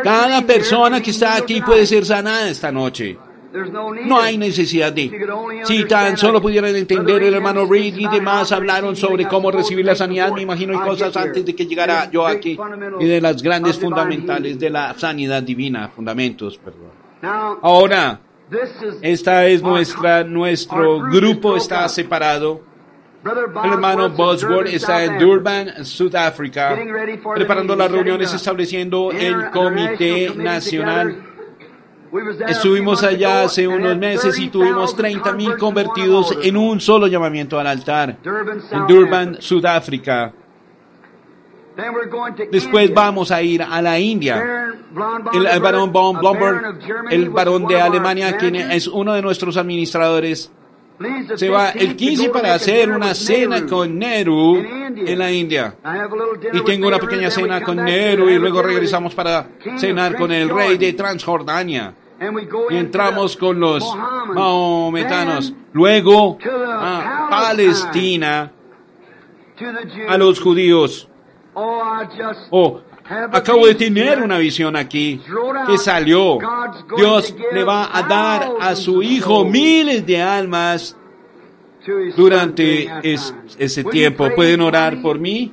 Cada 0.05 0.43
persona 0.43 1.01
que 1.01 1.11
está 1.11 1.37
aquí 1.37 1.61
puede 1.61 1.87
ser 1.87 2.05
sanada 2.05 2.49
esta 2.49 2.71
noche. 2.71 3.19
No 4.07 4.21
hay 4.21 4.39
necesidad 4.39 4.93
de... 4.93 5.11
Si 5.65 5.85
tan 5.85 6.17
solo 6.17 6.41
pudieran 6.41 6.75
entender, 6.75 7.23
el 7.23 7.35
hermano 7.35 7.67
Reed 7.67 7.97
y 7.97 8.09
demás 8.09 8.51
hablaron 8.53 8.97
sobre 8.97 9.27
cómo 9.27 9.51
recibir 9.51 9.85
la 9.85 9.95
sanidad, 9.95 10.33
me 10.33 10.43
imagino, 10.43 10.73
y 10.73 10.79
cosas 10.79 11.17
antes 11.17 11.45
de 11.45 11.55
que 11.55 11.67
llegara 11.67 12.11
yo 12.11 12.27
aquí, 12.27 12.59
y 13.01 13.07
de 13.07 13.21
las 13.21 13.43
grandes 13.43 13.79
fundamentales 13.79 14.59
de 14.59 14.71
la 14.71 14.95
sanidad 14.95 15.43
divina, 15.43 15.89
fundamentos, 15.89 16.59
perdón. 16.59 16.91
Ahora, 17.63 18.21
esta 19.01 19.47
es 19.47 19.63
nuestra, 19.63 20.25
nuestro 20.25 21.01
grupo 21.01 21.57
está 21.57 21.89
separado. 21.89 22.73
El 23.25 23.73
hermano 23.73 24.11
Bosworth 24.11 24.67
está 24.67 25.05
en 25.05 25.17
Durban, 25.19 25.85
Sudáfrica, 25.85 26.77
preparando 27.35 27.77
las 27.77 27.91
reuniones, 27.91 28.35
estableciendo 28.35 29.13
el 29.13 29.51
Comité 29.51 30.35
Nacional 30.35 31.32
Estuvimos 32.47 33.03
allá 33.03 33.45
hace 33.45 33.67
unos 33.67 33.97
meses 33.97 34.39
y 34.39 34.49
tuvimos 34.49 34.95
30 34.95 35.33
mil 35.33 35.57
convertidos 35.57 36.37
en 36.43 36.57
un 36.59 36.79
solo 36.79 37.07
llamamiento 37.07 37.59
al 37.59 37.67
altar 37.67 38.19
en 38.71 38.87
Durban, 38.87 39.41
Sudáfrica. 39.41 40.33
Después 42.51 42.93
vamos 42.93 43.31
a 43.31 43.41
ir 43.41 43.63
a 43.63 43.81
la 43.81 43.99
India. 43.99 44.75
El, 45.33 45.61
varón 45.61 45.91
von 45.91 46.19
Blomberg, 46.19 46.79
el 47.11 47.31
varón 47.31 47.67
de 47.67 47.81
Alemania, 47.81 48.37
quien 48.37 48.57
es 48.57 48.87
uno 48.89 49.15
de 49.15 49.23
nuestros 49.23 49.57
administradores, 49.57 50.53
se 51.35 51.49
va 51.49 51.71
el 51.71 51.97
15 51.97 52.29
para 52.29 52.53
hacer 52.53 52.91
una 52.91 53.15
cena 53.15 53.65
con 53.65 53.99
Nehru 53.99 54.59
en 54.59 55.19
la 55.19 55.33
India. 55.33 55.77
Y 56.53 56.61
tengo 56.61 56.89
una 56.89 56.99
pequeña 56.99 57.31
cena 57.31 57.63
con 57.63 57.77
Nehru 57.83 58.29
y 58.29 58.39
luego 58.39 58.63
regresamos 58.63 59.15
para 59.15 59.49
cenar 59.79 60.15
con 60.15 60.31
el 60.31 60.51
rey 60.51 60.77
de 60.77 60.93
Transjordania 60.93 61.95
y 62.71 62.77
entramos 62.77 63.37
con 63.37 63.59
los 63.59 63.85
maometanos. 64.35 65.53
Luego 65.73 66.39
a 66.45 67.29
Palestina, 67.31 68.53
a 70.09 70.19
los 70.19 70.41
judíos. 70.41 71.09
Oh, 71.55 72.81
acabo 73.33 73.67
de 73.67 73.75
tener 73.75 74.23
una 74.23 74.39
visión 74.39 74.77
aquí 74.77 75.21
que 75.67 75.79
salió. 75.79 76.39
Dios 76.97 77.35
le 77.53 77.65
va 77.65 77.97
a 77.97 78.03
dar 78.03 78.53
a 78.61 78.75
su 78.75 79.03
hijo 79.03 79.45
miles 79.45 80.07
de 80.07 80.23
almas 80.23 80.97
durante 82.17 82.89
ese 83.59 83.85
tiempo. 83.85 84.29
¿Pueden 84.35 84.61
orar 84.61 85.03
por 85.03 85.19
mí? 85.19 85.53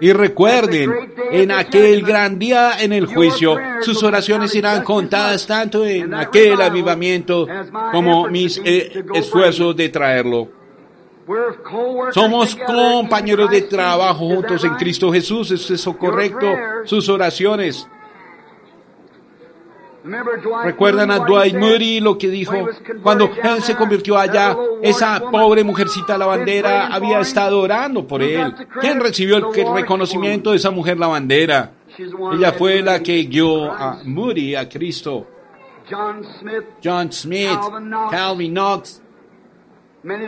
Y 0.00 0.12
recuerden, 0.12 1.12
en 1.30 1.50
aquel 1.50 2.02
gran 2.02 2.38
día 2.38 2.80
en 2.80 2.92
el 2.92 3.06
juicio, 3.06 3.56
sus 3.80 4.02
oraciones 4.02 4.50
serán 4.52 4.82
contadas 4.82 5.46
tanto 5.46 5.84
en 5.84 6.14
aquel 6.14 6.60
avivamiento 6.60 7.46
como 7.92 8.28
mis 8.28 8.60
eh, 8.64 9.04
esfuerzos 9.14 9.76
de 9.76 9.88
traerlo. 9.88 10.48
Somos 12.12 12.56
compañeros 12.56 13.50
de 13.50 13.62
trabajo 13.62 14.26
juntos 14.26 14.64
en 14.64 14.74
Cristo 14.74 15.12
Jesús, 15.12 15.50
¿es 15.50 15.70
eso 15.70 15.96
correcto? 15.96 16.46
Sus 16.84 17.08
oraciones 17.08 17.86
¿Recuerdan 20.64 21.10
a 21.10 21.18
Dwight 21.18 21.56
Moody 21.56 22.00
lo 22.00 22.16
que 22.16 22.28
dijo? 22.28 22.54
Cuando 23.02 23.30
él 23.42 23.62
se 23.62 23.76
convirtió 23.76 24.16
allá, 24.16 24.56
esa 24.82 25.20
pobre 25.30 25.62
mujercita 25.64 26.16
lavandera 26.16 26.86
había 26.86 27.20
estado 27.20 27.60
orando 27.60 28.06
por 28.06 28.22
él. 28.22 28.54
¿Quién 28.80 29.00
recibió 29.00 29.36
el 29.36 29.74
reconocimiento 29.74 30.50
de 30.50 30.56
esa 30.56 30.70
mujer 30.70 30.98
lavandera? 30.98 31.72
Ella 32.32 32.52
fue 32.52 32.82
la 32.82 33.02
que 33.02 33.24
guió 33.24 33.70
a 33.70 34.00
Moody 34.04 34.54
a 34.54 34.68
Cristo. 34.68 35.26
John 36.82 37.12
Smith, 37.12 37.58
Calvin 38.10 38.52
Knox, 38.54 39.02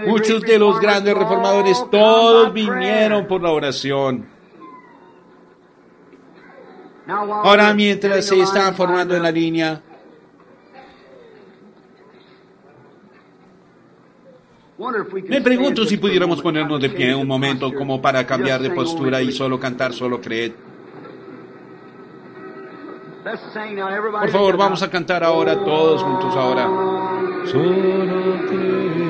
muchos 0.06 0.42
de 0.42 0.58
los 0.58 0.80
grandes 0.80 1.16
reformadores, 1.16 1.86
todos 1.90 2.52
vinieron 2.52 3.26
por 3.26 3.42
la 3.42 3.50
oración. 3.52 4.26
Ahora 7.06 7.74
mientras 7.74 8.26
se 8.26 8.40
están 8.40 8.74
formando 8.74 9.16
en 9.16 9.22
la 9.22 9.30
línea, 9.30 9.80
me 15.28 15.40
pregunto 15.40 15.84
si 15.84 15.96
pudiéramos 15.96 16.42
ponernos 16.42 16.80
de 16.80 16.90
pie 16.90 17.14
un 17.14 17.26
momento 17.26 17.72
como 17.72 18.02
para 18.02 18.26
cambiar 18.26 18.60
de 18.60 18.70
postura 18.70 19.22
y 19.22 19.30
solo 19.32 19.58
cantar, 19.60 19.92
solo 19.92 20.20
creer. 20.20 20.54
Por 23.22 24.30
favor, 24.30 24.56
vamos 24.56 24.82
a 24.82 24.90
cantar 24.90 25.22
ahora 25.22 25.64
todos 25.64 26.02
juntos 26.02 26.34
ahora. 26.36 26.66
Solo 27.46 28.46
creer. 28.48 29.02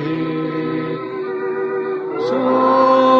Solo 2.29 3.12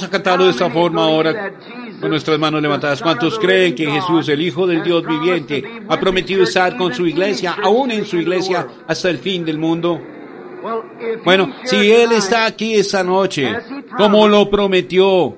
vamos 0.00 0.08
a 0.08 0.10
cantarlo 0.10 0.44
de 0.46 0.50
esta 0.52 0.70
forma 0.70 1.04
ahora 1.04 1.52
con 2.00 2.08
nuestras 2.08 2.38
manos 2.38 2.62
levantadas. 2.62 3.02
¿Cuántos 3.02 3.38
creen 3.38 3.74
que 3.74 3.84
Jesús, 3.84 4.30
el 4.30 4.40
Hijo 4.40 4.66
del 4.66 4.82
Dios 4.82 5.04
viviente, 5.06 5.62
ha 5.88 6.00
prometido 6.00 6.44
estar 6.44 6.74
con 6.78 6.94
su 6.94 7.06
iglesia, 7.06 7.56
aún 7.62 7.90
en 7.90 8.06
su 8.06 8.16
iglesia, 8.16 8.66
hasta 8.86 9.10
el 9.10 9.18
fin 9.18 9.44
del 9.44 9.58
mundo? 9.58 10.00
Bueno, 11.22 11.52
si 11.64 11.92
Él 11.92 12.12
está 12.12 12.46
aquí 12.46 12.74
esta 12.74 13.04
noche, 13.04 13.54
como 13.94 14.26
lo 14.26 14.48
prometió, 14.48 15.36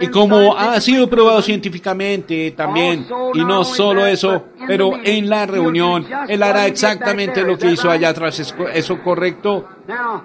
y 0.00 0.06
como 0.06 0.56
ha 0.56 0.80
sido 0.80 1.10
probado 1.10 1.42
científicamente 1.42 2.52
también, 2.52 3.06
y 3.34 3.44
no 3.44 3.62
solo 3.64 4.06
eso, 4.06 4.44
pero 4.70 4.92
en 5.02 5.28
la 5.28 5.46
reunión, 5.46 6.06
Él 6.28 6.44
hará 6.44 6.68
exactamente 6.68 7.42
lo 7.42 7.58
que 7.58 7.72
hizo 7.72 7.90
allá 7.90 8.10
atrás. 8.10 8.38
¿Es 8.38 8.54
eso 8.72 9.02
correcto? 9.02 9.66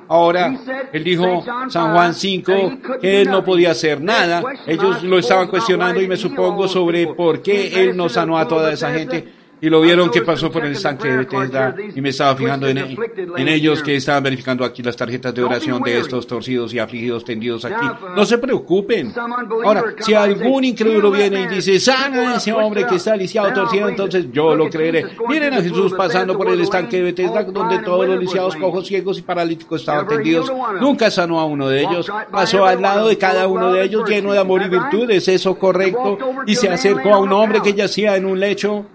Ahora, 0.07 0.55
Él 0.93 1.03
dijo, 1.03 1.43
San 1.67 1.93
Juan 1.93 2.13
5, 2.13 2.53
que 3.01 3.21
Él 3.21 3.31
no 3.31 3.43
podía 3.43 3.71
hacer 3.71 3.99
nada. 4.01 4.43
Ellos 4.67 5.01
lo 5.01 5.17
estaban 5.17 5.47
cuestionando 5.47 5.99
y 5.99 6.07
me 6.07 6.15
supongo 6.15 6.67
sobre 6.67 7.07
por 7.07 7.41
qué 7.41 7.81
Él 7.81 7.97
no 7.97 8.07
sanó 8.07 8.37
a 8.37 8.47
toda 8.47 8.71
esa 8.71 8.93
gente 8.93 9.33
y 9.61 9.69
lo 9.69 9.81
vieron 9.81 10.11
que 10.11 10.21
pasó 10.21 10.51
por 10.51 10.65
el 10.65 10.73
estanque 10.73 11.07
de 11.07 11.17
Bethesda 11.17 11.75
y 11.95 12.01
me 12.01 12.09
estaba 12.09 12.35
fijando 12.35 12.67
en, 12.67 12.77
en, 12.77 13.47
ellos 13.47 13.81
que 13.81 13.95
estaban 13.95 14.23
verificando 14.23 14.65
aquí 14.65 14.83
las 14.83 14.95
tarjetas 14.95 15.33
de 15.33 15.43
oración 15.43 15.81
de 15.81 15.99
estos 15.99 16.27
torcidos 16.27 16.73
y 16.73 16.79
afligidos 16.79 17.23
tendidos 17.23 17.65
aquí. 17.65 17.85
No 18.15 18.25
se 18.25 18.37
preocupen. 18.37 19.13
Ahora, 19.63 19.95
si 19.99 20.13
algún 20.13 20.63
incrédulo 20.65 21.11
viene 21.11 21.41
y 21.41 21.47
dice, 21.47 21.79
sana 21.79 22.33
a 22.33 22.37
ese 22.37 22.51
hombre 22.53 22.85
que 22.85 22.95
está 22.95 23.15
lisiado 23.15 23.53
torcido, 23.53 23.89
entonces 23.89 24.27
yo 24.31 24.55
lo 24.55 24.69
creeré. 24.69 25.05
Miren 25.29 25.53
a 25.53 25.61
Jesús 25.61 25.93
pasando 25.93 26.37
por 26.37 26.49
el 26.49 26.59
estanque 26.61 26.97
de 26.97 27.03
Bethesda 27.03 27.43
donde 27.43 27.79
todos 27.79 28.07
los 28.07 28.19
lisiados, 28.19 28.55
cojos, 28.55 28.87
ciegos 28.87 29.19
y 29.19 29.21
paralíticos 29.21 29.81
estaban 29.81 30.07
tendidos. 30.07 30.51
Nunca 30.79 31.09
sanó 31.09 31.39
a 31.39 31.45
uno 31.45 31.69
de 31.69 31.81
ellos. 31.81 32.11
Pasó 32.31 32.65
al 32.65 32.81
lado 32.81 33.07
de 33.07 33.17
cada 33.17 33.47
uno 33.47 33.71
de 33.71 33.83
ellos 33.83 34.07
lleno 34.07 34.33
de 34.33 34.39
amor 34.39 34.61
y 34.63 34.69
virtud. 34.69 35.09
¿Es 35.11 35.27
eso 35.27 35.57
correcto? 35.57 36.17
Y 36.45 36.55
se 36.55 36.69
acercó 36.69 37.13
a 37.13 37.19
un 37.19 37.31
hombre 37.31 37.61
que 37.61 37.73
yacía 37.73 38.15
en 38.15 38.25
un 38.25 38.39
lecho 38.39 38.85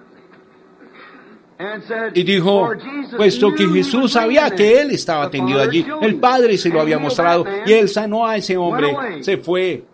y 2.14 2.22
dijo, 2.22 2.70
puesto 3.16 3.54
que 3.54 3.66
Jesús 3.68 4.12
sabía 4.12 4.50
que 4.50 4.80
él 4.80 4.90
estaba 4.92 5.30
tendido 5.30 5.60
allí, 5.60 5.84
el 6.00 6.16
Padre 6.16 6.56
se 6.56 6.68
lo 6.68 6.80
había 6.80 6.98
mostrado 6.98 7.44
y 7.66 7.72
él 7.72 7.88
sanó 7.88 8.26
a 8.26 8.36
ese 8.36 8.56
hombre, 8.56 8.96
se 9.20 9.36
fue. 9.36 9.84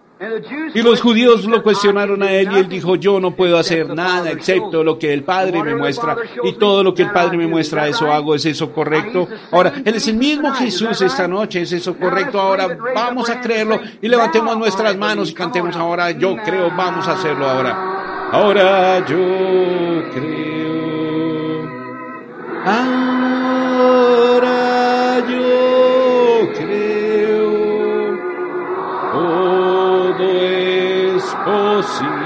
Y 0.75 0.81
los 0.81 1.03
judíos 1.03 1.45
lo 1.45 1.63
cuestionaron 1.63 2.23
a 2.23 2.33
él 2.33 2.49
y 2.51 2.57
él 2.57 2.69
dijo, 2.69 2.97
yo 2.97 3.21
no 3.21 3.33
puedo 3.33 3.59
hacer 3.59 3.95
nada 3.95 4.31
excepto 4.31 4.83
lo 4.83 4.99
que 4.99 5.13
el 5.13 5.25
Padre 5.25 5.63
me 5.63 5.75
muestra 5.75 6.17
y 6.43 6.55
todo 6.55 6.83
lo 6.83 6.95
que 6.95 7.03
el 7.03 7.11
Padre 7.11 7.37
me 7.37 7.47
muestra, 7.47 7.87
eso 7.87 8.11
hago, 8.11 8.35
es 8.35 8.47
eso 8.47 8.73
correcto. 8.73 9.29
Ahora, 9.51 9.75
Él 9.85 9.95
es 9.95 10.09
el 10.09 10.17
mismo 10.17 10.51
Jesús 10.55 11.03
esta 11.03 11.29
noche, 11.29 11.63
es 11.63 11.73
eso 11.73 11.97
correcto. 11.99 12.41
Ahora 12.41 12.79
vamos 12.95 13.29
a 13.29 13.41
creerlo 13.41 13.79
y 14.01 14.09
levantemos 14.09 14.57
nuestras 14.57 14.97
manos 14.97 15.31
y 15.31 15.35
cantemos 15.35 15.77
ahora, 15.77 16.13
yo 16.13 16.35
creo, 16.37 16.71
vamos 16.75 17.07
a 17.09 17.13
hacerlo 17.13 17.47
ahora. 17.47 18.31
Ahora 18.33 19.07
yo 19.07 20.11
creo. 20.15 20.56
Ahora 22.69 24.51
yo 25.21 26.53
creo. 26.59 28.19
Todo 29.13 30.27
es 30.43 31.23
posible. 31.45 32.26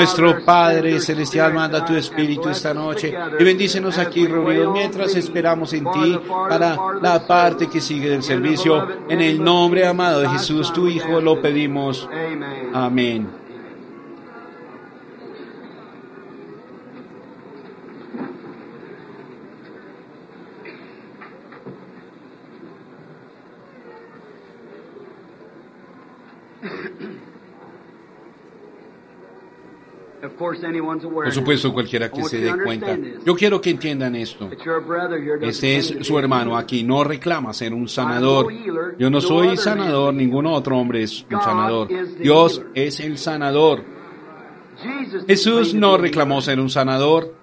Nuestro 0.00 0.42
Padre 0.42 0.98
Celestial 0.98 1.52
manda 1.52 1.84
tu 1.84 1.94
Espíritu 1.94 2.48
esta 2.48 2.72
noche 2.72 3.12
y 3.38 3.44
bendícenos 3.44 3.98
aquí 3.98 4.26
reunidos 4.26 4.72
mientras 4.72 5.14
esperamos 5.14 5.74
en 5.74 5.84
ti 5.84 6.18
para 6.48 6.74
la 7.02 7.26
parte 7.26 7.66
que 7.68 7.82
sigue 7.82 8.08
del 8.08 8.22
servicio. 8.22 8.88
En 9.10 9.20
el 9.20 9.44
nombre 9.44 9.86
amado 9.86 10.20
de 10.20 10.30
Jesús, 10.30 10.72
tu 10.72 10.88
Hijo, 10.88 11.20
lo 11.20 11.42
pedimos. 11.42 12.08
Amén. 12.72 13.39
Por 30.60 31.32
supuesto, 31.32 31.72
cualquiera 31.72 32.10
que 32.10 32.22
se 32.24 32.38
dé 32.38 32.52
cuenta. 32.62 32.98
Yo 33.24 33.34
quiero 33.34 33.60
que 33.60 33.70
entiendan 33.70 34.16
esto. 34.16 34.50
Este 35.40 35.76
es 35.76 35.96
su 36.02 36.18
hermano 36.18 36.56
aquí. 36.56 36.82
No 36.82 37.04
reclama 37.04 37.52
ser 37.52 37.74
un 37.74 37.88
sanador. 37.88 38.52
Yo 38.98 39.10
no 39.10 39.20
soy 39.20 39.56
sanador, 39.56 40.14
ningún 40.14 40.46
otro 40.46 40.78
hombre 40.78 41.02
es 41.02 41.24
un 41.30 41.40
sanador. 41.40 41.88
Dios 42.18 42.62
es 42.74 43.00
el 43.00 43.18
sanador. 43.18 44.00
Jesús 45.26 45.74
no 45.74 45.98
reclamó 45.98 46.40
ser 46.40 46.58
un 46.58 46.70
sanador. 46.70 47.34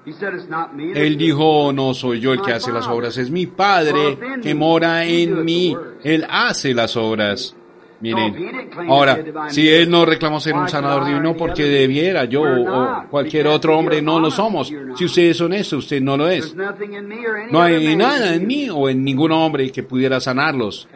Él 0.96 1.18
dijo, 1.18 1.72
no 1.72 1.94
soy 1.94 2.20
yo 2.20 2.34
el 2.34 2.42
que 2.42 2.54
hace 2.54 2.72
las 2.72 2.88
obras, 2.88 3.18
es 3.18 3.30
mi 3.30 3.46
Padre 3.46 4.18
que 4.42 4.56
mora 4.56 5.06
en 5.06 5.46
mí. 5.46 5.76
Él 6.04 6.26
hace 6.30 6.74
las 6.74 6.96
obras. 6.98 7.56
Miren, 8.00 8.70
ahora, 8.88 9.20
si 9.50 9.68
él 9.68 9.90
no 9.90 10.06
reclamó 10.06 10.40
ser 10.40 10.54
un 10.54 10.70
sanador 10.70 11.06
divino, 11.06 11.36
porque 11.36 11.64
debiera 11.64 12.26
yo 12.26 12.44
o 12.44 13.04
cualquier 13.10 13.48
otro 13.48 13.78
hombre 13.78 14.02
no 14.02 14.20
lo 14.20 14.30
somos. 14.30 14.72
Si 14.96 15.06
usted 15.06 15.24
es 15.24 15.42
honesto, 15.42 15.78
usted 15.78 16.02
no 16.02 16.16
lo 16.16 16.30
es. 16.30 16.56
No 17.52 17.62
hay 17.62 17.96
nada 17.96 18.36
en 18.36 18.46
mí 18.46 18.70
o 18.70 18.90
en 18.90 19.04
ningún 19.04 19.32
hombre 19.32 19.72
que 19.72 19.84
pudiera 19.84 20.20
sanarlos. 20.20 20.88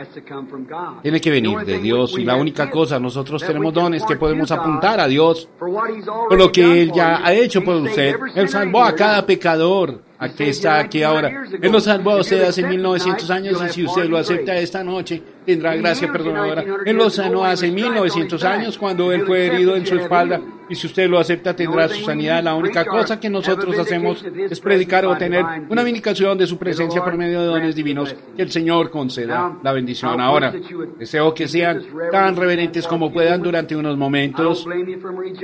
Tiene 1.02 1.20
que 1.20 1.32
venir 1.32 1.60
de 1.60 1.80
Dios 1.80 2.18
y 2.18 2.24
la 2.24 2.36
única 2.36 2.70
cosa, 2.70 3.00
nosotros 3.00 3.44
tenemos 3.46 3.74
dones 3.74 4.04
que 4.06 4.16
podemos 4.16 4.52
apuntar 4.52 5.00
a 5.00 5.08
Dios 5.08 5.50
por 5.58 6.38
lo 6.38 6.52
que 6.52 6.82
Él 6.82 6.92
ya 6.94 7.26
ha 7.26 7.34
hecho 7.34 7.64
por 7.64 7.76
usted. 7.76 8.16
Él 8.36 8.50
salvó 8.50 8.84
a 8.84 8.96
cada 8.96 9.26
pecador. 9.26 10.11
Aquí 10.22 10.44
está, 10.44 10.80
aquí 10.80 11.02
ahora. 11.02 11.46
Él 11.60 11.72
lo 11.72 11.80
salvó 11.80 12.12
a 12.12 12.18
usted 12.18 12.44
hace 12.44 12.62
1900 12.64 13.32
años 13.32 13.60
y 13.66 13.70
si 13.74 13.84
usted 13.84 14.06
lo 14.06 14.20
acepta 14.20 14.56
esta 14.56 14.84
noche, 14.84 15.20
tendrá 15.44 15.76
gracia 15.76 16.12
perdonadora. 16.12 16.64
Él 16.86 16.96
lo 16.96 17.10
sanó 17.10 17.44
hace 17.44 17.72
1900 17.72 18.44
años 18.44 18.78
cuando 18.78 19.12
él 19.12 19.26
fue 19.26 19.48
herido 19.48 19.76
en 19.76 19.84
su 19.84 19.96
espalda 19.96 20.40
y 20.70 20.76
si 20.76 20.86
usted 20.86 21.10
lo 21.10 21.18
acepta 21.18 21.56
tendrá 21.56 21.88
su 21.90 22.06
sanidad. 22.06 22.44
La 22.44 22.54
única 22.54 22.86
cosa 22.86 23.20
que 23.20 23.32
nosotros 23.32 23.80
hacemos 23.80 24.24
es 24.24 24.60
predicar 24.60 25.08
o 25.08 25.18
tener 25.18 25.44
una 25.70 25.82
vindicación 25.84 26.38
de 26.38 26.46
su 26.46 26.60
presencia 26.60 27.04
por 27.04 27.18
medio 27.18 27.42
de 27.42 27.48
dones 27.48 27.76
divinos 27.76 28.16
que 28.36 28.44
el 28.44 28.52
Señor 28.52 28.92
conceda 28.92 29.58
la 29.64 29.74
bendición. 29.74 30.22
Ahora, 30.22 30.54
deseo 31.00 31.34
que 31.34 31.48
sean 31.48 31.84
tan 32.12 32.36
reverentes 32.36 32.86
como 32.86 33.12
puedan 33.12 33.42
durante 33.42 33.76
unos 33.76 33.98
momentos. 33.98 34.68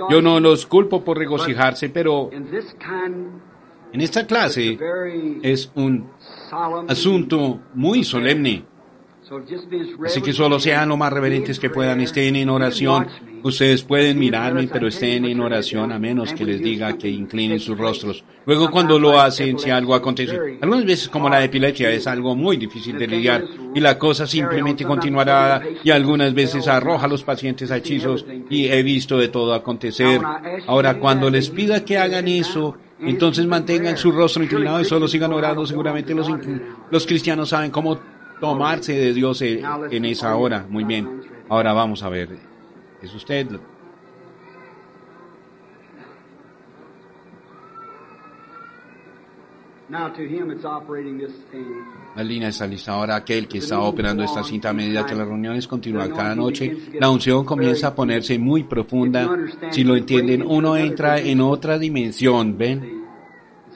Yo 0.07 0.21
no 0.21 0.39
los 0.39 0.67
culpo 0.67 1.03
por 1.03 1.17
regocijarse, 1.17 1.89
pero 1.89 2.29
en 3.93 4.01
esta 4.01 4.25
clase 4.25 4.77
es 5.41 5.71
un 5.75 6.09
asunto 6.87 7.59
muy 7.73 8.03
solemne. 8.03 8.65
Así 10.05 10.21
que 10.21 10.31
solo 10.31 10.59
sean 10.59 10.87
lo 10.87 10.95
más 10.95 11.11
reverentes 11.11 11.59
que 11.59 11.69
puedan, 11.69 11.99
estén 11.99 12.37
en 12.37 12.49
oración. 12.49 13.07
Ustedes 13.43 13.83
pueden 13.83 14.17
mirarme, 14.17 14.67
pero 14.67 14.87
estén 14.87 15.25
en 15.25 15.39
oración 15.41 15.91
a 15.91 15.99
menos 15.99 16.33
que 16.33 16.45
les 16.45 16.61
diga 16.61 16.97
que 16.97 17.09
inclinen 17.09 17.59
sus 17.59 17.77
rostros. 17.77 18.23
Luego 18.45 18.71
cuando 18.71 18.97
lo 18.97 19.19
hacen, 19.19 19.59
si 19.59 19.69
algo 19.69 19.95
acontece, 19.95 20.57
algunas 20.61 20.85
veces 20.85 21.09
como 21.09 21.29
la 21.29 21.43
epilepsia 21.43 21.91
es 21.91 22.07
algo 22.07 22.35
muy 22.35 22.55
difícil 22.55 22.97
de 22.97 23.07
lidiar 23.07 23.43
y 23.75 23.79
la 23.81 23.97
cosa 23.99 24.25
simplemente 24.25 24.85
continuará 24.85 25.61
y 25.83 25.91
algunas 25.91 26.33
veces 26.33 26.67
arroja 26.67 27.05
a 27.05 27.09
los 27.09 27.23
pacientes 27.23 27.69
a 27.69 27.77
hechizos 27.77 28.25
y 28.49 28.67
he 28.67 28.81
visto 28.81 29.17
de 29.17 29.27
todo 29.27 29.53
acontecer. 29.53 30.21
Ahora 30.67 30.99
cuando 30.99 31.29
les 31.29 31.49
pida 31.49 31.83
que 31.83 31.97
hagan 31.97 32.29
eso, 32.29 32.77
entonces 32.99 33.45
mantengan 33.45 33.97
su 33.97 34.11
rostro 34.11 34.43
inclinado 34.43 34.81
y 34.81 34.85
solo 34.85 35.07
sigan 35.07 35.33
orando. 35.33 35.65
Seguramente 35.65 36.13
los, 36.13 36.27
los 36.89 37.05
cristianos 37.05 37.49
saben 37.49 37.71
cómo 37.71 37.99
tomarse 38.39 38.93
de 38.93 39.13
Dios 39.13 39.41
en 39.41 40.05
esa 40.05 40.35
hora. 40.35 40.65
Muy 40.69 40.83
bien. 40.83 41.21
Ahora 41.49 41.73
vamos 41.73 42.03
a 42.03 42.09
ver. 42.09 42.29
¿Es 43.01 43.13
usted? 43.13 43.47
La 52.15 52.23
línea 52.23 52.49
está 52.49 52.67
lista 52.67 52.91
ahora. 52.91 53.15
Aquel 53.15 53.47
que 53.47 53.59
está 53.59 53.79
operando 53.79 54.23
esta 54.23 54.43
cinta 54.43 54.69
a 54.69 54.73
medida 54.73 55.05
que 55.05 55.15
las 55.15 55.27
reuniones 55.27 55.67
continúan 55.67 56.11
cada 56.11 56.35
noche, 56.35 56.75
la 56.99 57.09
unción 57.09 57.45
comienza 57.45 57.87
a 57.87 57.95
ponerse 57.95 58.37
muy 58.37 58.63
profunda. 58.63 59.29
Si 59.71 59.83
lo 59.83 59.95
entienden, 59.95 60.43
uno 60.45 60.75
entra 60.75 61.19
en 61.19 61.41
otra 61.41 61.77
dimensión, 61.77 62.57
¿ven? 62.57 62.96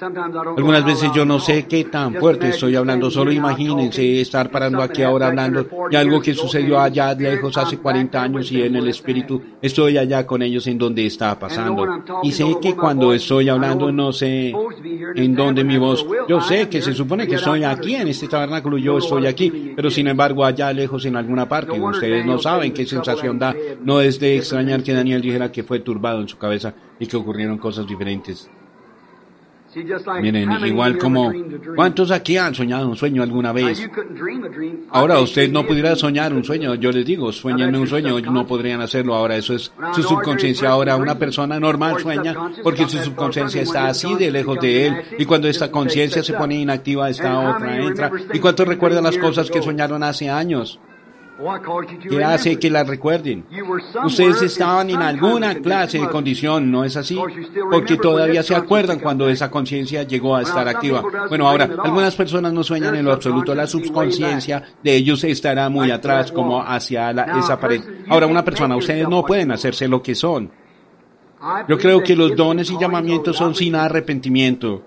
Algunas 0.02 0.84
veces 0.84 1.12
yo 1.14 1.26
no 1.26 1.40
sé 1.40 1.68
qué 1.68 1.84
tan 1.84 2.16
fuerte 2.16 2.50
estoy 2.50 2.76
hablando, 2.76 3.12
solo 3.12 3.32
imagínense 3.32 4.22
estar 4.22 4.50
parando 4.50 4.82
aquí 4.82 5.04
ahora 5.04 5.28
hablando 5.28 5.68
de 5.92 5.98
algo 5.98 6.20
que 6.20 6.34
sucedió 6.34 6.80
allá 6.80 7.14
lejos 7.14 7.56
hace 7.58 7.78
40 7.78 8.22
años 8.22 8.52
y 8.52 8.64
en 8.64 8.78
el 8.78 8.88
espíritu 8.88 9.40
estoy 9.62 10.00
allá 10.00 10.26
con 10.26 10.42
ellos 10.42 10.66
en 10.66 10.80
donde 10.80 11.06
está 11.06 11.38
pasando. 11.38 11.86
Y 12.24 12.32
sé 12.32 12.58
que 12.60 12.76
cuando 12.76 13.14
estoy 13.14 13.50
hablando 13.50 13.92
no 13.92 14.12
sé 14.12 14.56
en 15.16 15.36
dónde 15.36 15.64
mi 15.64 15.78
voz, 15.78 16.04
yo 16.28 16.42
sé 16.42 16.68
que 16.68 16.82
se 16.82 16.94
supone 16.94 17.28
que 17.28 17.36
estoy 17.36 17.64
aquí 17.64 17.94
en 17.94 18.08
este 18.08 18.28
tabernáculo, 18.28 18.80
yo 18.80 18.98
estoy 18.98 19.28
aquí, 19.28 19.74
pero 19.76 19.92
sin 19.92 20.08
embargo 20.08 20.44
allá 20.44 20.74
lejos 20.74 21.06
en 21.06 21.16
alguna 21.16 21.48
parte, 21.48 21.80
ustedes 21.80 22.26
no 22.26 22.40
saben 22.40 22.74
qué 22.74 22.88
sensación 22.88 23.38
da, 23.38 23.56
no 23.84 24.02
es 24.02 24.20
de 24.20 24.38
extrañar 24.38 24.82
que 24.82 24.94
Daniel 24.94 25.22
dijera 25.22 25.52
que 25.52 25.64
fue 25.64 25.80
turbado 25.80 26.22
en 26.22 26.28
su 26.28 26.40
cabeza 26.40 26.74
y 27.00 27.06
que 27.06 27.18
ocurrieron 27.18 27.60
cosas 27.60 27.86
diferentes. 27.86 28.50
Miren, 30.22 30.52
igual 30.66 30.98
como, 30.98 31.32
¿cuántos 31.76 32.12
aquí 32.12 32.38
han 32.38 32.54
soñado 32.54 32.90
un 32.90 32.98
sueño 32.98 33.24
alguna 33.24 33.54
vez? 33.54 33.90
Ahora 34.90 35.20
usted 35.20 35.50
no 35.50 35.66
pudiera 35.66 35.96
soñar 35.96 36.34
un 36.34 36.44
sueño, 36.44 36.76
yo 36.76 36.92
les 36.92 37.06
digo, 37.06 37.32
sueñen 37.32 37.76
un 37.76 37.88
sueño, 37.88 38.20
no 38.20 38.46
podrían 38.46 38.82
hacerlo, 38.82 39.16
ahora 39.16 39.38
eso 39.38 39.54
es 39.54 39.72
su 39.94 40.04
subconsciencia, 40.04 40.70
ahora 40.70 40.98
una 40.98 41.18
persona 41.18 41.60
normal 41.60 42.00
sueña 42.00 42.36
porque 42.64 42.88
su 42.88 42.98
subconsciencia 42.98 43.62
está 43.62 43.88
así 43.88 44.14
de 44.16 44.32
lejos 44.32 44.60
de 44.60 44.88
él 44.88 44.96
y 45.18 45.26
cuando 45.26 45.48
esta 45.48 45.72
conciencia 45.72 46.24
se 46.24 46.34
pone 46.34 46.56
inactiva, 46.56 47.10
esta 47.10 47.56
otra 47.56 47.78
entra. 47.78 48.12
¿Y 48.34 48.40
cuántos 48.40 48.68
recuerdan 48.68 49.04
las 49.04 49.18
cosas 49.18 49.50
que 49.50 49.62
soñaron 49.62 50.04
hace 50.04 50.30
años? 50.30 50.80
¿Qué 52.10 52.24
hace 52.24 52.60
que 52.60 52.70
la 52.70 52.84
recuerden? 52.84 53.46
Ustedes 54.04 54.42
estaban 54.42 54.90
en 54.90 55.02
alguna 55.02 55.56
clase 55.56 56.00
de 56.00 56.10
condición, 56.10 56.72
¿no 56.72 56.84
es 56.84 56.96
así? 56.98 57.20
Porque 57.72 57.98
todavía 57.98 58.44
se 58.44 58.56
acuerdan 58.56 59.00
cuando 59.00 59.28
esa 59.30 59.50
conciencia 59.50 60.04
llegó 60.04 60.36
a 60.36 60.42
estar 60.42 60.68
activa. 60.68 61.04
Bueno, 61.30 61.48
ahora, 61.48 61.70
algunas 61.84 62.16
personas 62.16 62.54
no 62.54 62.64
sueñan 62.64 62.96
en 62.96 63.06
lo 63.06 63.14
absoluto. 63.14 63.56
La 63.56 63.68
subconsciencia 63.68 64.64
de 64.84 64.96
ellos 64.96 65.24
estará 65.24 65.70
muy 65.70 65.92
atrás, 65.92 66.32
como 66.32 66.62
hacia 66.62 67.12
esa 67.12 67.60
pared. 67.60 67.82
Ahora, 68.10 68.28
una 68.28 68.44
persona, 68.44 68.76
ustedes 68.76 69.08
no 69.08 69.24
pueden 69.24 69.52
hacerse 69.52 69.88
lo 69.88 70.02
que 70.02 70.16
son. 70.16 70.52
Yo 71.68 71.78
creo 71.78 72.04
que 72.04 72.16
los 72.16 72.36
dones 72.36 72.70
y 72.70 72.78
llamamientos 72.78 73.38
son 73.38 73.56
sin 73.56 73.76
arrepentimiento. 73.76 74.84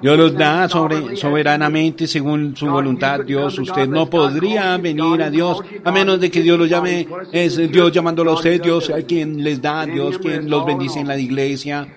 Dios 0.00 0.18
los 0.18 0.34
da 0.34 0.68
sobre, 0.68 1.16
soberanamente 1.16 2.06
según 2.06 2.56
su 2.56 2.66
voluntad. 2.66 3.20
Dios, 3.24 3.58
usted 3.58 3.88
no 3.88 4.08
podría 4.08 4.76
venir 4.76 5.22
a 5.22 5.30
Dios 5.30 5.60
a 5.84 5.92
menos 5.92 6.20
de 6.20 6.30
que 6.30 6.42
Dios 6.42 6.58
lo 6.58 6.66
llame. 6.66 7.06
Es 7.32 7.56
Dios 7.56 7.92
llamándolo 7.92 8.32
a 8.32 8.34
usted, 8.34 8.60
Dios 8.60 8.90
quien 9.06 9.42
les 9.42 9.60
da, 9.60 9.86
Dios 9.86 10.18
quien 10.18 10.48
los 10.48 10.64
bendice 10.64 11.00
en 11.00 11.08
la 11.08 11.18
iglesia. 11.18 11.88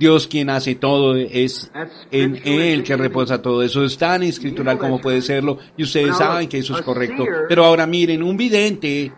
Dios 0.00 0.26
quien 0.26 0.48
hace 0.48 0.76
todo, 0.76 1.14
es 1.14 1.70
en 2.10 2.40
Él 2.42 2.82
que 2.82 2.96
reposa 2.96 3.42
todo. 3.42 3.62
Eso 3.62 3.84
es 3.84 3.98
tan 3.98 4.22
escritural 4.22 4.78
como 4.78 4.98
puede 4.98 5.20
serlo 5.20 5.58
y 5.76 5.82
ustedes 5.82 6.16
saben 6.16 6.48
que 6.48 6.58
eso 6.58 6.74
es 6.74 6.82
correcto. 6.82 7.22
Pero 7.46 7.66
ahora 7.66 7.86
miren, 7.86 8.22
un 8.22 8.34
vidente, 8.34 9.12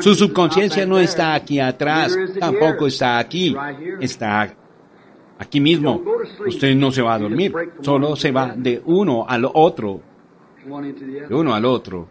su 0.00 0.14
subconsciencia 0.14 0.84
no 0.84 0.98
está 0.98 1.32
aquí 1.32 1.58
atrás, 1.58 2.14
tampoco 2.38 2.86
está 2.86 3.18
aquí, 3.18 3.56
está 4.00 4.54
aquí 5.42 5.60
mismo. 5.60 6.02
Usted 6.46 6.74
no 6.74 6.90
se 6.90 7.02
va 7.02 7.14
a 7.14 7.18
dormir, 7.18 7.52
solo 7.80 8.16
se 8.16 8.30
va 8.30 8.54
de 8.56 8.80
uno 8.86 9.26
al 9.28 9.44
otro, 9.52 10.00
de 11.28 11.34
uno 11.34 11.54
al 11.54 11.64
otro. 11.64 12.08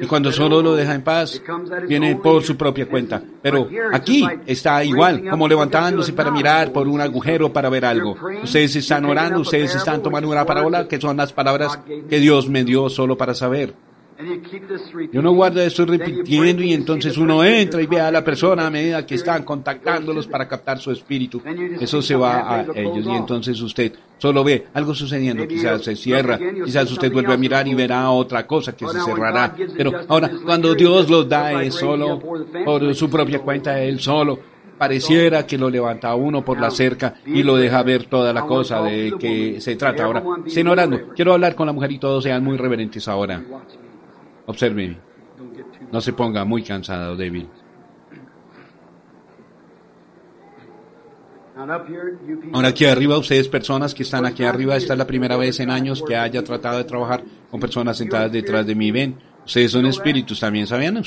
Y 0.00 0.06
cuando 0.06 0.32
solo 0.32 0.62
lo 0.62 0.74
deja 0.74 0.94
en 0.94 1.02
paz, 1.02 1.40
viene 1.86 2.16
por 2.16 2.42
su 2.42 2.56
propia 2.56 2.86
cuenta. 2.86 3.22
Pero 3.42 3.68
aquí 3.92 4.26
está 4.46 4.82
igual, 4.82 5.28
como 5.28 5.46
levantándose 5.46 6.12
para 6.12 6.30
mirar 6.30 6.72
por 6.72 6.88
un 6.88 7.00
agujero 7.00 7.52
para 7.52 7.68
ver 7.68 7.84
algo. 7.84 8.16
Ustedes 8.42 8.76
están 8.76 9.04
orando, 9.04 9.40
ustedes 9.40 9.74
están 9.74 10.02
tomando 10.02 10.28
una 10.28 10.46
parábola, 10.46 10.88
que 10.88 11.00
son 11.00 11.16
las 11.16 11.32
palabras 11.32 11.78
que 12.08 12.18
Dios 12.18 12.48
me 12.48 12.64
dio 12.64 12.88
solo 12.88 13.16
para 13.16 13.34
saber. 13.34 13.74
Yo 15.12 15.22
no 15.22 15.32
guardo 15.32 15.60
esto 15.60 15.86
repitiendo 15.86 16.62
y 16.62 16.72
entonces 16.72 17.16
uno 17.16 17.44
entra 17.44 17.80
y 17.82 17.86
ve 17.86 18.00
a 18.00 18.10
la 18.10 18.22
persona 18.22 18.66
a 18.66 18.70
medida 18.70 19.04
que 19.06 19.14
están 19.14 19.44
contactándolos 19.44 20.26
para 20.26 20.46
captar 20.46 20.78
su 20.78 20.90
espíritu. 20.90 21.42
Eso 21.80 22.02
se 22.02 22.14
va 22.14 22.60
a 22.60 22.62
ellos 22.74 23.06
y 23.06 23.10
entonces 23.10 23.60
usted 23.60 23.92
solo 24.18 24.44
ve 24.44 24.66
algo 24.74 24.94
sucediendo, 24.94 25.46
quizás 25.48 25.82
se 25.82 25.96
cierra, 25.96 26.38
quizás 26.64 26.90
usted 26.90 27.12
vuelve 27.12 27.32
a 27.32 27.36
mirar 27.36 27.66
y 27.66 27.74
verá 27.74 28.10
otra 28.10 28.46
cosa 28.46 28.76
que 28.76 28.86
se 28.86 29.00
cerrará. 29.00 29.54
Pero 29.76 29.92
ahora, 30.08 30.30
cuando 30.44 30.74
Dios 30.74 31.08
los 31.08 31.28
da 31.28 31.62
es 31.62 31.74
solo 31.74 32.20
por 32.64 32.94
su 32.94 33.08
propia 33.08 33.40
cuenta, 33.40 33.80
Él 33.82 34.00
solo 34.00 34.38
pareciera 34.80 35.46
que 35.46 35.58
lo 35.58 35.68
levanta 35.68 36.08
a 36.08 36.14
uno 36.14 36.42
por 36.42 36.58
la 36.58 36.70
cerca 36.70 37.16
y 37.26 37.42
lo 37.42 37.56
deja 37.56 37.82
ver 37.82 38.06
toda 38.06 38.32
la 38.32 38.46
cosa 38.46 38.80
de 38.82 39.12
que 39.18 39.60
se 39.60 39.76
trata. 39.76 40.04
Ahora, 40.04 40.22
estén 40.46 40.68
orando. 40.68 41.08
Quiero 41.14 41.34
hablar 41.34 41.54
con 41.54 41.66
la 41.66 41.72
mujer 41.74 41.92
y 41.92 41.98
todos 41.98 42.24
sean 42.24 42.42
muy 42.42 42.56
reverentes 42.56 43.06
ahora. 43.06 43.42
Observe, 44.50 44.96
no 45.92 46.00
se 46.00 46.12
ponga 46.12 46.44
muy 46.44 46.64
cansado, 46.64 47.16
débil. 47.16 47.48
Ahora 52.52 52.68
aquí 52.68 52.84
arriba, 52.84 53.16
ustedes 53.16 53.46
personas 53.46 53.94
que 53.94 54.02
están 54.02 54.26
aquí 54.26 54.42
arriba, 54.42 54.76
esta 54.76 54.94
es 54.94 54.98
la 54.98 55.06
primera 55.06 55.36
vez 55.36 55.60
en 55.60 55.70
años 55.70 56.02
que 56.04 56.16
haya 56.16 56.42
tratado 56.42 56.78
de 56.78 56.84
trabajar 56.84 57.22
con 57.48 57.60
personas 57.60 57.96
sentadas 57.96 58.32
detrás 58.32 58.66
de 58.66 58.74
mí. 58.74 58.90
Ven, 58.90 59.20
Ustedes 59.44 59.72
son 59.72 59.86
espíritus 59.86 60.38
también, 60.38 60.66
¿sabían? 60.66 61.02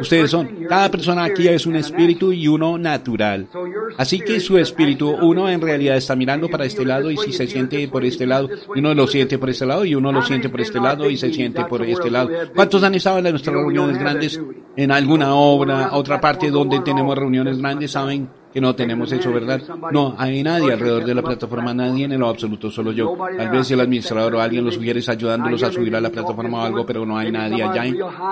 Ustedes 0.00 0.30
son, 0.30 0.48
cada 0.68 0.90
persona 0.90 1.24
aquí 1.24 1.48
es 1.48 1.66
un 1.66 1.76
espíritu 1.76 2.32
y 2.32 2.46
uno 2.48 2.78
natural. 2.78 3.48
Así 3.96 4.20
que 4.20 4.40
su 4.40 4.58
espíritu, 4.58 5.10
uno 5.10 5.48
en 5.48 5.60
realidad 5.60 5.96
está 5.96 6.14
mirando 6.14 6.48
para 6.48 6.64
este 6.64 6.84
lado 6.84 7.10
y 7.10 7.16
si 7.16 7.32
se 7.32 7.46
siente 7.46 7.88
por 7.88 8.04
este 8.04 8.26
lado, 8.26 8.48
uno 8.68 8.94
lo 8.94 9.06
siente 9.06 9.38
por 9.38 9.50
este 9.50 9.66
lado 9.66 9.84
y 9.84 9.94
uno 9.94 10.12
lo 10.12 10.22
siente 10.22 10.48
por 10.48 10.60
este 10.60 10.80
lado 10.80 11.10
y 11.10 11.16
se 11.16 11.32
siente 11.32 11.64
por 11.64 11.82
este 11.82 12.10
lado. 12.10 12.30
¿Cuántos 12.54 12.82
han 12.82 12.94
estado 12.94 13.18
en 13.18 13.24
nuestras 13.30 13.54
reuniones 13.56 13.98
grandes? 13.98 14.40
En 14.76 14.92
alguna 14.92 15.34
obra, 15.34 15.90
otra 15.92 16.20
parte 16.20 16.50
donde 16.50 16.80
tenemos 16.80 17.16
reuniones 17.16 17.58
grandes, 17.58 17.92
¿saben? 17.92 18.28
Que 18.56 18.60
no 18.62 18.74
tenemos 18.74 19.12
eso, 19.12 19.30
¿verdad? 19.30 19.60
No, 19.92 20.14
hay 20.16 20.42
nadie 20.42 20.72
alrededor 20.72 21.04
de 21.04 21.14
la 21.14 21.20
plataforma, 21.20 21.74
nadie 21.74 22.06
en 22.06 22.18
lo 22.18 22.26
absoluto, 22.26 22.70
solo 22.70 22.90
yo. 22.90 23.14
Tal 23.36 23.50
vez 23.50 23.70
el 23.70 23.80
administrador 23.80 24.34
o 24.34 24.40
alguien 24.40 24.64
los 24.64 24.76
sugiere 24.76 25.02
ayudándolos 25.06 25.62
a 25.62 25.70
subir 25.70 25.94
a 25.94 26.00
la 26.00 26.08
plataforma 26.08 26.62
o 26.62 26.64
algo, 26.64 26.86
pero 26.86 27.04
no 27.04 27.18
hay 27.18 27.30
nadie 27.30 27.62
allá. 27.62 27.84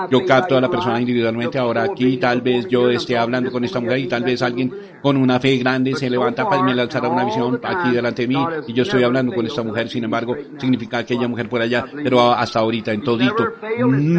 Yo 0.09 0.25
capto 0.25 0.57
a 0.57 0.61
la 0.61 0.67
persona 0.67 0.99
individualmente. 0.99 1.59
Ahora 1.59 1.83
aquí 1.83 2.17
tal 2.17 2.41
vez 2.41 2.67
yo 2.67 2.89
esté 2.89 3.15
hablando 3.15 3.51
con 3.51 3.63
esta 3.65 3.79
mujer 3.79 3.99
y 3.99 4.07
tal 4.07 4.23
vez 4.23 4.41
alguien 4.41 4.73
con 4.99 5.15
una 5.15 5.39
fe 5.39 5.57
grande 5.57 5.93
se 5.93 6.09
levanta 6.09 6.49
para 6.49 6.63
me 6.63 6.73
lanzará 6.73 7.07
una 7.07 7.23
visión 7.23 7.59
aquí 7.61 7.91
delante 7.91 8.23
de 8.23 8.27
mí 8.27 8.45
y 8.67 8.73
yo 8.73 8.81
estoy 8.81 9.03
hablando 9.03 9.31
con 9.31 9.45
esta 9.45 9.61
mujer. 9.61 9.89
Sin 9.89 10.05
embargo, 10.05 10.35
significa 10.57 10.97
aquella 10.97 11.27
mujer 11.27 11.47
por 11.47 11.61
allá, 11.61 11.85
pero 12.03 12.31
hasta 12.31 12.61
ahorita 12.61 12.91
en 12.91 13.03
todito. 13.03 13.45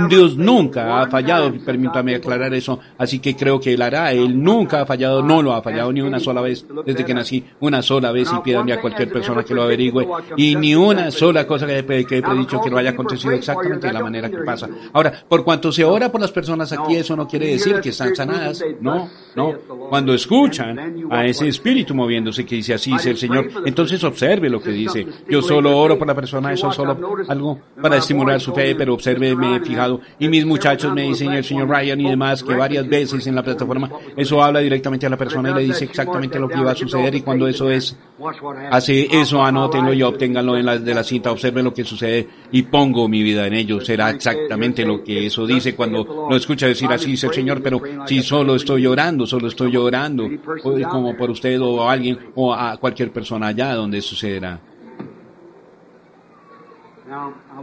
Dios 0.09 0.37
nunca 0.37 1.03
ha 1.03 1.09
fallado, 1.09 1.53
permítame 1.65 2.15
aclarar 2.15 2.55
eso. 2.55 2.79
Así 2.97 3.19
que 3.19 3.35
creo 3.35 3.59
que 3.59 3.75
él 3.75 3.83
hará. 3.83 4.13
Él 4.13 4.41
nunca 4.41 4.83
ha 4.83 4.87
fallado, 4.87 5.21
no 5.21 5.43
lo 5.43 5.53
ha 5.53 5.61
fallado 5.61 5.96
ni 5.97 6.03
una 6.03 6.21
sola 6.21 6.43
vez 6.43 6.67
desde 6.85 7.05
que 7.07 7.15
nací, 7.15 7.43
una 7.61 7.81
sola 7.81 8.13
vez 8.13 8.31
y 8.31 8.39
pídanme 8.41 8.75
a 8.75 8.81
cualquier 8.83 9.11
persona 9.11 9.43
que 9.43 9.55
lo 9.55 9.63
averigüe 9.63 10.07
y 10.37 10.55
ni 10.57 10.75
una 10.75 11.11
sola 11.11 11.47
cosa 11.47 11.67
que, 11.67 11.79
he 11.79 11.83
predicho 11.83 12.61
que 12.61 12.69
no 12.69 12.77
haya 12.77 12.91
acontecido 12.91 13.33
exactamente 13.33 13.87
de 13.87 13.93
la 13.95 14.01
manera 14.01 14.29
que 14.29 14.39
pasa. 14.39 14.69
Ahora, 14.93 15.25
por 15.27 15.43
cuanto 15.43 15.73
se 15.73 15.85
ora 15.85 16.13
por 16.13 16.21
las 16.21 16.33
personas 16.33 16.71
aquí, 16.73 16.97
eso 16.97 17.17
no 17.17 17.27
quiere 17.27 17.47
decir 17.49 17.81
que 17.81 17.89
están 17.89 18.15
sanadas, 18.15 18.63
no, 18.81 19.09
no. 19.35 19.55
Cuando 19.89 20.13
escuchan 20.13 21.07
a 21.11 21.25
ese 21.25 21.49
espíritu 21.49 21.95
moviéndose 21.95 22.45
que 22.45 22.57
dice 22.57 22.75
así 22.75 22.93
dice 22.93 23.11
el 23.11 23.17
Señor, 23.17 23.49
entonces 23.65 24.05
observe 24.05 24.51
lo 24.51 24.61
que 24.61 24.71
dice. 24.71 25.07
Yo 25.31 25.41
solo 25.41 25.79
oro 25.79 25.99
por 25.99 26.07
la 26.07 26.15
persona, 26.15 26.53
eso 26.53 26.69
es 26.69 26.77
solo 26.77 26.99
algo 27.27 27.59
para 27.81 27.97
estimular 27.97 28.39
su 28.39 28.53
fe, 28.53 28.75
pero 28.75 28.93
observe, 28.93 29.35
me 29.35 29.57
he 29.57 29.61
fijado. 29.61 30.01
y 30.19 30.29
mis 30.29 30.45
muchachos 30.45 30.93
me 30.93 31.03
dicen 31.03 31.33
el 31.33 31.45
señor 31.45 31.71
Ryan 31.71 32.01
y 32.03 32.11
demás 32.11 32.43
que 32.43 32.55
varias 32.55 32.87
veces 32.87 33.27
en 33.27 33.35
la 33.35 33.43
plataforma 33.43 33.91
eso 34.17 34.43
habla 34.43 34.61
directamente 34.61 35.07
a 35.07 35.11
la 35.11 35.17
persona 35.17 35.51
y 35.51 35.55
le 35.55 35.63
dice 35.63 35.86
exactamente 35.87 36.39
lo 36.39 36.49
que 36.49 36.59
iba 36.59 36.71
a 36.71 36.75
suceder 36.75 37.15
y 37.15 37.23
cuando 37.23 37.49
eso 37.49 37.71
es, 37.71 37.97
hace 38.71 39.09
eso, 39.11 39.43
anótenlo 39.43 39.93
y 39.93 40.03
obténganlo 40.03 40.57
en 40.57 40.67
la, 40.67 40.79
de 40.79 40.95
la 40.95 41.03
cinta, 41.03 41.33
observen 41.33 41.65
lo 41.65 41.75
que 41.75 41.85
sucede 41.85 42.29
y 42.53 42.63
pongo 42.63 43.09
mi 43.09 43.23
vida 43.23 43.47
en 43.47 43.55
ello. 43.55 43.81
Será 43.81 44.11
exactamente 44.11 44.85
lo 44.85 45.03
que 45.03 45.27
eso 45.27 45.47
dice 45.47 45.75
cuando 45.75 46.29
lo 46.31 46.37
escucha 46.37 46.67
decir 46.67 46.91
así, 46.93 47.13
dice 47.13 47.27
el 47.29 47.35
Señor, 47.35 47.63
pero 47.63 47.81
si 48.07 48.23
solo 48.23 48.57
estoy 48.57 48.83
llorando, 48.83 49.27
solo 49.27 49.49
estoy 49.49 49.71
llorando, 49.71 50.29
como 50.91 51.17
por 51.17 51.31
usted 51.31 51.61
o 51.61 51.89
alguien 51.89 52.19
o 52.35 52.53
a 52.53 52.77
cualquier 52.77 53.11
persona 53.13 53.49
allá 53.49 53.75
donde 53.75 54.01
sucederá. 54.03 54.61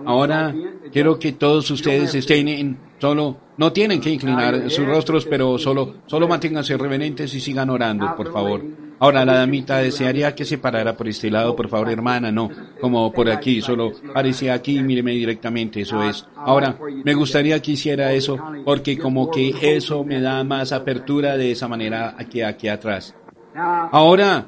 Ahora 0.05 0.53
quiero 0.91 1.17
que 1.19 1.33
todos 1.33 1.69
ustedes 1.71 2.15
estén 2.15 2.47
en 2.47 2.77
solo, 2.99 3.37
no 3.57 3.73
tienen 3.73 3.99
que 3.99 4.09
inclinar 4.09 4.69
sus 4.69 4.85
rostros, 4.85 5.25
pero 5.25 5.57
solo, 5.57 5.95
solo 6.05 6.27
manténganse 6.27 6.77
reverentes 6.77 7.33
y 7.33 7.39
sigan 7.39 7.69
orando, 7.69 8.15
por 8.15 8.31
favor. 8.31 8.63
Ahora 8.99 9.25
la 9.25 9.33
damita 9.35 9.79
desearía 9.79 10.33
que 10.33 10.45
se 10.45 10.57
parara 10.57 10.95
por 10.95 11.09
este 11.09 11.29
lado, 11.29 11.53
por 11.53 11.67
favor, 11.67 11.89
hermana, 11.89 12.31
no, 12.31 12.49
como 12.79 13.11
por 13.11 13.29
aquí, 13.29 13.61
solo 13.61 13.91
parecía 14.13 14.53
aquí, 14.53 14.81
míreme 14.81 15.11
directamente, 15.11 15.81
eso 15.81 16.01
es. 16.03 16.25
Ahora, 16.37 16.77
me 17.03 17.13
gustaría 17.13 17.61
que 17.61 17.71
hiciera 17.71 18.13
eso, 18.13 18.37
porque 18.63 18.97
como 18.97 19.29
que 19.29 19.53
eso 19.61 20.05
me 20.05 20.21
da 20.21 20.41
más 20.45 20.71
apertura 20.71 21.35
de 21.35 21.51
esa 21.51 21.67
manera 21.67 22.15
aquí, 22.17 22.41
aquí 22.41 22.69
atrás. 22.69 23.13
Ahora, 23.53 24.47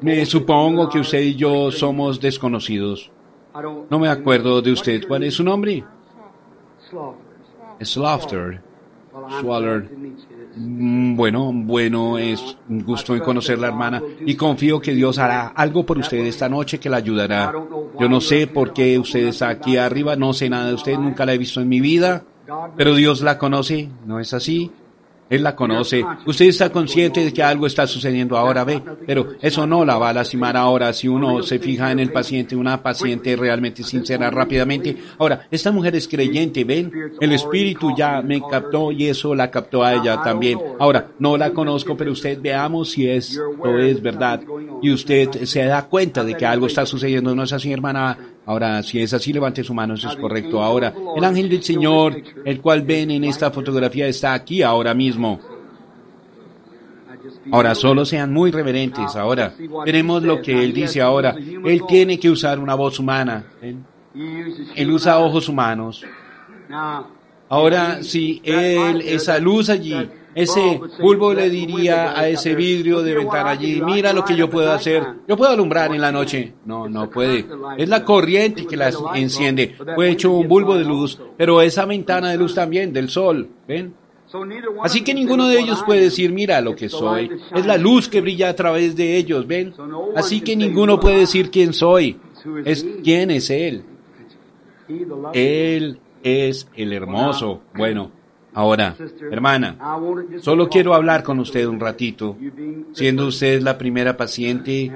me 0.00 0.24
supongo 0.24 0.88
que 0.88 1.00
usted 1.00 1.20
y 1.20 1.34
yo 1.34 1.70
somos 1.70 2.20
desconocidos. 2.20 3.10
No 3.90 3.98
me 3.98 4.08
acuerdo 4.08 4.62
de 4.62 4.72
usted. 4.72 5.06
¿Cuál 5.06 5.24
es 5.24 5.34
su 5.34 5.44
nombre? 5.44 5.84
Slaughter. 7.80 8.60
Swaller. 9.40 9.90
Mm, 10.56 11.16
bueno, 11.16 11.50
bueno, 11.52 12.18
es 12.18 12.56
un 12.68 12.82
gusto 12.82 13.14
en 13.14 13.20
conocer 13.20 13.58
la 13.58 13.68
hermana 13.68 14.02
y 14.24 14.34
confío 14.34 14.80
que 14.80 14.94
Dios 14.94 15.18
hará 15.18 15.48
algo 15.48 15.84
por 15.84 15.98
usted 15.98 16.18
esta 16.18 16.48
noche 16.48 16.78
que 16.78 16.88
la 16.88 16.98
ayudará. 16.98 17.52
Yo 17.98 18.08
no 18.08 18.20
sé 18.20 18.46
por 18.46 18.72
qué 18.72 18.98
usted 18.98 19.26
está 19.26 19.48
aquí 19.48 19.76
arriba, 19.76 20.16
no 20.16 20.32
sé 20.32 20.48
nada 20.48 20.68
de 20.68 20.74
usted, 20.74 20.98
nunca 20.98 21.26
la 21.26 21.34
he 21.34 21.38
visto 21.38 21.60
en 21.60 21.68
mi 21.68 21.80
vida, 21.80 22.24
pero 22.76 22.94
Dios 22.94 23.22
la 23.22 23.38
conoce, 23.38 23.88
¿no 24.06 24.18
es 24.18 24.32
así? 24.34 24.70
Él 25.32 25.42
la 25.42 25.56
conoce. 25.56 26.04
Usted 26.26 26.44
está 26.44 26.68
consciente 26.68 27.24
de 27.24 27.32
que 27.32 27.42
algo 27.42 27.66
está 27.66 27.86
sucediendo. 27.86 28.36
Ahora, 28.36 28.64
ve, 28.64 28.82
pero 29.06 29.32
eso 29.40 29.66
no 29.66 29.82
la 29.82 29.96
va 29.96 30.10
a 30.10 30.12
lastimar 30.12 30.58
ahora. 30.58 30.92
Si 30.92 31.08
uno 31.08 31.42
se 31.42 31.58
fija 31.58 31.90
en 31.90 32.00
el 32.00 32.12
paciente, 32.12 32.54
una 32.54 32.82
paciente 32.82 33.34
realmente 33.34 33.82
sincera 33.82 34.30
rápidamente. 34.30 34.94
Ahora, 35.16 35.46
esta 35.50 35.72
mujer 35.72 35.96
es 35.96 36.06
creyente, 36.06 36.64
ven, 36.64 36.92
el 37.18 37.32
espíritu 37.32 37.96
ya 37.96 38.20
me 38.20 38.42
captó 38.42 38.92
y 38.92 39.06
eso 39.06 39.34
la 39.34 39.50
captó 39.50 39.82
a 39.82 39.94
ella 39.94 40.22
también. 40.22 40.58
Ahora, 40.78 41.08
no 41.18 41.38
la 41.38 41.50
conozco, 41.52 41.96
pero 41.96 42.12
usted 42.12 42.38
veamos 42.38 42.90
si 42.90 43.08
esto 43.08 43.78
es 43.78 44.02
verdad. 44.02 44.42
y 44.82 44.92
usted 44.92 45.44
se 45.44 45.64
da 45.64 45.86
cuenta 45.86 46.24
de 46.24 46.36
que 46.36 46.44
algo 46.44 46.66
está 46.66 46.84
sucediendo, 46.84 47.34
¿no 47.34 47.44
es 47.44 47.54
así, 47.54 47.72
hermana 47.72 48.18
Ahora, 48.44 48.82
si 48.82 49.00
es 49.00 49.12
así, 49.14 49.32
levante 49.32 49.62
su 49.62 49.72
mano, 49.72 49.94
eso 49.94 50.08
es 50.08 50.16
correcto. 50.16 50.62
Ahora, 50.62 50.92
el 51.16 51.22
ángel 51.22 51.48
del 51.48 51.62
Señor, 51.62 52.20
el 52.44 52.60
cual 52.60 52.82
ven 52.82 53.12
en 53.12 53.24
esta 53.24 53.50
fotografía, 53.50 54.08
está 54.08 54.34
aquí 54.34 54.62
ahora 54.62 54.94
mismo. 54.94 55.40
Ahora, 57.52 57.74
solo 57.74 58.04
sean 58.04 58.32
muy 58.32 58.50
reverentes. 58.50 59.14
Ahora, 59.14 59.54
veremos 59.84 60.22
lo 60.24 60.42
que 60.42 60.64
él 60.64 60.72
dice 60.72 61.00
ahora. 61.00 61.36
Él 61.38 61.82
tiene 61.86 62.18
que 62.18 62.30
usar 62.30 62.58
una 62.58 62.74
voz 62.74 62.98
humana. 62.98 63.44
Él, 63.60 63.76
él 64.74 64.90
usa 64.90 65.20
ojos 65.20 65.48
humanos. 65.48 66.04
Ahora, 67.48 68.02
si 68.02 68.40
él, 68.44 69.02
esa 69.02 69.38
luz 69.38 69.70
allí, 69.70 70.08
ese 70.34 70.80
bulbo 71.00 71.34
le 71.34 71.50
diría 71.50 72.18
a 72.18 72.28
ese 72.28 72.54
vidrio 72.54 73.02
de 73.02 73.14
ventana 73.14 73.50
allí, 73.50 73.80
mira 73.82 74.12
lo 74.12 74.24
que 74.24 74.36
yo 74.36 74.48
puedo 74.48 74.72
hacer, 74.72 75.04
yo 75.28 75.36
puedo 75.36 75.52
alumbrar 75.52 75.94
en 75.94 76.00
la 76.00 76.12
noche. 76.12 76.54
No, 76.64 76.88
no 76.88 77.10
puede. 77.10 77.46
Es 77.76 77.88
la 77.88 78.04
corriente 78.04 78.66
que 78.66 78.76
las 78.76 78.98
enciende. 79.14 79.76
Fue 79.94 80.10
hecho 80.10 80.32
un 80.32 80.48
bulbo 80.48 80.76
de 80.76 80.84
luz, 80.84 81.20
pero 81.36 81.60
esa 81.60 81.84
ventana 81.84 82.30
de 82.30 82.38
luz 82.38 82.54
también, 82.54 82.92
del 82.92 83.08
sol, 83.08 83.48
¿ven? 83.66 83.94
Así 84.82 85.02
que 85.02 85.12
ninguno 85.12 85.46
de 85.48 85.58
ellos 85.58 85.82
puede 85.84 86.02
decir, 86.02 86.32
mira 86.32 86.60
lo 86.60 86.74
que 86.74 86.88
soy. 86.88 87.30
Es 87.54 87.66
la 87.66 87.76
luz 87.76 88.08
que 88.08 88.20
brilla 88.20 88.48
a 88.48 88.56
través 88.56 88.96
de 88.96 89.16
ellos, 89.16 89.46
¿ven? 89.46 89.74
Así 90.16 90.40
que 90.40 90.56
ninguno 90.56 90.98
puede 90.98 91.18
decir 91.18 91.50
quién 91.50 91.72
soy. 91.74 92.18
Es 92.64 92.86
quién 93.04 93.30
es 93.30 93.50
Él. 93.50 93.84
Él 95.32 95.98
es 96.22 96.68
el 96.74 96.92
hermoso. 96.92 97.62
Bueno, 97.74 98.10
ahora, 98.54 98.96
hermana, 99.30 99.76
solo 100.40 100.68
quiero 100.68 100.94
hablar 100.94 101.22
con 101.22 101.38
usted 101.38 101.66
un 101.66 101.80
ratito, 101.80 102.36
siendo 102.92 103.26
usted 103.26 103.62
la 103.62 103.76
primera 103.78 104.16
paciente 104.16 104.90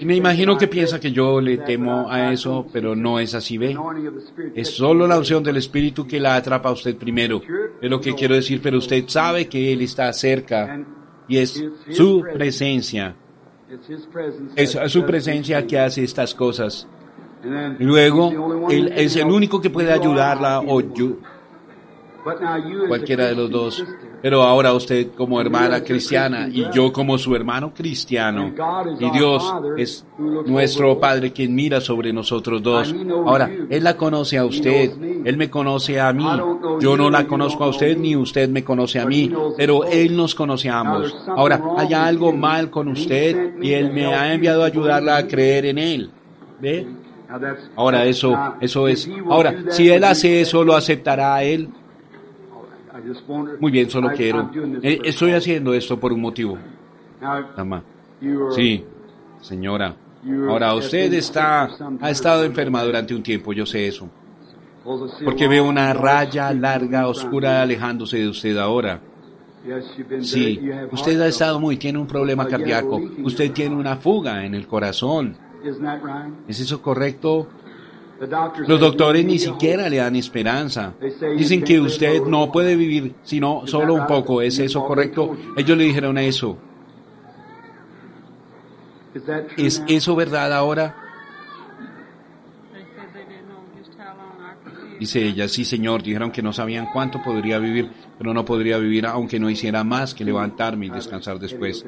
y 0.00 0.04
me 0.04 0.16
imagino 0.16 0.56
que 0.56 0.68
piensa 0.68 1.00
que 1.00 1.12
yo 1.12 1.40
le 1.40 1.58
temo 1.58 2.10
a 2.10 2.32
eso, 2.32 2.66
pero 2.72 2.94
no 2.94 3.18
es 3.18 3.34
así, 3.34 3.58
¿ve? 3.58 3.76
Es 4.54 4.70
solo 4.70 5.06
la 5.06 5.18
unción 5.18 5.42
del 5.42 5.56
Espíritu 5.56 6.06
que 6.06 6.20
la 6.20 6.36
atrapa 6.36 6.68
a 6.68 6.72
usted 6.72 6.96
primero. 6.96 7.42
Es 7.80 7.90
lo 7.90 8.00
que 8.00 8.14
quiero 8.14 8.34
decir, 8.34 8.60
pero 8.62 8.78
usted 8.78 9.04
sabe 9.08 9.48
que 9.48 9.72
Él 9.72 9.82
está 9.82 10.12
cerca 10.12 10.84
y 11.28 11.38
es 11.38 11.62
su 11.90 12.24
presencia. 12.32 13.14
Es 14.56 14.76
su 14.86 15.04
presencia 15.04 15.66
que 15.66 15.78
hace 15.78 16.04
estas 16.04 16.34
cosas. 16.34 16.88
Luego, 17.78 18.68
Él 18.70 18.92
es 18.94 19.16
el 19.16 19.26
único 19.26 19.60
que 19.60 19.70
puede 19.70 19.92
ayudarla 19.92 20.60
o 20.60 20.80
yo, 20.80 21.16
cualquiera 22.88 23.26
de 23.26 23.34
los 23.34 23.50
dos. 23.50 23.84
Pero 24.22 24.42
ahora 24.42 24.74
usted 24.74 25.12
como 25.16 25.40
hermana 25.40 25.82
cristiana 25.82 26.46
y 26.46 26.66
yo 26.74 26.92
como 26.92 27.16
su 27.16 27.34
hermano 27.34 27.72
cristiano. 27.72 28.52
Y 28.98 29.10
Dios 29.10 29.50
es 29.78 30.04
nuestro 30.18 31.00
Padre 31.00 31.32
quien 31.32 31.54
mira 31.54 31.80
sobre 31.80 32.12
nosotros 32.12 32.62
dos. 32.62 32.94
Ahora, 33.24 33.50
Él 33.70 33.82
la 33.82 33.96
conoce 33.96 34.36
a 34.36 34.44
usted, 34.44 34.92
Él 35.24 35.36
me 35.38 35.48
conoce 35.48 35.98
a 35.98 36.12
mí. 36.12 36.26
Yo 36.80 36.96
no 36.98 37.08
la 37.08 37.26
conozco 37.26 37.64
a 37.64 37.68
usted 37.68 37.96
ni 37.96 38.14
usted 38.14 38.50
me 38.50 38.62
conoce 38.62 39.00
a 39.00 39.06
mí, 39.06 39.32
pero 39.56 39.84
Él 39.84 40.14
nos 40.14 40.34
conoce 40.34 40.68
a 40.68 40.80
ambos. 40.80 41.16
Ahora, 41.26 41.62
hay 41.78 41.94
algo 41.94 42.32
mal 42.32 42.68
con 42.68 42.88
usted 42.88 43.54
y 43.62 43.72
Él 43.72 43.90
me 43.90 44.06
ha 44.06 44.34
enviado 44.34 44.62
a 44.62 44.66
ayudarla 44.66 45.16
a 45.16 45.26
creer 45.26 45.64
en 45.64 45.78
Él. 45.78 46.10
¿Ve? 46.60 46.86
Ahora 47.76 48.04
eso, 48.04 48.36
eso 48.60 48.88
es. 48.88 49.08
Ahora, 49.28 49.64
si 49.70 49.88
Él 49.88 50.04
hace 50.04 50.40
eso, 50.40 50.64
¿lo 50.64 50.74
aceptará 50.74 51.42
Él? 51.42 51.68
Muy 53.60 53.70
bien, 53.70 53.88
solo 53.88 54.10
quiero. 54.14 54.50
Eh, 54.82 55.00
estoy 55.04 55.32
haciendo 55.32 55.72
esto 55.74 55.98
por 55.98 56.12
un 56.12 56.20
motivo. 56.20 56.58
Dama. 57.56 57.82
Sí, 58.54 58.84
señora. 59.40 59.94
Ahora, 60.48 60.74
usted 60.74 61.12
está, 61.14 61.70
ha 62.00 62.10
estado 62.10 62.44
enferma 62.44 62.82
durante 62.82 63.14
un 63.14 63.22
tiempo, 63.22 63.52
yo 63.52 63.64
sé 63.64 63.86
eso. 63.86 64.08
Porque 65.24 65.46
veo 65.48 65.68
una 65.68 65.92
raya 65.92 66.52
larga, 66.52 67.06
oscura, 67.06 67.62
alejándose 67.62 68.18
de 68.18 68.28
usted 68.28 68.56
ahora. 68.56 69.00
Sí, 70.22 70.60
usted 70.90 71.20
ha 71.20 71.26
estado 71.26 71.60
muy, 71.60 71.76
tiene 71.76 71.98
un 71.98 72.06
problema 72.06 72.46
cardíaco. 72.46 73.00
Usted 73.22 73.52
tiene 73.52 73.76
una 73.76 73.96
fuga 73.96 74.44
en 74.44 74.54
el 74.54 74.66
corazón. 74.66 75.36
¿Es 76.48 76.60
eso 76.60 76.80
correcto? 76.80 77.48
Los 78.66 78.80
doctores 78.80 79.24
ni 79.24 79.38
siquiera 79.38 79.88
le 79.88 79.96
dan 79.96 80.14
esperanza. 80.16 80.92
Dicen 81.36 81.62
que 81.62 81.80
usted 81.80 82.22
no 82.22 82.52
puede 82.52 82.76
vivir 82.76 83.14
sino 83.22 83.66
solo 83.66 83.94
un 83.94 84.06
poco. 84.06 84.42
¿Es 84.42 84.58
eso 84.58 84.84
correcto? 84.84 85.36
Ellos 85.56 85.78
le 85.78 85.84
dijeron 85.84 86.18
eso. 86.18 86.58
¿Es 89.56 89.82
eso 89.88 90.14
verdad 90.14 90.52
ahora? 90.52 90.94
Dice 95.00 95.26
ella, 95.26 95.48
sí 95.48 95.64
señor, 95.64 96.02
dijeron 96.02 96.30
que 96.30 96.42
no 96.42 96.52
sabían 96.52 96.88
cuánto 96.92 97.22
podría 97.22 97.58
vivir, 97.58 97.90
pero 98.18 98.34
no 98.34 98.44
podría 98.44 98.76
vivir 98.76 99.06
aunque 99.06 99.40
no 99.40 99.48
hiciera 99.48 99.82
más 99.82 100.12
que 100.12 100.26
levantarme 100.26 100.86
y 100.86 100.90
descansar 100.90 101.38
después. 101.38 101.86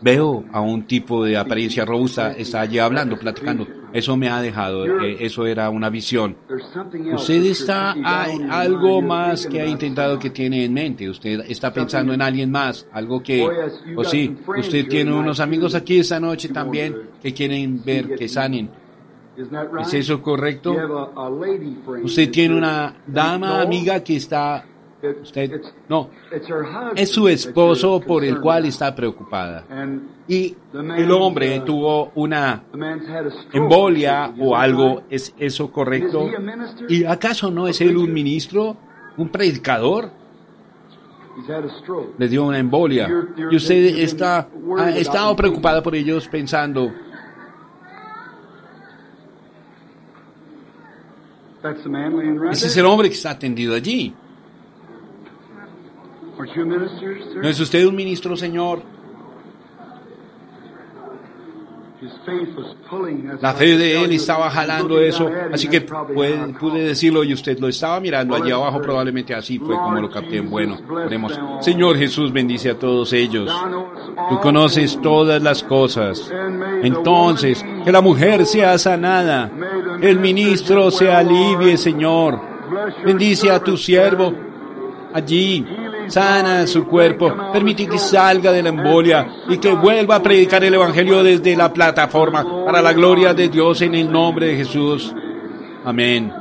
Veo 0.00 0.44
a 0.52 0.60
un 0.60 0.86
tipo 0.86 1.24
de 1.24 1.36
apariencia 1.36 1.84
robusta, 1.84 2.32
está 2.32 2.60
allí 2.60 2.78
hablando, 2.78 3.18
platicando. 3.18 3.66
Eso 3.92 4.16
me 4.16 4.28
ha 4.28 4.42
dejado, 4.42 4.84
eh, 4.84 5.16
eso 5.20 5.46
era 5.46 5.70
una 5.70 5.88
visión. 5.88 6.36
Usted 7.14 7.44
está, 7.44 7.94
hay 8.04 8.38
algo 8.50 9.00
más 9.00 9.46
que 9.46 9.60
ha 9.60 9.66
intentado 9.66 10.18
que 10.18 10.30
tiene 10.30 10.64
en 10.64 10.74
mente. 10.74 11.08
Usted 11.08 11.44
está 11.48 11.72
pensando 11.72 12.12
en 12.12 12.20
alguien 12.20 12.50
más, 12.50 12.86
algo 12.92 13.22
que, 13.22 13.48
o 13.96 14.04
sí, 14.04 14.36
usted 14.58 14.86
tiene 14.86 15.14
unos 15.14 15.40
amigos 15.40 15.74
aquí 15.74 15.98
esta 15.98 16.20
noche 16.20 16.50
también 16.50 16.94
que 17.22 17.32
quieren 17.32 17.82
ver 17.82 18.14
que 18.16 18.28
sanen. 18.28 18.68
¿Es 19.80 19.94
eso 19.94 20.22
correcto? 20.22 20.74
Usted 22.02 22.30
tiene 22.30 22.54
una 22.54 22.96
dama 23.06 23.60
amiga 23.60 24.02
que 24.02 24.16
está 24.16 24.64
Usted, 25.22 25.60
no, 25.88 26.10
es 26.96 27.10
su 27.10 27.28
esposo 27.28 28.00
por 28.00 28.24
el 28.24 28.40
cual 28.40 28.64
está 28.64 28.94
preocupada. 28.94 29.64
Y 30.26 30.56
el 30.72 31.10
hombre 31.12 31.60
tuvo 31.60 32.12
una 32.14 32.62
embolia 33.52 34.32
o 34.38 34.56
algo, 34.56 35.02
¿es 35.10 35.34
eso 35.38 35.70
correcto? 35.70 36.28
¿Y 36.88 37.04
acaso 37.04 37.50
no 37.50 37.68
es 37.68 37.80
él 37.80 37.96
un 37.96 38.12
ministro, 38.12 38.76
un 39.18 39.28
predicador? 39.28 40.10
Le 42.18 42.28
dio 42.28 42.46
una 42.46 42.58
embolia. 42.58 43.08
Y 43.50 43.56
usted 43.56 43.98
está, 43.98 44.48
ha 44.78 44.90
estado 44.90 45.36
preocupada 45.36 45.82
por 45.82 45.94
ellos 45.94 46.26
pensando, 46.28 46.90
ese 52.50 52.66
es 52.66 52.76
el 52.76 52.86
hombre 52.86 53.08
que 53.08 53.14
está 53.14 53.30
atendido 53.30 53.74
allí. 53.74 54.14
¿No 56.38 57.48
es 57.48 57.60
usted 57.60 57.86
un 57.86 57.96
ministro, 57.96 58.36
Señor? 58.36 58.82
La 63.40 63.54
fe 63.54 63.76
de 63.76 64.04
él 64.04 64.12
estaba 64.12 64.50
jalando 64.50 65.00
eso, 65.00 65.30
así 65.52 65.66
que 65.66 65.80
pude, 65.80 66.84
decirlo 66.84 67.24
y 67.24 67.32
usted 67.32 67.58
lo 67.58 67.68
estaba 67.68 67.98
mirando 68.00 68.36
allí 68.36 68.50
abajo, 68.50 68.82
probablemente 68.82 69.34
así 69.34 69.58
fue 69.58 69.74
como 69.74 70.00
lo 70.00 70.10
capté. 70.10 70.40
Bueno, 70.40 70.78
oremos. 70.90 71.38
Señor 71.60 71.96
Jesús, 71.96 72.32
bendice 72.32 72.70
a 72.70 72.78
todos 72.78 73.12
ellos. 73.12 73.50
Tú 74.28 74.40
conoces 74.40 75.00
todas 75.00 75.42
las 75.42 75.62
cosas. 75.62 76.30
Entonces, 76.82 77.64
que 77.84 77.90
la 77.90 78.02
mujer 78.02 78.44
sea 78.44 78.76
sanada, 78.78 79.50
el 80.00 80.20
ministro 80.20 80.90
se 80.90 81.10
alivie, 81.10 81.76
Señor. 81.76 82.38
Bendice 83.04 83.50
a 83.50 83.60
tu 83.60 83.76
siervo 83.76 84.34
allí 85.14 85.64
sana 86.08 86.66
su 86.66 86.86
cuerpo, 86.86 87.32
permite 87.52 87.86
que 87.86 87.98
salga 87.98 88.52
de 88.52 88.62
la 88.62 88.68
embolia 88.70 89.26
y 89.48 89.58
que 89.58 89.74
vuelva 89.74 90.16
a 90.16 90.22
predicar 90.22 90.62
el 90.64 90.74
Evangelio 90.74 91.22
desde 91.22 91.56
la 91.56 91.72
plataforma 91.72 92.64
para 92.64 92.82
la 92.82 92.92
gloria 92.92 93.34
de 93.34 93.48
Dios 93.48 93.82
en 93.82 93.94
el 93.94 94.10
nombre 94.10 94.46
de 94.46 94.56
Jesús. 94.56 95.14
Amén. 95.84 96.32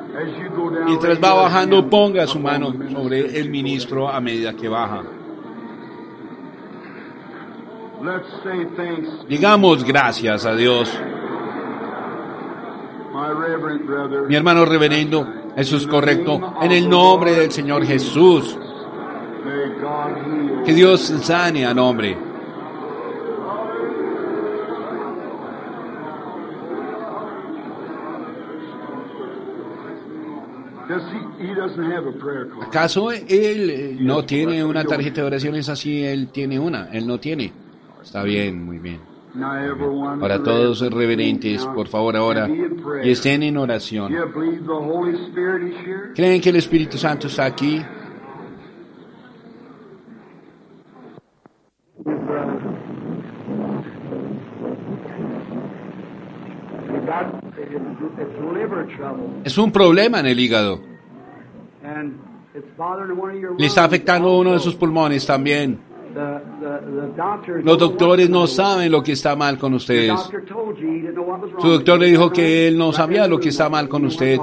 Mientras 0.86 1.22
va 1.22 1.34
bajando, 1.34 1.90
ponga 1.90 2.26
su 2.28 2.40
mano 2.40 2.74
sobre 2.92 3.40
el 3.40 3.50
ministro 3.50 4.10
a 4.10 4.20
medida 4.20 4.54
que 4.54 4.70
baja. 4.70 5.04
Digamos 9.28 9.84
gracias 9.84 10.46
a 10.46 10.56
Dios. 10.56 10.92
Mi 14.28 14.36
hermano 14.36 14.66
reverendo, 14.66 15.28
eso 15.56 15.78
es 15.78 15.88
correcto. 15.88 16.56
En 16.62 16.72
el 16.72 16.90
nombre 16.90 17.34
del 17.34 17.52
Señor 17.52 17.86
Jesús. 17.86 18.58
Que 20.66 20.74
Dios 20.74 21.02
sane 21.02 21.66
al 21.66 21.80
hombre. 21.80 22.18
¿Acaso 32.62 33.12
él 33.12 33.26
eh, 33.30 33.98
no 34.00 34.24
tiene 34.24 34.64
una 34.64 34.84
tarjeta 34.84 35.22
de 35.22 35.28
oraciones 35.28 35.68
así? 35.70 36.04
Él 36.04 36.30
tiene 36.32 36.60
una, 36.60 36.90
él 36.92 37.08
no 37.08 37.20
tiene. 37.20 37.52
Está 38.02 38.24
bien, 38.24 38.64
muy 38.64 38.80
bien. 38.80 39.00
Ahora 39.42 40.42
todos 40.42 40.82
reverentes, 40.94 41.66
por 41.66 41.88
favor, 41.88 42.16
ahora, 42.16 42.48
y 43.04 43.12
estén 43.12 43.44
en 43.44 43.58
oración. 43.58 44.14
¿Creen 46.16 46.42
que 46.42 46.50
el 46.50 46.56
Espíritu 46.56 46.98
Santo 46.98 47.28
está 47.28 47.46
aquí? 47.46 47.82
Es 59.44 59.58
un 59.58 59.72
problema 59.72 60.20
en 60.20 60.26
el 60.28 60.40
hígado. 60.40 60.80
Le 63.58 63.66
está 63.66 63.84
afectando 63.84 64.40
uno 64.40 64.54
de 64.54 64.60
sus 64.60 64.76
pulmones 64.76 65.26
también. 65.26 65.80
Los 67.64 67.78
doctores 67.78 68.30
no 68.30 68.48
saben 68.48 68.92
lo 68.92 69.04
que 69.04 69.12
está 69.12 69.36
mal 69.36 69.58
con 69.58 69.74
ustedes. 69.74 70.14
Su 71.60 71.68
doctor 71.68 72.00
le 72.00 72.08
dijo 72.08 72.32
que 72.32 72.68
él 72.68 72.78
no 72.78 72.94
sabía 72.94 73.28
lo 73.28 73.40
que 73.40 73.50
está 73.50 73.70
mal 73.70 73.90
con 73.90 74.06
usted. 74.06 74.40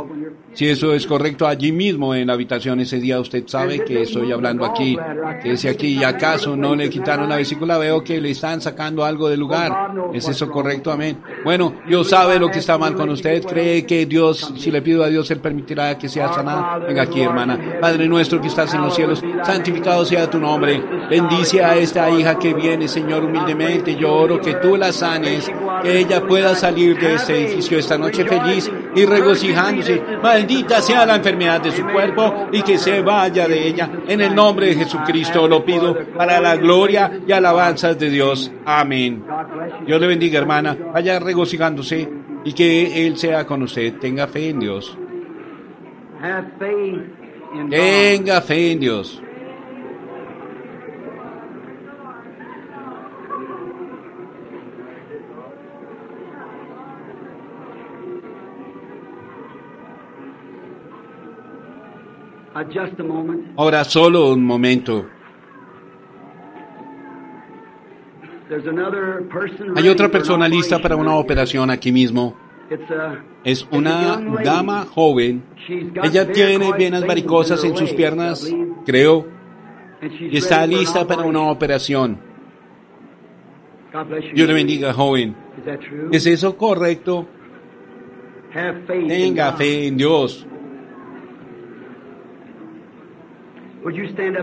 Si 0.54 0.68
eso 0.68 0.92
es 0.92 1.06
correcto, 1.06 1.46
allí 1.46 1.72
mismo 1.72 2.14
en 2.14 2.26
la 2.26 2.34
habitación 2.34 2.80
ese 2.80 3.00
día 3.00 3.18
usted 3.18 3.44
sabe 3.46 3.84
que 3.84 4.02
estoy 4.02 4.32
hablando 4.32 4.66
aquí, 4.66 4.98
que 5.42 5.52
es 5.52 5.64
aquí, 5.64 5.98
y 5.98 6.04
acaso 6.04 6.56
no 6.56 6.74
le 6.74 6.90
quitaron 6.90 7.28
la 7.28 7.36
vesícula, 7.36 7.78
veo 7.78 8.04
que 8.04 8.20
le 8.20 8.30
están 8.30 8.60
sacando 8.60 9.02
algo 9.02 9.30
del 9.30 9.40
lugar. 9.40 9.72
¿Es 10.12 10.28
eso 10.28 10.50
correcto? 10.50 10.92
Amén. 10.92 11.22
Bueno, 11.42 11.74
Dios 11.88 12.10
sabe 12.10 12.38
lo 12.38 12.50
que 12.50 12.58
está 12.58 12.76
mal 12.76 12.94
con 12.94 13.08
usted, 13.08 13.42
cree 13.44 13.86
que 13.86 14.04
Dios, 14.04 14.52
si 14.58 14.70
le 14.70 14.82
pido 14.82 15.02
a 15.02 15.08
Dios, 15.08 15.30
Él 15.30 15.40
permitirá 15.40 15.96
que 15.96 16.08
sea 16.08 16.32
sanada. 16.34 16.78
Venga 16.78 17.02
aquí, 17.02 17.22
hermana. 17.22 17.78
Padre 17.80 18.06
nuestro 18.06 18.38
que 18.38 18.48
estás 18.48 18.74
en 18.74 18.82
los 18.82 18.94
cielos, 18.94 19.22
santificado 19.42 20.04
sea 20.04 20.28
tu 20.28 20.38
nombre. 20.38 20.82
Bendice 21.08 21.64
a 21.64 21.76
esta 21.76 22.10
hija 22.10 22.38
que 22.38 22.52
viene, 22.52 22.88
Señor, 22.88 23.24
humildemente. 23.24 23.96
Yo 23.96 24.12
oro 24.12 24.38
que 24.38 24.54
tú 24.56 24.76
la 24.76 24.92
sanes, 24.92 25.50
que 25.82 25.98
ella 25.98 26.26
pueda 26.26 26.54
salir 26.54 26.98
de 26.98 27.14
este 27.14 27.46
edificio 27.46 27.78
esta 27.78 27.96
noche 27.96 28.24
feliz 28.26 28.70
y 28.94 29.04
regocijándose. 29.04 30.02
Maldita 30.22 30.80
sea 30.80 31.06
la 31.06 31.16
enfermedad 31.16 31.60
de 31.60 31.72
su 31.72 31.84
cuerpo 31.86 32.48
y 32.52 32.62
que 32.62 32.78
se 32.78 33.00
vaya 33.02 33.48
de 33.48 33.66
ella. 33.66 33.90
En 34.06 34.20
el 34.20 34.34
nombre 34.34 34.66
de 34.66 34.74
Jesucristo 34.74 35.46
lo 35.48 35.64
pido 35.64 35.96
para 36.16 36.40
la 36.40 36.56
gloria 36.56 37.20
y 37.26 37.32
alabanzas 37.32 37.98
de 37.98 38.10
Dios. 38.10 38.52
Amén. 38.64 39.24
Dios 39.86 40.00
le 40.00 40.06
bendiga, 40.06 40.38
hermana. 40.38 40.76
Vaya 40.92 41.18
regocijándose 41.18 42.08
y 42.44 42.52
que 42.52 43.06
Él 43.06 43.16
sea 43.16 43.46
con 43.46 43.62
usted. 43.62 43.98
Tenga 43.98 44.26
fe 44.26 44.50
en 44.50 44.60
Dios. 44.60 44.96
Tenga 47.70 48.40
fe 48.40 48.72
en 48.72 48.80
Dios. 48.80 49.22
Ahora 63.56 63.84
solo 63.84 64.32
un 64.32 64.44
momento. 64.44 65.06
Hay 69.76 69.88
otra 69.88 70.08
persona 70.10 70.48
lista 70.48 70.78
para 70.78 70.96
una 70.96 71.14
operación 71.16 71.70
aquí 71.70 71.90
mismo. 71.92 72.36
Es 73.44 73.66
una 73.70 74.20
dama 74.44 74.84
joven. 74.86 75.42
Ella 76.02 76.30
tiene 76.30 76.72
venas 76.72 77.06
varicosas 77.06 77.62
en 77.64 77.76
sus 77.76 77.92
piernas, 77.92 78.50
creo, 78.84 79.26
y 80.20 80.36
está 80.36 80.66
lista 80.66 81.06
para 81.06 81.22
una 81.22 81.42
operación. 81.50 82.18
Dios 84.34 84.48
le 84.48 84.54
bendiga, 84.54 84.92
joven. 84.92 85.34
¿Es 86.10 86.26
eso 86.26 86.56
correcto? 86.56 87.26
Tenga 88.86 89.52
fe 89.52 89.86
en 89.86 89.96
Dios. 89.96 90.46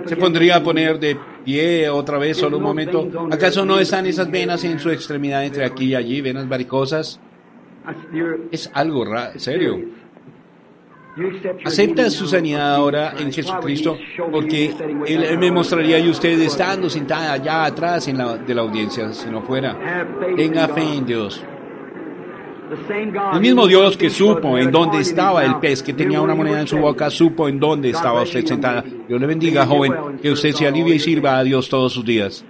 Se 0.06 0.16
pondría 0.18 0.58
a 0.58 0.64
poner 0.64 1.00
de 1.00 1.18
pie 1.46 1.90
otra 1.90 2.18
vez, 2.18 2.38
solo 2.38 2.58
un 2.58 2.64
momento. 2.64 3.08
¿Acaso 3.32 3.66
no 3.66 3.80
están 3.80 4.06
esas 4.06 4.30
venas 4.30 4.64
en 4.64 4.80
su 4.80 4.90
extremidad 4.90 5.46
entre 5.46 5.66
aquí 5.66 5.86
y 5.86 5.96
allí, 5.96 6.22
venas 6.22 6.48
varicosas? 6.48 7.20
Es 8.52 8.70
algo 8.74 9.06
raro, 9.06 9.40
serio. 9.40 9.80
Acepta 11.66 12.10
su 12.10 12.28
sanidad 12.28 12.76
ahora 12.76 13.14
en 13.18 13.32
Jesucristo 13.32 13.98
porque 14.32 14.74
Él 15.06 15.38
me 15.38 15.52
mostraría 15.52 16.00
y 16.00 16.10
usted 16.10 16.40
estando 16.40 16.90
sentada 16.90 17.34
allá 17.34 17.66
atrás 17.66 18.08
en 18.08 18.18
la, 18.18 18.38
de 18.38 18.54
la 18.54 18.62
audiencia, 18.62 19.12
si 19.14 19.30
no 19.30 19.42
fuera. 19.42 20.06
Tenga 20.36 20.68
fe 20.70 20.96
en 20.96 21.06
Dios. 21.06 21.44
El 23.34 23.42
mismo 23.42 23.68
Dios 23.68 23.98
que 23.98 24.10
supo 24.10 24.58
en 24.58 24.72
dónde 24.72 25.00
estaba 25.00 25.44
el 25.44 25.56
pez, 25.56 25.82
que 25.82 25.94
tenía 25.94 26.22
una 26.22 26.36
moneda 26.36 26.62
en 26.62 26.68
su 26.68 26.78
boca, 26.78 27.10
supo 27.10 27.48
en 27.48 27.60
dónde 27.60 27.90
estaba 27.90 28.22
usted 28.22 28.46
sentada. 28.46 28.84
Dios 29.08 29.20
le 29.20 29.26
bendiga, 29.26 29.66
joven, 29.66 30.20
que 30.22 30.32
usted 30.32 30.52
se 30.52 30.68
alivie 30.68 30.96
y 30.96 31.00
sirva 31.00 31.38
a 31.38 31.44
Dios 31.44 31.68
todos 31.68 31.94
sus 31.94 32.06
días. 32.06 32.46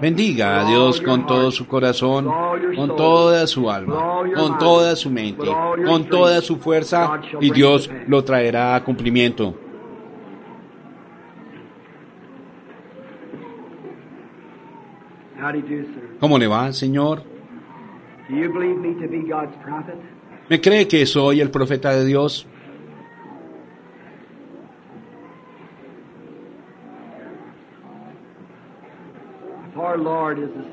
Bendiga 0.00 0.60
a 0.60 0.64
Dios 0.64 1.00
con 1.00 1.24
todo 1.24 1.52
su 1.52 1.68
corazón, 1.68 2.28
con 2.74 2.96
toda 2.96 3.46
su 3.46 3.70
alma, 3.70 4.22
con 4.34 4.58
toda 4.58 4.96
su 4.96 5.08
mente, 5.10 5.46
con 5.86 6.08
toda 6.08 6.40
su 6.40 6.56
fuerza 6.56 7.20
y 7.40 7.52
Dios 7.52 7.88
lo 8.08 8.24
traerá 8.24 8.74
a 8.74 8.82
cumplimiento. 8.82 9.54
¿Cómo 16.18 16.38
le 16.38 16.46
va, 16.48 16.72
Señor? 16.72 17.33
¿Me 20.48 20.60
cree 20.60 20.88
que 20.88 21.06
soy 21.06 21.40
el 21.40 21.50
profeta 21.50 21.90
de 21.90 22.04
Dios? 22.04 22.46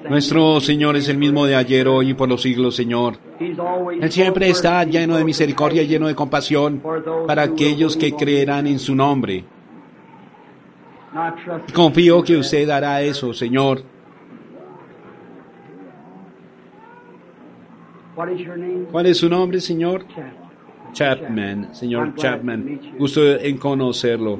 Nuestro 0.09 0.61
Señor 0.61 0.95
es 0.95 1.09
el 1.09 1.17
mismo 1.17 1.45
de 1.45 1.55
ayer, 1.55 1.87
hoy 1.87 2.11
y 2.11 2.13
por 2.13 2.29
los 2.29 2.41
siglos, 2.41 2.75
Señor. 2.75 3.17
Él 3.39 4.11
siempre 4.11 4.49
está 4.49 4.83
lleno 4.83 5.17
de 5.17 5.23
misericordia, 5.23 5.83
lleno 5.83 6.07
de 6.07 6.15
compasión 6.15 6.81
para 7.27 7.41
aquellos 7.43 7.97
que 7.97 8.13
creerán 8.13 8.67
en 8.67 8.79
su 8.79 8.95
nombre. 8.95 9.43
Confío 11.73 12.23
que 12.23 12.37
usted 12.37 12.69
hará 12.69 13.01
eso, 13.01 13.33
Señor. 13.33 13.83
¿Cuál 18.91 19.05
es 19.05 19.17
su 19.17 19.29
nombre, 19.29 19.59
Señor? 19.61 20.05
Chapman, 20.93 21.73
señor 21.73 22.15
Chapman. 22.15 22.79
Gusto 22.97 23.39
en 23.39 23.57
conocerlo 23.57 24.39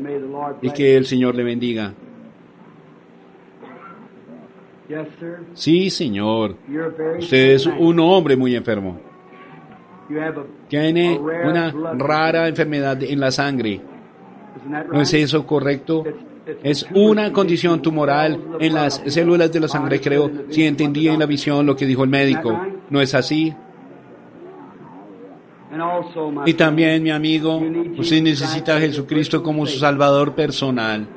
y 0.62 0.70
que 0.72 0.98
el 0.98 1.06
Señor 1.06 1.36
le 1.36 1.44
bendiga. 1.44 1.94
Sí, 5.54 5.90
señor. 5.90 6.58
Usted 7.20 7.54
es 7.54 7.66
un 7.66 8.00
hombre 8.00 8.36
muy 8.36 8.56
enfermo. 8.56 9.00
Tiene 10.68 11.18
una 11.18 11.74
rara 11.98 12.50
enfermedad 12.50 13.02
en 13.02 13.20
la 13.20 13.32
sangre. 13.32 13.80
¿No 14.92 15.02
es 15.02 15.14
eso 15.14 15.46
correcto? 15.48 16.04
Es 16.64 16.86
una 16.94 17.32
condición 17.32 17.82
tumoral 17.82 18.38
en 18.60 18.74
las 18.74 19.02
células 19.06 19.52
de 19.52 19.60
la 19.62 19.68
sangre, 19.70 20.02
creo, 20.02 20.30
si 20.50 20.66
entendí 20.66 21.08
en 21.08 21.20
la 21.20 21.26
visión 21.26 21.66
lo 21.66 21.76
que 21.76 21.86
dijo 21.86 22.04
el 22.04 22.10
médico. 22.10 22.60
¿No 22.90 23.00
es 23.00 23.16
así? 23.16 23.54
Y 26.46 26.54
también, 26.54 27.02
mi 27.02 27.12
amigo, 27.12 27.62
usted 27.98 28.22
necesita 28.22 28.76
a 28.76 28.80
Jesucristo 28.80 29.42
como 29.42 29.66
su 29.66 29.80
Salvador 29.80 30.34
personal. 30.34 31.08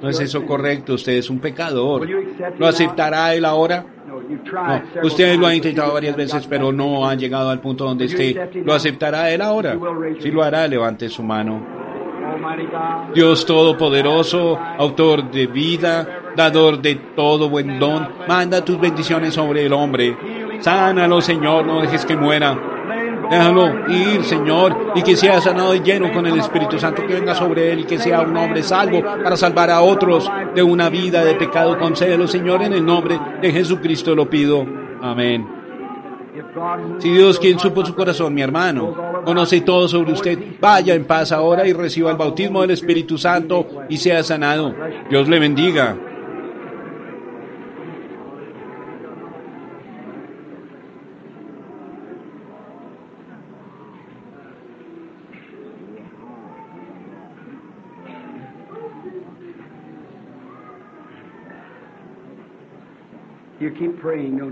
¿No 0.00 0.08
es 0.08 0.18
eso 0.20 0.44
correcto? 0.44 0.94
Usted 0.94 1.12
es 1.12 1.30
un 1.30 1.38
pecador. 1.38 2.08
¿Lo 2.58 2.66
aceptará 2.66 3.34
Él 3.34 3.44
ahora? 3.44 3.86
No, 4.08 5.06
usted 5.06 5.38
lo 5.38 5.46
ha 5.46 5.54
intentado 5.54 5.92
varias 5.92 6.16
veces, 6.16 6.46
pero 6.48 6.72
no 6.72 7.06
ha 7.06 7.14
llegado 7.14 7.50
al 7.50 7.60
punto 7.60 7.84
donde 7.84 8.06
esté. 8.06 8.34
¿Lo 8.64 8.74
aceptará 8.74 9.30
Él 9.30 9.40
ahora? 9.40 9.78
Si 10.20 10.30
lo 10.30 10.42
hará, 10.42 10.66
levante 10.66 11.08
su 11.08 11.22
mano. 11.22 11.64
Dios 13.14 13.46
Todopoderoso, 13.46 14.58
autor 14.78 15.30
de 15.30 15.46
vida, 15.46 16.32
dador 16.36 16.80
de 16.80 16.96
todo 17.14 17.48
buen 17.48 17.78
don, 17.78 18.08
manda 18.26 18.64
tus 18.64 18.80
bendiciones 18.80 19.34
sobre 19.34 19.66
el 19.66 19.72
hombre. 19.72 20.16
Sánalo, 20.60 21.20
Señor, 21.20 21.66
no 21.66 21.82
dejes 21.82 22.04
que 22.04 22.16
muera. 22.16 22.71
Déjalo 23.30 23.88
ir, 23.88 24.24
Señor, 24.24 24.92
y 24.94 25.02
que 25.02 25.16
sea 25.16 25.40
sanado 25.40 25.74
y 25.74 25.80
lleno 25.80 26.12
con 26.12 26.26
el 26.26 26.38
Espíritu 26.38 26.78
Santo 26.78 27.06
que 27.06 27.14
venga 27.14 27.34
sobre 27.34 27.72
él 27.72 27.80
y 27.80 27.84
que 27.84 27.98
sea 27.98 28.22
un 28.22 28.36
hombre 28.36 28.62
salvo 28.62 29.02
para 29.02 29.36
salvar 29.36 29.70
a 29.70 29.80
otros 29.80 30.30
de 30.54 30.62
una 30.62 30.88
vida 30.88 31.24
de 31.24 31.34
pecado. 31.34 31.78
Concédelo, 31.78 32.26
Señor, 32.26 32.62
en 32.62 32.72
el 32.72 32.84
nombre 32.84 33.18
de 33.40 33.52
Jesucristo 33.52 34.14
lo 34.14 34.28
pido. 34.28 34.66
Amén. 35.00 35.62
Si 36.98 37.10
Dios, 37.10 37.38
quien 37.38 37.58
supo 37.58 37.84
su 37.84 37.94
corazón, 37.94 38.32
mi 38.34 38.42
hermano, 38.42 39.22
conoce 39.24 39.60
todo 39.60 39.86
sobre 39.86 40.12
usted, 40.12 40.38
vaya 40.60 40.94
en 40.94 41.04
paz 41.04 41.30
ahora 41.32 41.66
y 41.66 41.72
reciba 41.72 42.10
el 42.10 42.16
bautismo 42.16 42.62
del 42.62 42.70
Espíritu 42.70 43.18
Santo 43.18 43.66
y 43.88 43.98
sea 43.98 44.22
sanado. 44.22 44.74
Dios 45.10 45.28
le 45.28 45.38
bendiga. 45.38 45.96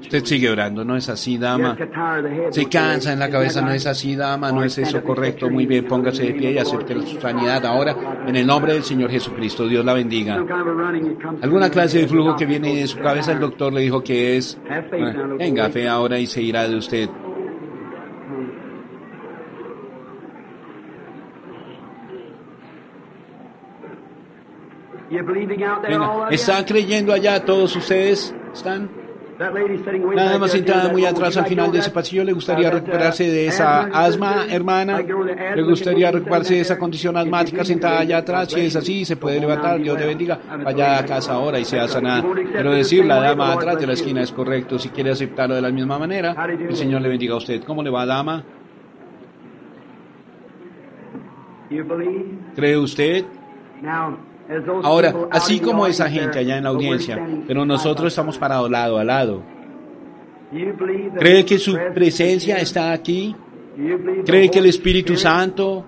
Usted 0.01 0.25
sigue 0.25 0.51
orando, 0.51 0.85
¿no 0.85 0.97
es 0.97 1.09
así, 1.09 1.39
dama? 1.39 1.77
Se 2.51 2.67
cansa 2.69 3.13
en 3.13 3.19
la 3.19 3.31
cabeza, 3.31 3.61
¿no 3.63 3.73
es 3.73 3.87
así, 3.87 4.15
dama? 4.15 4.53
¿No 4.53 4.63
es 4.63 4.79
eso 4.79 5.03
correcto? 5.03 5.51
Muy 5.51 5.67
bien, 5.67 5.87
póngase 5.87 6.25
de 6.25 6.33
pie 6.35 6.53
y 6.53 6.59
acepte 6.59 6.95
su 7.07 7.21
sanidad 7.21 7.65
ahora 7.67 7.97
en 8.27 8.37
el 8.37 8.47
nombre 8.47 8.75
del 8.75 8.85
Señor 8.85 9.11
Jesucristo. 9.11 9.67
Dios 9.67 9.85
la 9.85 9.95
bendiga. 9.95 10.45
¿Alguna 11.43 11.71
clase 11.71 12.01
de 12.01 12.09
flujo 12.09 12.37
que 12.37 12.47
viene 12.47 12.77
de 12.77 12.87
su 12.87 12.99
cabeza? 12.99 13.33
El 13.33 13.41
doctor 13.41 13.73
le 13.73 13.81
dijo 13.81 14.03
que 14.03 14.37
es... 14.37 14.59
Venga, 15.39 15.71
fe 15.71 15.89
ahora 15.89 16.19
y 16.19 16.27
se 16.27 16.43
irá 16.43 16.69
de 16.69 16.77
usted. 16.77 17.09
¿Están 26.31 26.65
creyendo 26.65 27.13
allá 27.13 27.45
todos 27.45 27.75
ustedes? 27.75 28.33
¿Están? 28.53 29.00
Nada 29.41 30.39
más 30.39 30.51
sentada 30.51 30.93
muy 30.93 31.07
atrás 31.07 31.35
al 31.39 31.47
final 31.47 31.73
de 31.73 31.79
ese 31.79 31.91
pasillo, 31.91 32.25
¿le 32.25 32.35
gustaría 32.35 32.71
recuperarse 32.71 33.25
de 33.25 33.47
esa 33.47 33.85
asma, 33.85 34.45
hermana? 34.51 35.01
¿Le 35.01 35.63
gustaría 35.63 36.11
recuperarse 36.11 36.55
de 36.57 36.61
esa 36.61 36.77
condición 36.77 37.17
asmática 37.17 37.65
sentada 37.65 38.01
allá 38.01 38.19
atrás? 38.19 38.53
Si 38.53 38.61
es 38.61 38.77
así, 38.77 39.07
se 39.07 39.17
puede 39.17 39.41
levantar, 39.41 39.81
Dios 39.81 39.99
le 39.99 40.07
bendiga. 40.07 40.39
Vaya 40.63 40.99
a 40.99 41.07
casa 41.07 41.33
ahora 41.33 41.59
y 41.59 41.65
sea 41.65 41.89
sanada. 41.89 42.23
Pero 42.53 42.73
decir, 42.73 43.07
la 43.07 43.21
dama 43.21 43.53
atrás 43.55 43.81
de 43.81 43.87
la 43.87 43.95
esquina 43.95 44.21
es 44.21 44.31
correcto. 44.31 44.79
Si 44.79 44.91
quiere 44.91 45.11
aceptarlo 45.11 45.55
de 45.55 45.63
la 45.63 45.71
misma 45.71 45.99
manera, 45.99 46.37
el 46.47 46.77
Señor 46.77 47.01
le 47.01 47.09
bendiga 47.09 47.33
a 47.33 47.39
usted. 47.39 47.65
¿Cómo 47.65 47.83
le 47.83 47.89
va, 47.89 48.05
dama? 48.05 48.45
¿Cree 52.55 52.77
usted? 52.77 53.25
Ahora, 54.83 55.15
así 55.31 55.61
como 55.61 55.87
esa 55.87 56.09
gente 56.11 56.39
allá 56.39 56.57
en 56.57 56.65
la 56.65 56.71
audiencia, 56.71 57.25
pero 57.47 57.65
nosotros 57.65 58.09
estamos 58.09 58.39
parados 58.39 58.71
lado 58.71 58.99
a 58.99 59.05
lado. 59.05 59.43
¿Cree 61.19 61.45
que 61.45 61.59
su 61.59 61.79
presencia 61.95 62.57
está 62.57 62.93
aquí? 62.93 63.35
¿Cree 64.27 64.51
que 64.51 64.59
el 64.59 64.67
Espíritu 64.67 65.17
Santo 65.17 65.85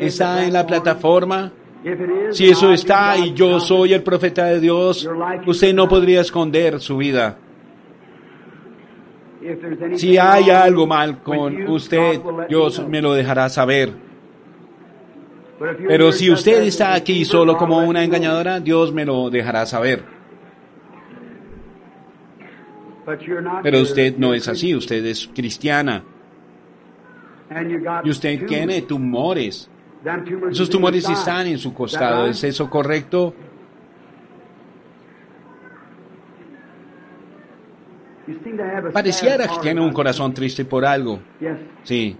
está 0.00 0.44
en 0.44 0.52
la 0.52 0.66
plataforma? 0.66 1.52
Si 2.30 2.48
eso 2.48 2.72
está 2.72 3.16
y 3.16 3.32
yo 3.34 3.60
soy 3.60 3.92
el 3.94 4.02
profeta 4.02 4.46
de 4.46 4.60
Dios, 4.60 5.08
usted 5.46 5.74
no 5.74 5.88
podría 5.88 6.20
esconder 6.20 6.80
su 6.80 6.96
vida. 6.98 7.38
Si 9.94 10.18
hay 10.18 10.50
algo 10.50 10.86
mal 10.86 11.22
con 11.22 11.68
usted, 11.68 12.20
Dios 12.48 12.86
me 12.86 13.00
lo 13.00 13.14
dejará 13.14 13.48
saber. 13.48 14.07
Pero 15.58 16.12
si 16.12 16.30
usted 16.30 16.62
está 16.62 16.94
aquí 16.94 17.24
solo 17.24 17.56
como 17.56 17.78
una 17.78 18.04
engañadora, 18.04 18.60
Dios 18.60 18.92
me 18.92 19.04
lo 19.04 19.28
dejará 19.30 19.66
saber. 19.66 20.04
Pero 23.62 23.80
usted 23.80 24.16
no 24.18 24.34
es 24.34 24.46
así, 24.48 24.74
usted 24.74 25.04
es 25.04 25.28
cristiana. 25.34 26.04
Y 28.04 28.10
usted 28.10 28.46
tiene 28.46 28.82
tumores. 28.82 29.70
Esos 30.50 30.70
tumores 30.70 31.08
están 31.08 31.46
en 31.48 31.58
su 31.58 31.74
costado, 31.74 32.26
¿es 32.28 32.44
eso 32.44 32.70
correcto? 32.70 33.34
Pareciera 38.92 39.46
que 39.46 39.58
tiene 39.60 39.80
un 39.80 39.92
corazón 39.92 40.34
triste 40.34 40.64
por 40.64 40.84
algo. 40.84 41.20
Sí. 41.82 42.16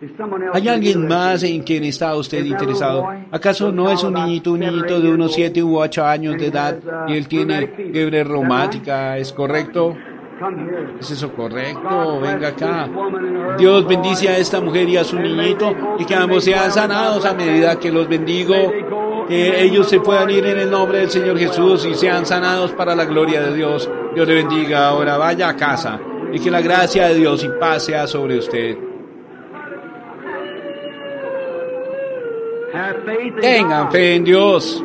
¿Hay 0.53 0.69
alguien 0.69 1.07
más 1.07 1.43
en 1.43 1.63
quien 1.63 1.85
está 1.85 2.15
usted 2.17 2.45
interesado? 2.45 3.07
¿Acaso 3.31 3.73
no 3.73 3.91
es 3.91 4.03
un 4.03 4.15
niñito, 4.15 4.53
un 4.53 4.61
niñito 4.61 5.01
de 5.01 5.11
unos 5.11 5.35
7 5.35 5.63
u 5.63 5.79
8 5.79 6.05
años 6.05 6.37
de 6.39 6.47
edad 6.47 6.79
y 7.09 7.15
él 7.15 7.29
tiene 7.29 7.67
fiebre 7.69 8.25
reumática? 8.25 9.19
¿Es 9.19 9.33
correcto? 9.33 9.97
¿Es 11.01 11.11
eso 11.11 11.33
correcto? 11.33 12.21
Venga 12.21 12.49
acá. 12.49 12.89
Dios 13.59 13.87
bendice 13.87 14.29
a 14.29 14.39
esta 14.39 14.61
mujer 14.61 14.89
y 14.89 14.97
a 14.97 15.05
su 15.05 15.19
niñito 15.19 15.75
y 15.99 16.05
que 16.05 16.15
ambos 16.15 16.45
sean 16.45 16.71
sanados 16.71 17.25
a 17.25 17.35
medida 17.35 17.79
que 17.79 17.91
los 17.91 18.09
bendigo. 18.09 18.55
Que 19.29 19.63
ellos 19.63 19.91
se 19.91 20.01
puedan 20.01 20.31
ir 20.31 20.47
en 20.47 20.59
el 20.59 20.71
nombre 20.71 21.01
del 21.01 21.11
Señor 21.11 21.39
Jesús 21.39 21.85
y 21.85 21.95
sean 21.95 22.25
sanados 22.25 22.73
para 22.73 22.95
la 22.95 23.05
gloria 23.05 23.43
de 23.43 23.55
Dios. 23.55 23.91
Dios 24.19 24.27
le 24.27 24.35
bendiga 24.35 24.89
ahora. 24.89 25.17
Vaya 25.17 25.49
a 25.49 25.55
casa 25.55 26.01
y 26.33 26.41
que 26.41 26.51
la 26.51 26.61
gracia 26.61 27.07
de 27.07 27.15
Dios 27.15 27.45
y 27.45 27.49
paz 27.61 27.85
sea 27.85 28.05
sobre 28.09 28.37
usted. 28.39 28.77
Tengan 33.41 33.93
fe 33.93 34.17
en 34.17 34.25
Dios. 34.25 34.85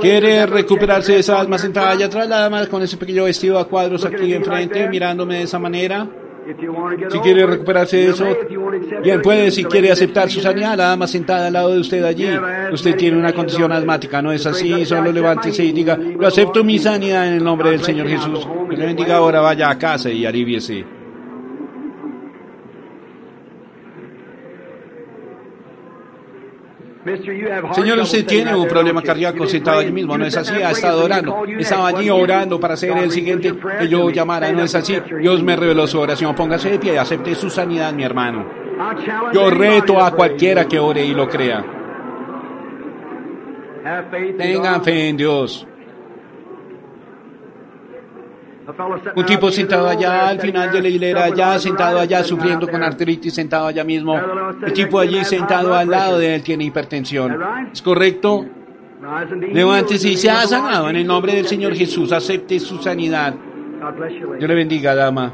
¿Quiere 0.00 0.46
recuperarse 0.46 1.12
de 1.12 1.18
esa 1.18 1.38
asma 1.38 1.58
sentada 1.58 1.90
allá 1.90 2.06
atrás, 2.06 2.26
la 2.26 2.38
dama 2.38 2.66
con 2.66 2.82
ese 2.82 2.96
pequeño 2.96 3.24
vestido 3.24 3.58
a 3.58 3.68
cuadros 3.68 4.06
aquí 4.06 4.32
enfrente, 4.32 4.88
mirándome 4.88 5.36
de 5.36 5.42
esa 5.42 5.58
manera? 5.58 6.08
Si 7.10 7.18
quiere 7.20 7.46
recuperarse 7.46 7.96
de 7.96 8.08
eso, 8.08 8.26
bien 9.02 9.22
puede, 9.22 9.50
si 9.50 9.64
quiere 9.64 9.92
aceptar 9.92 10.30
su 10.30 10.40
sanidad, 10.40 10.76
la 10.76 10.88
dama 10.88 11.06
sentada 11.06 11.46
al 11.46 11.52
lado 11.52 11.74
de 11.74 11.80
usted 11.80 12.02
allí. 12.04 12.26
Usted 12.72 12.96
tiene 12.96 13.18
una 13.18 13.32
condición 13.32 13.72
asmática, 13.72 14.20
¿no 14.20 14.32
es 14.32 14.44
así? 14.46 14.84
Solo 14.84 15.12
levántese 15.12 15.64
y 15.64 15.72
diga, 15.72 15.98
yo 15.98 16.26
acepto 16.26 16.64
mi 16.64 16.78
sanidad 16.78 17.28
en 17.28 17.34
el 17.34 17.44
nombre 17.44 17.70
del 17.70 17.82
Señor 17.82 18.08
Jesús. 18.08 18.46
Que 18.68 18.76
le 18.76 18.86
bendiga 18.86 19.16
ahora, 19.16 19.40
vaya 19.40 19.70
a 19.70 19.78
casa 19.78 20.10
y 20.10 20.24
aliviese. 20.26 20.84
Señor, 27.72 27.98
usted 27.98 28.24
tiene 28.24 28.54
un 28.54 28.68
problema 28.68 29.02
cardíaco 29.02 29.46
sentado 29.46 29.80
allí 29.80 29.90
mismo, 29.90 30.16
¿no 30.16 30.24
es 30.24 30.36
así? 30.36 30.54
Ha 30.54 30.70
estado 30.70 31.04
orando. 31.04 31.44
Estaba 31.58 31.88
allí 31.88 32.08
orando 32.10 32.60
para 32.60 32.76
ser 32.76 32.96
el 32.96 33.10
siguiente 33.10 33.54
que 33.78 33.88
yo 33.88 34.10
llamara, 34.10 34.52
¿no 34.52 34.62
es 34.62 34.74
así? 34.74 34.96
Dios 35.20 35.42
me 35.42 35.56
reveló 35.56 35.86
su 35.86 35.98
oración. 35.98 36.34
Póngase 36.34 36.70
de 36.70 36.78
pie 36.78 36.94
y 36.94 36.96
acepte 36.96 37.34
su 37.34 37.50
sanidad, 37.50 37.92
mi 37.92 38.04
hermano. 38.04 38.46
Yo 39.32 39.50
reto 39.50 40.00
a 40.00 40.12
cualquiera 40.12 40.66
que 40.66 40.78
ore 40.78 41.04
y 41.04 41.12
lo 41.12 41.28
crea. 41.28 41.64
Tengan 44.38 44.84
fe 44.84 45.08
en 45.08 45.16
Dios. 45.16 45.66
Un 49.16 49.26
tipo 49.26 49.50
sentado 49.50 49.88
allá 49.88 50.28
al 50.28 50.40
final 50.40 50.70
de 50.70 50.82
la 50.82 50.88
hilera, 50.88 51.24
allá 51.24 51.58
sentado 51.58 51.98
allá 51.98 52.22
sufriendo 52.22 52.68
con 52.68 52.82
artritis, 52.82 53.34
sentado 53.34 53.66
allá 53.66 53.82
mismo. 53.82 54.20
El 54.64 54.72
tipo 54.72 55.00
allí 55.00 55.24
sentado 55.24 55.74
al 55.74 55.90
lado 55.90 56.18
de 56.18 56.36
él 56.36 56.42
tiene 56.42 56.64
hipertensión. 56.64 57.38
¿Es 57.72 57.82
correcto? 57.82 58.46
Levántese 59.52 60.10
y 60.10 60.16
se 60.16 60.30
ha 60.30 60.46
sanado 60.46 60.88
en 60.90 60.96
el 60.96 61.06
nombre 61.06 61.34
del 61.34 61.46
Señor 61.46 61.74
Jesús. 61.74 62.12
Acepte 62.12 62.60
su 62.60 62.78
sanidad. 62.78 63.34
Dios 64.38 64.48
le 64.48 64.54
bendiga, 64.54 64.94
dama. 64.94 65.32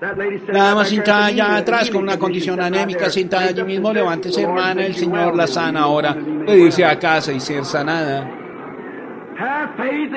La 0.00 0.64
dama 0.64 0.84
sentada 0.86 1.26
allá 1.26 1.56
atrás 1.56 1.90
con 1.90 2.02
una 2.02 2.18
condición 2.18 2.58
anémica, 2.58 3.10
sentada 3.10 3.48
allí 3.48 3.62
mismo, 3.64 3.92
levántese 3.92 4.42
hermana, 4.42 4.86
el 4.86 4.94
Señor 4.94 5.36
la 5.36 5.46
sana 5.46 5.80
ahora. 5.80 6.16
Puede 6.46 6.58
irse 6.58 6.86
a 6.86 6.98
casa 6.98 7.32
y 7.32 7.40
ser 7.40 7.66
sanada. 7.66 8.39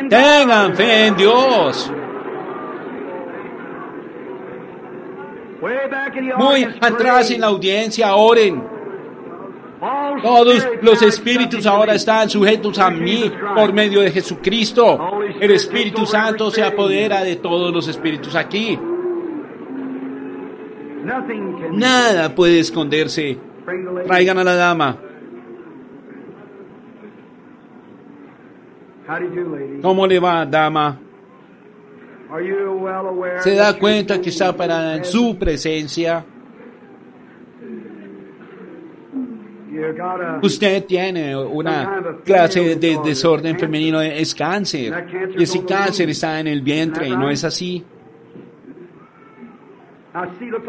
Tengan 0.09 0.75
fe 0.75 1.07
en 1.07 1.15
Dios. 1.15 1.91
Muy 6.37 6.67
atrás 6.81 7.31
en 7.31 7.41
la 7.41 7.47
audiencia, 7.47 8.15
oren. 8.15 8.63
Todos 10.21 10.65
los 10.81 11.01
espíritus 11.01 11.65
ahora 11.65 11.93
están 11.95 12.29
sujetos 12.29 12.79
a 12.79 12.89
mí 12.89 13.31
por 13.55 13.73
medio 13.73 14.01
de 14.01 14.11
Jesucristo. 14.11 14.97
El 15.39 15.51
Espíritu 15.51 16.05
Santo 16.05 16.51
se 16.51 16.63
apodera 16.63 17.23
de 17.23 17.37
todos 17.37 17.73
los 17.73 17.87
espíritus 17.87 18.35
aquí. 18.35 18.79
Nada 21.71 22.33
puede 22.33 22.59
esconderse. 22.59 23.37
Traigan 24.05 24.37
a 24.37 24.43
la 24.43 24.55
dama. 24.55 24.97
¿Cómo 29.81 30.07
le 30.07 30.19
va, 30.19 30.45
dama? 30.45 30.99
¿Se 33.41 33.55
da 33.55 33.77
cuenta 33.77 34.19
que 34.21 34.29
está 34.29 34.55
parada 34.55 34.95
en 34.97 35.05
su 35.05 35.37
presencia? 35.37 36.25
Usted 40.41 40.85
tiene 40.85 41.35
una 41.35 42.01
clase 42.23 42.75
de 42.75 42.99
desorden 43.03 43.59
femenino, 43.59 44.01
es 44.01 44.33
cáncer. 44.33 45.07
Y 45.37 45.43
ese 45.43 45.65
cáncer 45.65 46.09
está 46.09 46.39
en 46.39 46.47
el 46.47 46.61
vientre, 46.61 47.09
¿no 47.09 47.29
es 47.29 47.43
así? 47.43 47.83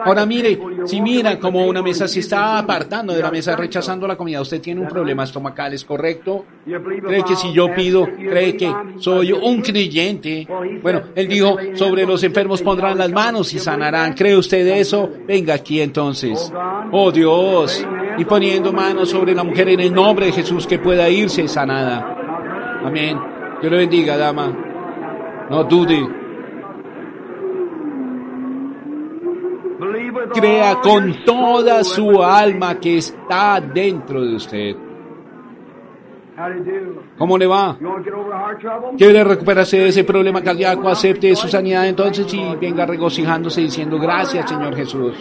Ahora 0.04 0.24
mire, 0.24 0.58
si 0.86 1.02
mira 1.02 1.38
como 1.38 1.66
una 1.66 1.82
mesa 1.82 2.08
se 2.08 2.20
está 2.20 2.58
apartando 2.58 3.12
de 3.12 3.20
la 3.20 3.30
mesa, 3.30 3.54
rechazando 3.54 4.06
la 4.06 4.16
comida, 4.16 4.40
usted 4.40 4.60
tiene 4.60 4.80
un 4.80 4.88
problema 4.88 5.24
estomacal, 5.24 5.74
¿es 5.74 5.84
correcto? 5.84 6.46
¿Cree 6.64 7.22
que 7.24 7.36
si 7.36 7.52
yo 7.52 7.74
pido, 7.74 8.06
cree 8.06 8.56
que 8.56 8.72
soy 8.98 9.32
un 9.32 9.60
creyente? 9.60 10.48
Bueno, 10.82 11.02
él 11.14 11.28
dijo, 11.28 11.58
sobre 11.74 12.06
los 12.06 12.22
enfermos 12.22 12.62
pondrán 12.62 12.96
las 12.96 13.10
manos 13.10 13.52
y 13.52 13.58
sanarán. 13.58 14.14
¿Cree 14.14 14.36
usted 14.36 14.66
eso? 14.66 15.10
Venga 15.26 15.54
aquí 15.54 15.80
entonces. 15.80 16.50
Oh 16.90 17.12
Dios. 17.12 17.86
Y 18.16 18.24
poniendo 18.24 18.72
manos 18.72 19.10
sobre 19.10 19.34
la 19.34 19.44
mujer 19.44 19.68
en 19.68 19.80
el 19.80 19.92
nombre 19.92 20.26
de 20.26 20.32
Jesús 20.32 20.66
que 20.66 20.78
pueda 20.78 21.10
irse 21.10 21.46
sanada. 21.48 22.16
Amén. 22.82 23.18
Dios 23.60 23.70
le 23.70 23.78
bendiga, 23.78 24.16
dama. 24.16 24.56
No 25.50 25.64
dude. 25.64 26.23
Crea 30.34 30.80
con 30.80 31.24
toda 31.24 31.84
su 31.84 32.22
alma 32.22 32.78
que 32.78 32.98
está 32.98 33.60
dentro 33.60 34.22
de 34.22 34.36
usted. 34.36 34.76
¿Cómo 37.16 37.38
le 37.38 37.46
va? 37.46 37.78
¿Quiere 38.98 39.22
recuperarse 39.22 39.78
de 39.78 39.88
ese 39.88 40.04
problema 40.04 40.42
cardíaco? 40.42 40.88
Acepte 40.88 41.34
su 41.36 41.48
sanidad 41.48 41.86
entonces 41.86 42.32
y 42.34 42.56
venga 42.56 42.84
regocijándose 42.84 43.60
diciendo 43.60 43.98
gracias 43.98 44.48
Señor 44.48 44.74
Jesús. 44.74 45.14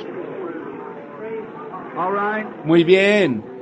Muy 2.66 2.84
bien. 2.84 3.53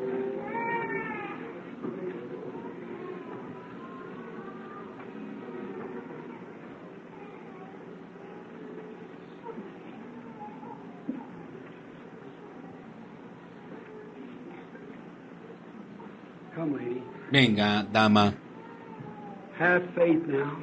Venga, 17.32 17.86
dama. 17.92 18.34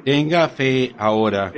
Tenga 0.03 0.49
fe 0.49 0.93
ahora. 0.97 1.51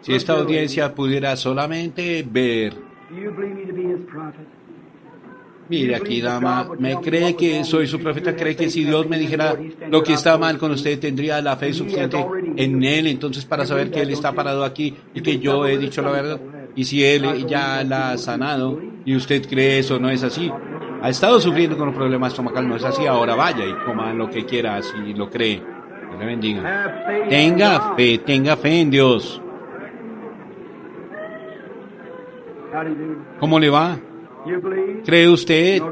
Si 0.00 0.14
esta 0.14 0.32
audiencia 0.34 0.94
pudiera 0.94 1.36
solamente 1.36 2.24
ver. 2.28 2.74
Mire 5.68 5.94
aquí, 5.94 6.20
dama, 6.20 6.70
¿me 6.78 6.96
cree 6.96 7.36
que 7.36 7.64
soy 7.64 7.86
su 7.86 7.98
profeta? 7.98 8.34
¿Cree 8.34 8.56
que 8.56 8.68
si 8.68 8.84
Dios 8.84 9.08
me 9.08 9.18
dijera 9.18 9.56
lo 9.88 10.02
que 10.02 10.12
está 10.12 10.36
mal 10.36 10.58
con 10.58 10.72
usted, 10.72 10.98
tendría 10.98 11.40
la 11.40 11.56
fe 11.56 11.72
suficiente 11.72 12.24
en 12.56 12.82
Él 12.82 13.06
entonces 13.06 13.44
para 13.44 13.64
saber 13.64 13.90
que 13.90 14.02
Él 14.02 14.10
está 14.10 14.32
parado 14.32 14.64
aquí 14.64 14.94
y 15.14 15.20
que 15.20 15.38
yo 15.38 15.66
he 15.66 15.78
dicho 15.78 16.02
la 16.02 16.10
verdad? 16.10 16.40
Y 16.74 16.84
si 16.84 17.04
Él 17.04 17.46
ya 17.46 17.84
la 17.84 18.12
ha 18.12 18.18
sanado 18.18 18.80
y 19.04 19.14
usted 19.14 19.46
cree 19.48 19.78
eso 19.78 19.98
no 19.98 20.10
es 20.10 20.22
así, 20.22 20.50
ha 21.02 21.08
estado 21.08 21.40
sufriendo 21.40 21.76
con 21.76 21.88
un 21.88 21.94
problema 21.94 22.28
estomacal, 22.28 22.68
no 22.68 22.76
es 22.76 22.84
así, 22.84 23.06
ahora 23.06 23.34
vaya 23.34 23.66
y 23.66 23.74
coma 23.84 24.12
lo 24.12 24.30
que 24.30 24.46
quiera 24.46 24.80
si 24.82 25.12
lo 25.14 25.28
cree. 25.28 25.56
Dios 25.56 26.20
le 26.20 26.26
bendiga. 26.26 27.04
Tenga 27.28 27.94
fe, 27.96 28.18
tenga 28.18 28.56
fe 28.56 28.80
en 28.80 28.90
Dios. 28.90 29.42
¿Cómo 33.40 33.58
le 33.58 33.68
va? 33.68 33.98
¿Cree 35.04 35.28
usted? 35.28 35.82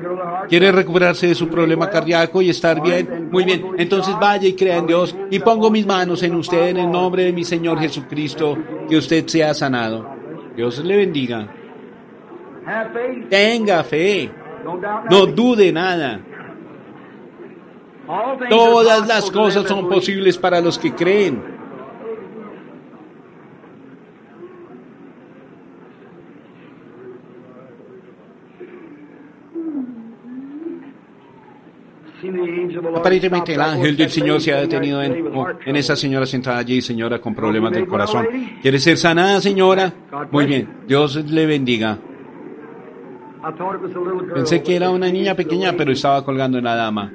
¿Quiere 0.48 0.72
recuperarse 0.72 1.26
de 1.28 1.34
su 1.34 1.48
problema 1.48 1.90
cardíaco 1.90 2.40
y 2.40 2.50
estar 2.50 2.80
bien? 2.80 3.28
Muy 3.32 3.44
bien, 3.44 3.64
entonces 3.78 4.14
vaya 4.20 4.46
y 4.46 4.54
crea 4.54 4.76
en 4.76 4.86
Dios 4.86 5.16
y 5.30 5.40
pongo 5.40 5.70
mis 5.70 5.86
manos 5.86 6.22
en 6.22 6.36
usted 6.36 6.68
en 6.68 6.76
el 6.78 6.90
nombre 6.90 7.24
de 7.24 7.32
mi 7.32 7.44
Señor 7.44 7.80
Jesucristo, 7.80 8.56
que 8.88 8.96
usted 8.96 9.26
sea 9.26 9.54
sanado. 9.54 10.08
Dios 10.54 10.84
le 10.84 10.96
bendiga. 10.96 11.48
Tenga 13.28 13.82
fe. 13.82 14.39
No 15.10 15.26
dude 15.26 15.72
nada. 15.72 16.20
Todas 18.48 19.06
las 19.06 19.30
cosas 19.30 19.66
son 19.68 19.88
posibles 19.88 20.36
para 20.36 20.60
los 20.60 20.78
que 20.78 20.92
creen. 20.92 21.60
Aparentemente 32.96 33.54
el 33.54 33.60
ángel 33.60 33.96
del 33.96 34.10
Señor 34.10 34.40
se 34.40 34.52
ha 34.52 34.60
detenido 34.60 35.02
en, 35.02 35.32
en, 35.64 35.76
esa 35.76 35.96
señora 35.96 36.26
sentada 36.26 36.58
allí, 36.58 36.82
señora 36.82 37.18
con 37.20 37.34
problemas 37.34 37.72
del 37.72 37.86
corazón. 37.86 38.26
¿Quiere 38.60 38.78
ser 38.78 38.98
sanada, 38.98 39.40
señora? 39.40 39.92
Muy 40.30 40.46
bien, 40.46 40.68
Dios 40.86 41.16
le 41.16 41.46
bendiga. 41.46 41.98
Pensé 44.34 44.62
que 44.62 44.76
era 44.76 44.90
una 44.90 45.10
niña 45.10 45.34
pequeña, 45.34 45.72
pero 45.76 45.92
estaba 45.92 46.24
colgando 46.24 46.58
en 46.58 46.64
la 46.64 46.74
dama. 46.74 47.12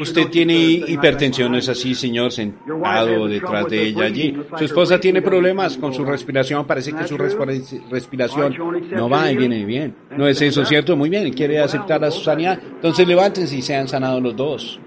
Usted 0.00 0.28
tiene 0.28 0.54
hipertensión, 0.54 1.50
¿no 1.50 1.58
es 1.58 1.68
así, 1.68 1.94
señor? 1.94 2.30
Sentado 2.30 3.26
detrás 3.26 3.66
de 3.68 3.82
ella 3.82 4.04
allí. 4.04 4.36
Su 4.56 4.64
esposa 4.64 5.00
tiene 5.00 5.22
problemas 5.22 5.76
con 5.76 5.92
su 5.92 6.04
respiración. 6.04 6.66
Parece 6.66 6.92
que 6.92 7.06
su 7.06 7.16
respiración 7.18 8.56
no 8.92 9.08
va 9.08 9.30
y 9.30 9.36
viene 9.36 9.64
bien. 9.64 9.94
¿No 10.16 10.26
es 10.26 10.40
eso 10.40 10.64
cierto? 10.64 10.96
Muy 10.96 11.10
bien. 11.10 11.32
¿Quiere 11.32 11.58
aceptar 11.58 12.00
la 12.00 12.10
su 12.10 12.22
sanidad? 12.22 12.60
Entonces 12.62 13.06
levántense 13.08 13.56
y 13.56 13.62
sean 13.62 13.88
sanados 13.88 14.22
los 14.22 14.36
dos. 14.36 14.80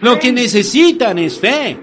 Lo 0.00 0.18
que 0.18 0.32
necesitan 0.32 1.18
es 1.18 1.38
fe. 1.38 1.78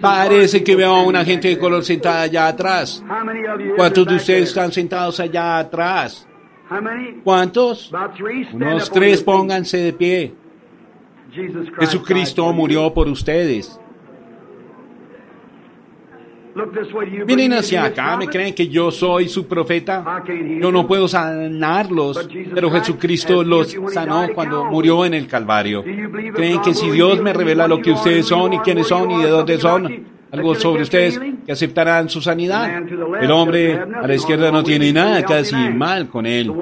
Parece 0.00 0.64
que 0.64 0.74
veo 0.74 0.94
a 0.94 1.02
una 1.02 1.24
gente 1.24 1.48
de 1.48 1.58
color 1.58 1.84
sentada 1.84 2.22
allá 2.22 2.48
atrás. 2.48 3.04
¿Cuántos 3.76 4.06
de 4.06 4.16
ustedes 4.16 4.48
están 4.48 4.72
sentados 4.72 5.20
allá 5.20 5.58
atrás? 5.58 6.26
¿Cuántos? 7.22 7.92
Unos 8.52 8.90
tres, 8.90 9.22
pónganse 9.22 9.76
de 9.78 9.92
pie. 9.92 10.34
Jesucristo 11.78 12.52
murió 12.52 12.92
por 12.92 13.08
ustedes. 13.08 13.78
Vienen 17.26 17.52
hacia 17.52 17.84
acá, 17.84 18.16
me 18.16 18.26
creen 18.28 18.54
que 18.54 18.68
yo 18.68 18.90
soy 18.90 19.28
su 19.28 19.46
profeta. 19.46 20.22
Yo 20.60 20.70
no 20.70 20.86
puedo 20.86 21.08
sanarlos, 21.08 22.28
pero 22.54 22.70
Jesucristo 22.70 23.42
los 23.42 23.76
sanó 23.92 24.28
cuando 24.34 24.64
murió 24.66 25.04
en 25.04 25.14
el 25.14 25.26
Calvario. 25.26 25.82
¿Creen 25.82 26.60
que 26.62 26.74
si 26.74 26.90
Dios 26.90 27.20
me 27.20 27.32
revela 27.32 27.66
lo 27.68 27.80
que 27.80 27.92
ustedes 27.92 28.26
son 28.26 28.52
y 28.54 28.58
quiénes 28.60 28.86
son 28.86 29.10
y 29.10 29.22
de 29.22 29.28
dónde 29.28 29.58
son, 29.58 30.19
algo 30.32 30.54
sobre 30.54 30.82
ustedes 30.82 31.20
que 31.44 31.52
aceptarán 31.52 32.08
su 32.08 32.20
sanidad. 32.20 32.70
El 33.20 33.30
hombre 33.30 33.78
a 33.78 34.06
la 34.06 34.14
izquierda 34.14 34.50
no 34.50 34.62
tiene 34.62 34.92
nada 34.92 35.22
casi 35.24 35.56
mal 35.56 36.08
con 36.08 36.26
él. 36.26 36.52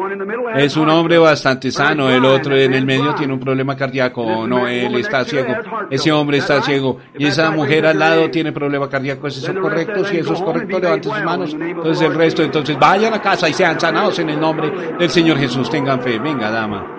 Es 0.56 0.76
un 0.76 0.88
hombre 0.88 1.18
bastante 1.18 1.70
sano. 1.70 2.08
El 2.10 2.24
otro 2.24 2.56
en 2.56 2.74
el 2.74 2.86
medio 2.86 3.14
tiene 3.14 3.32
un 3.32 3.40
problema 3.40 3.76
cardíaco. 3.76 4.46
No, 4.46 4.66
él 4.66 4.94
está 4.96 5.24
ciego. 5.24 5.54
Ese 5.90 6.10
hombre 6.12 6.38
está 6.38 6.62
ciego. 6.62 6.98
Y 7.18 7.26
esa 7.26 7.50
mujer 7.50 7.86
al 7.86 7.98
lado 7.98 8.30
tiene 8.30 8.52
problema 8.52 8.88
cardíaco. 8.88 9.26
¿Es 9.26 9.38
eso 9.38 9.54
correcto? 9.60 10.04
Si 10.04 10.16
eso 10.18 10.32
es 10.32 10.40
correcto, 10.40 10.78
levanten 10.78 11.12
sus 11.12 11.22
manos. 11.22 11.54
Entonces 11.54 12.02
el 12.02 12.14
resto, 12.14 12.42
entonces 12.42 12.78
vayan 12.78 13.12
a 13.12 13.20
casa 13.20 13.48
y 13.48 13.52
sean 13.52 13.78
sanados 13.78 14.18
en 14.18 14.30
el 14.30 14.40
nombre 14.40 14.70
del 14.98 15.10
Señor 15.10 15.38
Jesús. 15.38 15.68
Tengan 15.68 16.00
fe. 16.00 16.18
Venga, 16.18 16.50
dama. 16.50 16.94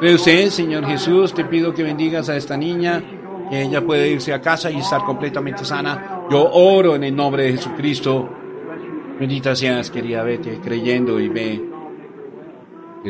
¿Cree 0.00 0.14
usted, 0.14 0.48
Señor 0.50 0.86
Jesús? 0.86 1.34
Te 1.34 1.44
pido 1.44 1.74
que 1.74 1.82
bendigas 1.82 2.28
a 2.28 2.36
esta 2.36 2.56
niña 2.56 3.02
ella 3.50 3.80
puede 3.80 4.10
irse 4.10 4.32
a 4.32 4.40
casa 4.40 4.70
y 4.70 4.78
estar 4.78 5.04
completamente 5.04 5.64
sana. 5.64 6.26
Yo 6.30 6.50
oro 6.52 6.96
en 6.96 7.04
el 7.04 7.14
nombre 7.16 7.44
de 7.44 7.52
Jesucristo. 7.52 8.28
Bendita 9.18 9.54
seas, 9.56 9.90
querida, 9.90 10.22
vete 10.22 10.60
creyendo 10.60 11.18
y 11.18 11.28
ve 11.28 11.77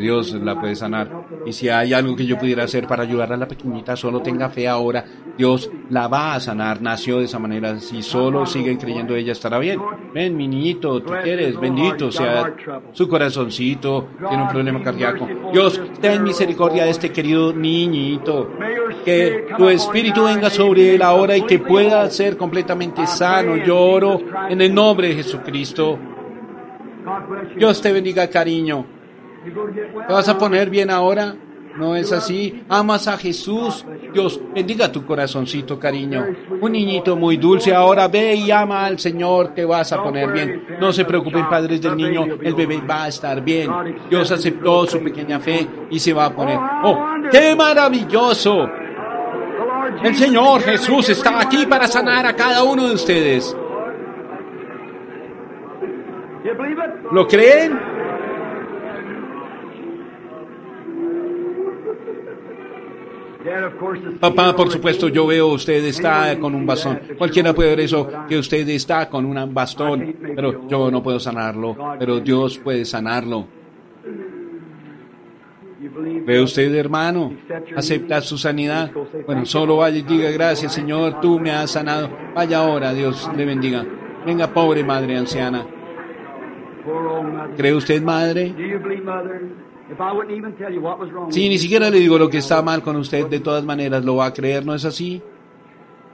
Dios 0.01 0.33
la 0.35 0.61
puede 0.61 0.75
sanar. 0.75 1.11
Y 1.47 1.53
si 1.53 1.69
hay 1.69 1.93
algo 1.93 2.17
que 2.17 2.27
yo 2.27 2.39
pudiera 2.39 2.65
hacer 2.65 2.87
para 2.87 3.03
ayudar 3.03 3.33
a 3.33 3.37
la 3.37 3.49
pequeñita, 3.49 3.97
solo 3.97 4.21
tenga 4.21 4.49
fe 4.49 4.69
ahora. 4.69 5.05
Dios 5.37 5.71
la 5.91 6.09
va 6.09 6.35
a 6.35 6.41
sanar. 6.41 6.83
Nació 6.83 7.19
de 7.19 7.25
esa 7.25 7.39
manera. 7.39 7.79
Si 7.79 8.03
solo 8.03 8.47
siguen 8.47 8.77
creyendo, 8.77 9.15
ella 9.15 9.33
estará 9.33 9.59
bien. 9.59 9.81
Ven, 10.13 10.37
mi 10.37 10.49
niñito, 10.49 11.01
tú 11.03 11.13
quieres, 11.23 11.59
bendito 11.59 12.11
sea 12.11 12.55
su 12.93 13.09
corazoncito. 13.09 14.09
Tiene 14.29 14.43
un 14.43 14.49
problema 14.49 14.83
cardíaco. 14.83 15.29
Dios, 15.53 15.81
ten 16.01 16.23
misericordia 16.23 16.85
de 16.85 16.91
este 16.91 17.11
querido 17.11 17.53
niñito. 17.53 18.51
Que 19.05 19.47
tu 19.57 19.69
espíritu 19.69 20.25
venga 20.25 20.51
sobre 20.51 20.95
él 20.95 21.03
ahora 21.03 21.37
y 21.37 21.43
que 21.43 21.59
pueda 21.59 22.09
ser 22.11 22.37
completamente 22.37 23.07
sano. 23.07 23.57
Yo 23.57 23.79
oro 23.79 24.21
en 24.49 24.61
el 24.61 24.75
nombre 24.75 25.09
de 25.09 25.15
Jesucristo. 25.17 25.99
Dios 27.57 27.81
te 27.81 27.93
bendiga, 27.93 28.29
cariño. 28.29 28.98
¿Te 30.07 30.13
vas 30.13 30.29
a 30.29 30.39
poner 30.39 30.71
bien 30.71 30.91
ahora? 30.91 31.35
¿No 31.77 31.95
es 31.95 32.13
así? 32.13 32.65
Amas 32.69 33.07
a 33.07 33.17
Jesús. 33.17 33.87
Dios, 34.13 34.41
bendiga 34.53 34.91
tu 34.91 35.05
corazoncito, 35.07 35.79
cariño. 35.79 36.27
Un 36.61 36.73
niñito 36.73 37.15
muy 37.15 37.37
dulce. 37.37 37.73
Ahora 37.73 38.09
ve 38.09 38.35
y 38.35 38.51
ama 38.51 38.85
al 38.85 38.99
Señor. 38.99 39.55
Te 39.55 39.65
vas 39.65 39.93
a 39.93 40.03
poner 40.03 40.33
bien. 40.33 40.65
No 40.81 40.93
se 40.93 41.05
preocupen, 41.05 41.49
padres 41.49 41.81
del 41.81 41.97
niño. 41.97 42.25
El 42.43 42.55
bebé 42.55 42.81
va 42.81 43.05
a 43.05 43.09
estar 43.09 43.41
bien. 43.43 43.71
Dios 44.11 44.31
aceptó 44.31 44.87
su 44.87 45.01
pequeña 45.01 45.39
fe 45.39 45.67
y 45.91 45.99
se 46.01 46.13
va 46.13 46.27
a 46.27 46.35
poner. 46.35 46.59
¡Oh, 46.83 46.99
qué 47.31 47.55
maravilloso! 47.55 48.69
El 50.03 50.15
Señor 50.15 50.63
Jesús 50.63 51.09
está 51.11 51.41
aquí 51.41 51.65
para 51.67 51.87
sanar 51.87 52.27
a 52.27 52.35
cada 52.35 52.65
uno 52.65 52.89
de 52.89 52.95
ustedes. 52.95 53.57
¿Lo 57.13 57.27
creen? 57.27 57.98
Papá, 64.21 64.55
por 64.57 64.71
supuesto, 64.71 65.09
yo 65.09 65.27
veo 65.27 65.49
usted 65.49 65.85
está 65.85 66.39
con 66.39 66.55
un 66.55 66.67
bastón. 66.67 67.01
Cualquiera 67.17 67.55
puede 67.55 67.71
ver 67.71 67.81
eso, 67.81 68.09
que 68.29 68.39
usted 68.39 68.69
está 68.69 69.09
con 69.09 69.25
un 69.25 69.55
bastón, 69.55 70.17
pero 70.35 70.69
yo 70.69 70.91
no 70.91 71.03
puedo 71.03 71.21
sanarlo, 71.21 71.77
pero 71.99 72.21
Dios 72.21 72.59
puede 72.59 72.85
sanarlo. 72.85 73.47
¿Ve 76.27 76.43
usted, 76.43 76.75
hermano? 76.75 77.33
¿Acepta 77.77 78.21
su 78.21 78.37
sanidad? 78.37 78.91
Bueno, 79.27 79.47
solo 79.47 79.77
vaya 79.77 79.99
y 79.99 80.03
diga 80.03 80.31
gracias, 80.31 80.75
Señor, 80.75 81.21
tú 81.21 81.39
me 81.39 81.53
has 81.53 81.71
sanado. 81.71 82.11
Vaya 82.35 82.59
ahora, 82.59 82.93
Dios 82.93 83.31
le 83.37 83.45
bendiga. 83.45 83.87
Venga, 84.27 84.49
pobre 84.49 84.83
madre 84.83 85.17
anciana. 85.17 85.65
¿Cree 87.57 87.75
usted, 87.75 88.03
madre? 88.03 88.55
Si 91.31 91.49
ni 91.49 91.59
siquiera 91.59 91.91
le 91.91 91.99
digo 91.99 92.19
lo 92.19 92.29
que 92.29 92.39
está 92.39 92.63
mal 92.63 92.83
con 92.83 92.97
usted, 92.97 93.27
de 93.27 93.41
todas 93.41 93.65
maneras 93.65 94.05
lo 94.05 94.17
va 94.17 94.27
a 94.27 94.33
creer, 94.33 94.65
¿no 94.65 94.75
es 94.75 94.85
así? 94.85 95.23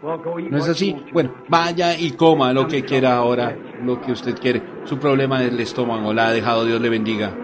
¿No 0.02 0.58
es 0.58 0.68
así? 0.68 0.94
Bueno, 1.12 1.34
vaya 1.48 1.98
y 1.98 2.12
coma 2.12 2.52
lo 2.52 2.68
que 2.68 2.84
quiera 2.84 3.16
ahora, 3.16 3.56
lo 3.82 4.00
que 4.00 4.12
usted 4.12 4.38
quiere. 4.38 4.62
Su 4.84 4.98
problema 4.98 5.42
es 5.42 5.50
el 5.50 5.60
estómago, 5.60 6.12
la 6.12 6.28
ha 6.28 6.32
dejado, 6.32 6.64
Dios 6.64 6.80
le 6.80 6.88
bendiga. 6.88 7.34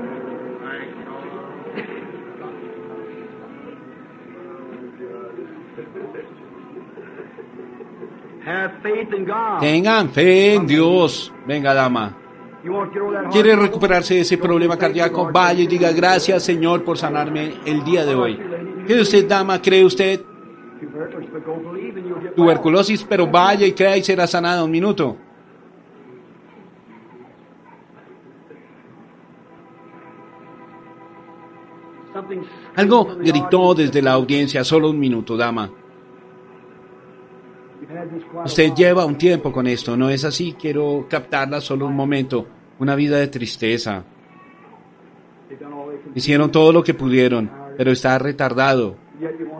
Tengan 9.60 10.10
fe 10.10 10.54
en 10.54 10.66
Dios. 10.66 11.32
Venga, 11.46 11.74
dama. 11.74 12.16
¿Quiere 13.32 13.56
recuperarse 13.56 14.14
de 14.14 14.20
ese 14.20 14.36
problema 14.36 14.76
cardíaco? 14.76 15.30
Vaya 15.32 15.62
y 15.62 15.66
diga 15.66 15.92
gracias, 15.92 16.42
Señor, 16.42 16.84
por 16.84 16.98
sanarme 16.98 17.54
el 17.64 17.82
día 17.84 18.04
de 18.04 18.14
hoy. 18.14 18.38
¿Cree 18.86 19.00
usted, 19.00 19.26
dama? 19.26 19.60
¿Cree 19.62 19.84
usted? 19.84 20.20
Tuberculosis, 22.36 23.04
pero 23.04 23.26
vaya 23.26 23.66
y 23.66 23.72
crea 23.72 23.96
y 23.96 24.02
será 24.02 24.26
sanada 24.26 24.62
un 24.64 24.70
minuto. 24.70 25.16
Algo 32.76 33.16
gritó 33.18 33.74
desde 33.74 34.02
la 34.02 34.12
audiencia, 34.12 34.64
solo 34.64 34.90
un 34.90 34.98
minuto, 34.98 35.36
dama. 35.36 35.70
Usted 38.44 38.74
lleva 38.74 39.04
un 39.04 39.16
tiempo 39.16 39.52
con 39.52 39.66
esto, 39.66 39.96
¿no 39.96 40.10
es 40.10 40.24
así? 40.24 40.54
Quiero 40.58 41.06
captarla 41.08 41.60
solo 41.60 41.86
un 41.86 41.94
momento. 41.94 42.46
Una 42.78 42.94
vida 42.94 43.18
de 43.18 43.28
tristeza. 43.28 44.04
Hicieron 46.14 46.50
todo 46.50 46.72
lo 46.72 46.82
que 46.82 46.94
pudieron, 46.94 47.50
pero 47.76 47.90
está 47.90 48.18
retardado. 48.18 48.96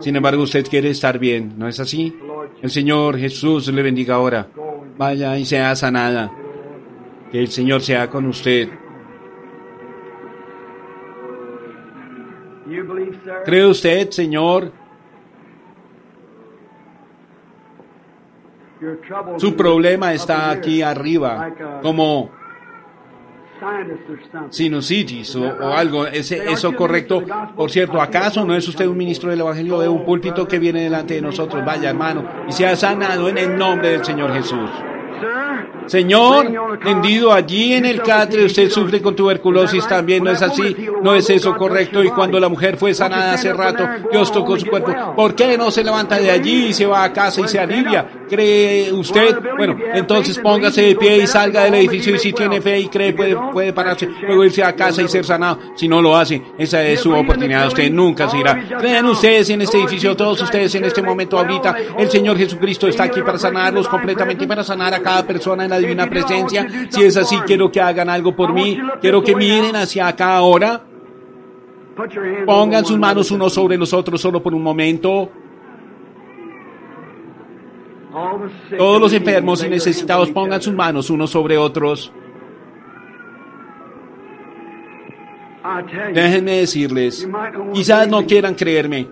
Sin 0.01 0.17
embargo, 0.17 0.43
usted 0.43 0.67
quiere 0.67 0.91
estar 0.91 1.19
bien, 1.19 1.55
¿no 1.59 1.69
es 1.69 1.79
así? 1.81 2.17
El 2.63 2.71
Señor 2.71 3.19
Jesús 3.19 3.69
le 3.69 3.83
bendiga 3.83 4.15
ahora. 4.15 4.49
Vaya 4.97 5.39
y 5.39 5.45
sea 5.45 5.77
sanada. 5.77 6.33
Que 7.31 7.41
el 7.41 7.49
Señor 7.49 7.83
sea 7.83 8.09
con 8.09 8.27
usted. 8.27 8.69
¿Cree 13.45 13.67
usted, 13.67 14.11
Señor, 14.11 14.73
Su 19.37 19.55
problema 19.55 20.13
está 20.15 20.51
aquí 20.51 20.83
arriba, 20.83 21.53
como 21.83 22.31
sinusitis 24.49 25.37
o, 25.37 25.43
o 25.43 25.73
algo. 25.73 26.07
¿Es 26.07 26.33
eso 26.33 26.75
correcto? 26.75 27.23
Por 27.55 27.71
cierto, 27.71 28.01
¿acaso 28.01 28.45
no 28.45 28.55
es 28.55 28.67
usted 28.67 28.87
un 28.87 28.97
ministro 28.97 29.31
del 29.31 29.41
Evangelio 29.41 29.81
de 29.81 29.89
un 29.89 30.05
púlpito 30.05 30.49
que 30.49 30.59
viene 30.59 30.83
delante 30.83 31.15
de 31.15 31.23
nosotros? 31.23 31.65
Vaya, 31.65 31.91
hermano, 31.91 32.25
y 32.49 32.53
sea 32.53 32.75
sanado 32.77 33.29
en 33.29 33.39
el 33.39 33.57
nombre 33.57 33.91
del 33.91 34.05
Señor 34.05 34.33
Jesús. 34.33 34.71
Señor, 35.87 36.79
tendido 36.85 37.33
allí 37.33 37.73
en 37.73 37.85
el 37.85 38.01
catre, 38.01 38.45
usted 38.45 38.71
sufre 38.71 39.03
con 39.03 39.17
tuberculosis 39.17 39.89
también, 39.89 40.23
¿no 40.23 40.31
es 40.31 40.41
así? 40.41 40.77
¿No 41.03 41.15
es 41.17 41.29
eso 41.31 41.57
correcto? 41.57 42.05
Y 42.05 42.11
cuando 42.11 42.39
la 42.39 42.49
mujer 42.49 42.77
fue 42.77 42.95
sanada 42.95 43.33
hace 43.33 43.53
rato, 43.53 43.85
Dios 44.11 44.31
tocó 44.31 44.57
su 44.57 44.67
cuerpo. 44.67 44.95
¿Por 45.17 45.35
qué 45.35 45.59
no 45.59 45.71
se 45.73 45.83
levanta 45.83 46.17
de 46.17 46.31
allí 46.31 46.67
y 46.67 46.73
se 46.73 46.87
va 46.87 47.03
a 47.03 47.13
casa 47.13 47.41
y 47.41 47.49
se 47.49 47.59
alivia? 47.59 48.07
¿Cree 48.31 48.93
usted? 48.93 49.37
Bueno, 49.57 49.77
entonces 49.93 50.39
póngase 50.39 50.83
de 50.83 50.95
pie 50.95 51.25
y 51.25 51.27
salga 51.27 51.65
del 51.65 51.75
edificio 51.75 52.15
y 52.15 52.19
si 52.21 52.33
tiene 52.33 52.61
fe 52.61 52.79
y 52.79 52.87
cree 52.87 53.13
puede, 53.13 53.37
puede 53.53 53.73
pararse, 53.73 54.09
luego 54.23 54.45
irse 54.45 54.63
a 54.63 54.75
casa 54.77 55.03
y 55.03 55.09
ser 55.09 55.25
sanado. 55.25 55.59
Si 55.75 55.89
no 55.89 56.01
lo 56.01 56.17
hace, 56.17 56.41
esa 56.57 56.81
es 56.85 57.01
su 57.01 57.13
oportunidad. 57.13 57.67
Usted 57.67 57.91
nunca 57.91 58.31
se 58.31 58.39
irá. 58.39 58.57
Crean 58.79 59.07
ustedes 59.07 59.51
en 59.51 59.63
este 59.63 59.79
edificio, 59.79 60.17
todos 60.17 60.41
ustedes 60.43 60.73
en 60.77 60.85
este 60.85 61.03
momento 61.03 61.39
ahorita. 61.39 61.77
El 61.99 62.09
Señor 62.09 62.39
Jesucristo 62.39 62.87
está 62.87 63.05
aquí 63.05 63.21
para 63.21 63.37
sanarlos 63.37 63.89
completamente 63.89 64.45
y 64.45 64.47
para 64.47 64.63
sanar 64.63 64.95
a 64.95 65.01
cada 65.01 65.27
persona 65.27 65.65
en 65.65 65.71
la 65.71 65.79
divina 65.79 66.09
presencia. 66.09 66.67
Si 66.89 67.03
es 67.03 67.17
así, 67.17 67.37
quiero 67.45 67.73
que 67.73 67.81
hagan 67.81 68.09
algo 68.09 68.37
por 68.37 68.53
mí. 68.53 68.79
Quiero 69.01 69.25
que 69.25 69.35
miren 69.35 69.75
hacia 69.75 70.07
acá 70.07 70.37
ahora. 70.37 70.85
Pongan 72.47 72.85
sus 72.85 72.99
manos 72.99 73.31
unos 73.33 73.53
sobre 73.53 73.77
los 73.77 73.93
otros 73.93 74.21
solo 74.21 74.41
por 74.41 74.55
un 74.55 74.63
momento. 74.63 75.31
Todos 78.77 79.01
los 79.01 79.13
enfermos 79.13 79.65
y 79.65 79.69
necesitados 79.69 80.31
pongan 80.31 80.61
sus 80.61 80.75
manos 80.75 81.11
unos 81.11 81.31
sobre 81.31 81.57
otros. 81.57 82.13
Déjenme 86.13 86.59
decirles, 86.59 87.29
quizás 87.73 88.09
no 88.09 88.25
quieran 88.25 88.55
creerme, 88.55 89.07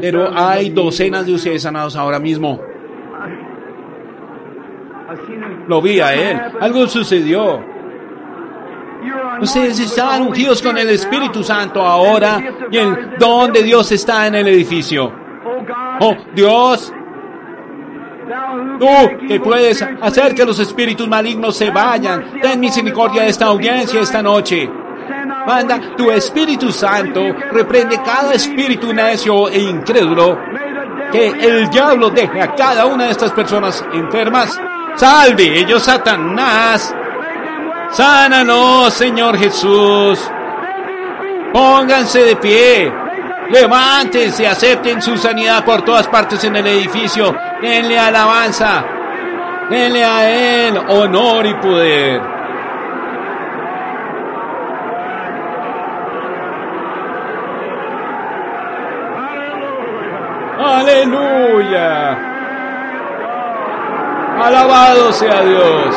pero 0.00 0.30
hay 0.34 0.70
docenas 0.70 1.26
de 1.26 1.34
ustedes 1.34 1.62
sanados 1.62 1.96
ahora 1.96 2.18
mismo. 2.18 2.60
Lo 5.66 5.80
vi 5.80 6.00
a 6.00 6.14
él. 6.14 6.40
Algo 6.60 6.86
sucedió. 6.86 7.64
Ustedes 9.40 9.78
están 9.78 10.22
ungidos 10.22 10.60
con 10.60 10.76
el 10.76 10.90
Espíritu 10.90 11.42
Santo 11.42 11.80
ahora 11.80 12.42
y 12.70 12.76
el 12.76 13.16
don 13.18 13.52
de 13.52 13.62
Dios 13.62 13.90
está 13.92 14.26
en 14.26 14.34
el 14.34 14.48
edificio. 14.48 15.12
Oh, 16.00 16.14
Dios, 16.34 16.92
tú 18.78 19.26
que 19.26 19.40
puedes 19.40 19.82
hacer 20.00 20.34
que 20.34 20.44
los 20.44 20.58
espíritus 20.58 21.08
malignos 21.08 21.56
se 21.56 21.70
vayan, 21.70 22.40
ten 22.40 22.60
misericordia 22.60 23.22
de 23.22 23.28
esta 23.28 23.46
audiencia 23.46 24.00
esta 24.00 24.22
noche. 24.22 24.68
Manda 25.46 25.80
tu 25.96 26.10
Espíritu 26.10 26.70
Santo, 26.70 27.20
reprende 27.52 28.00
cada 28.02 28.34
espíritu 28.34 28.92
necio 28.92 29.48
e 29.48 29.58
incrédulo, 29.58 30.38
que 31.10 31.28
el 31.28 31.70
diablo 31.70 32.10
deje 32.10 32.40
a 32.40 32.54
cada 32.54 32.86
una 32.86 33.04
de 33.04 33.10
estas 33.12 33.32
personas 33.32 33.82
enfermas 33.94 34.58
Salve 34.98 35.60
ellos, 35.60 35.84
Satanás. 35.84 36.92
Sánanos, 37.92 38.92
Señor 38.92 39.38
Jesús. 39.38 40.18
Pónganse 41.52 42.24
de 42.24 42.34
pie. 42.34 42.92
Levántense, 43.50 44.46
acepten 44.46 45.00
su 45.00 45.16
sanidad 45.16 45.64
por 45.64 45.82
todas 45.82 46.06
partes 46.08 46.44
en 46.44 46.56
el 46.56 46.66
edificio. 46.66 47.34
Denle 47.62 47.98
alabanza. 47.98 48.84
Denle 49.70 50.04
a 50.04 50.30
Él 50.30 50.78
honor 50.88 51.46
y 51.46 51.54
poder. 51.54 52.20
Aleluya. 60.58 62.18
Alabado 64.42 65.12
sea 65.12 65.42
Dios. 65.42 65.96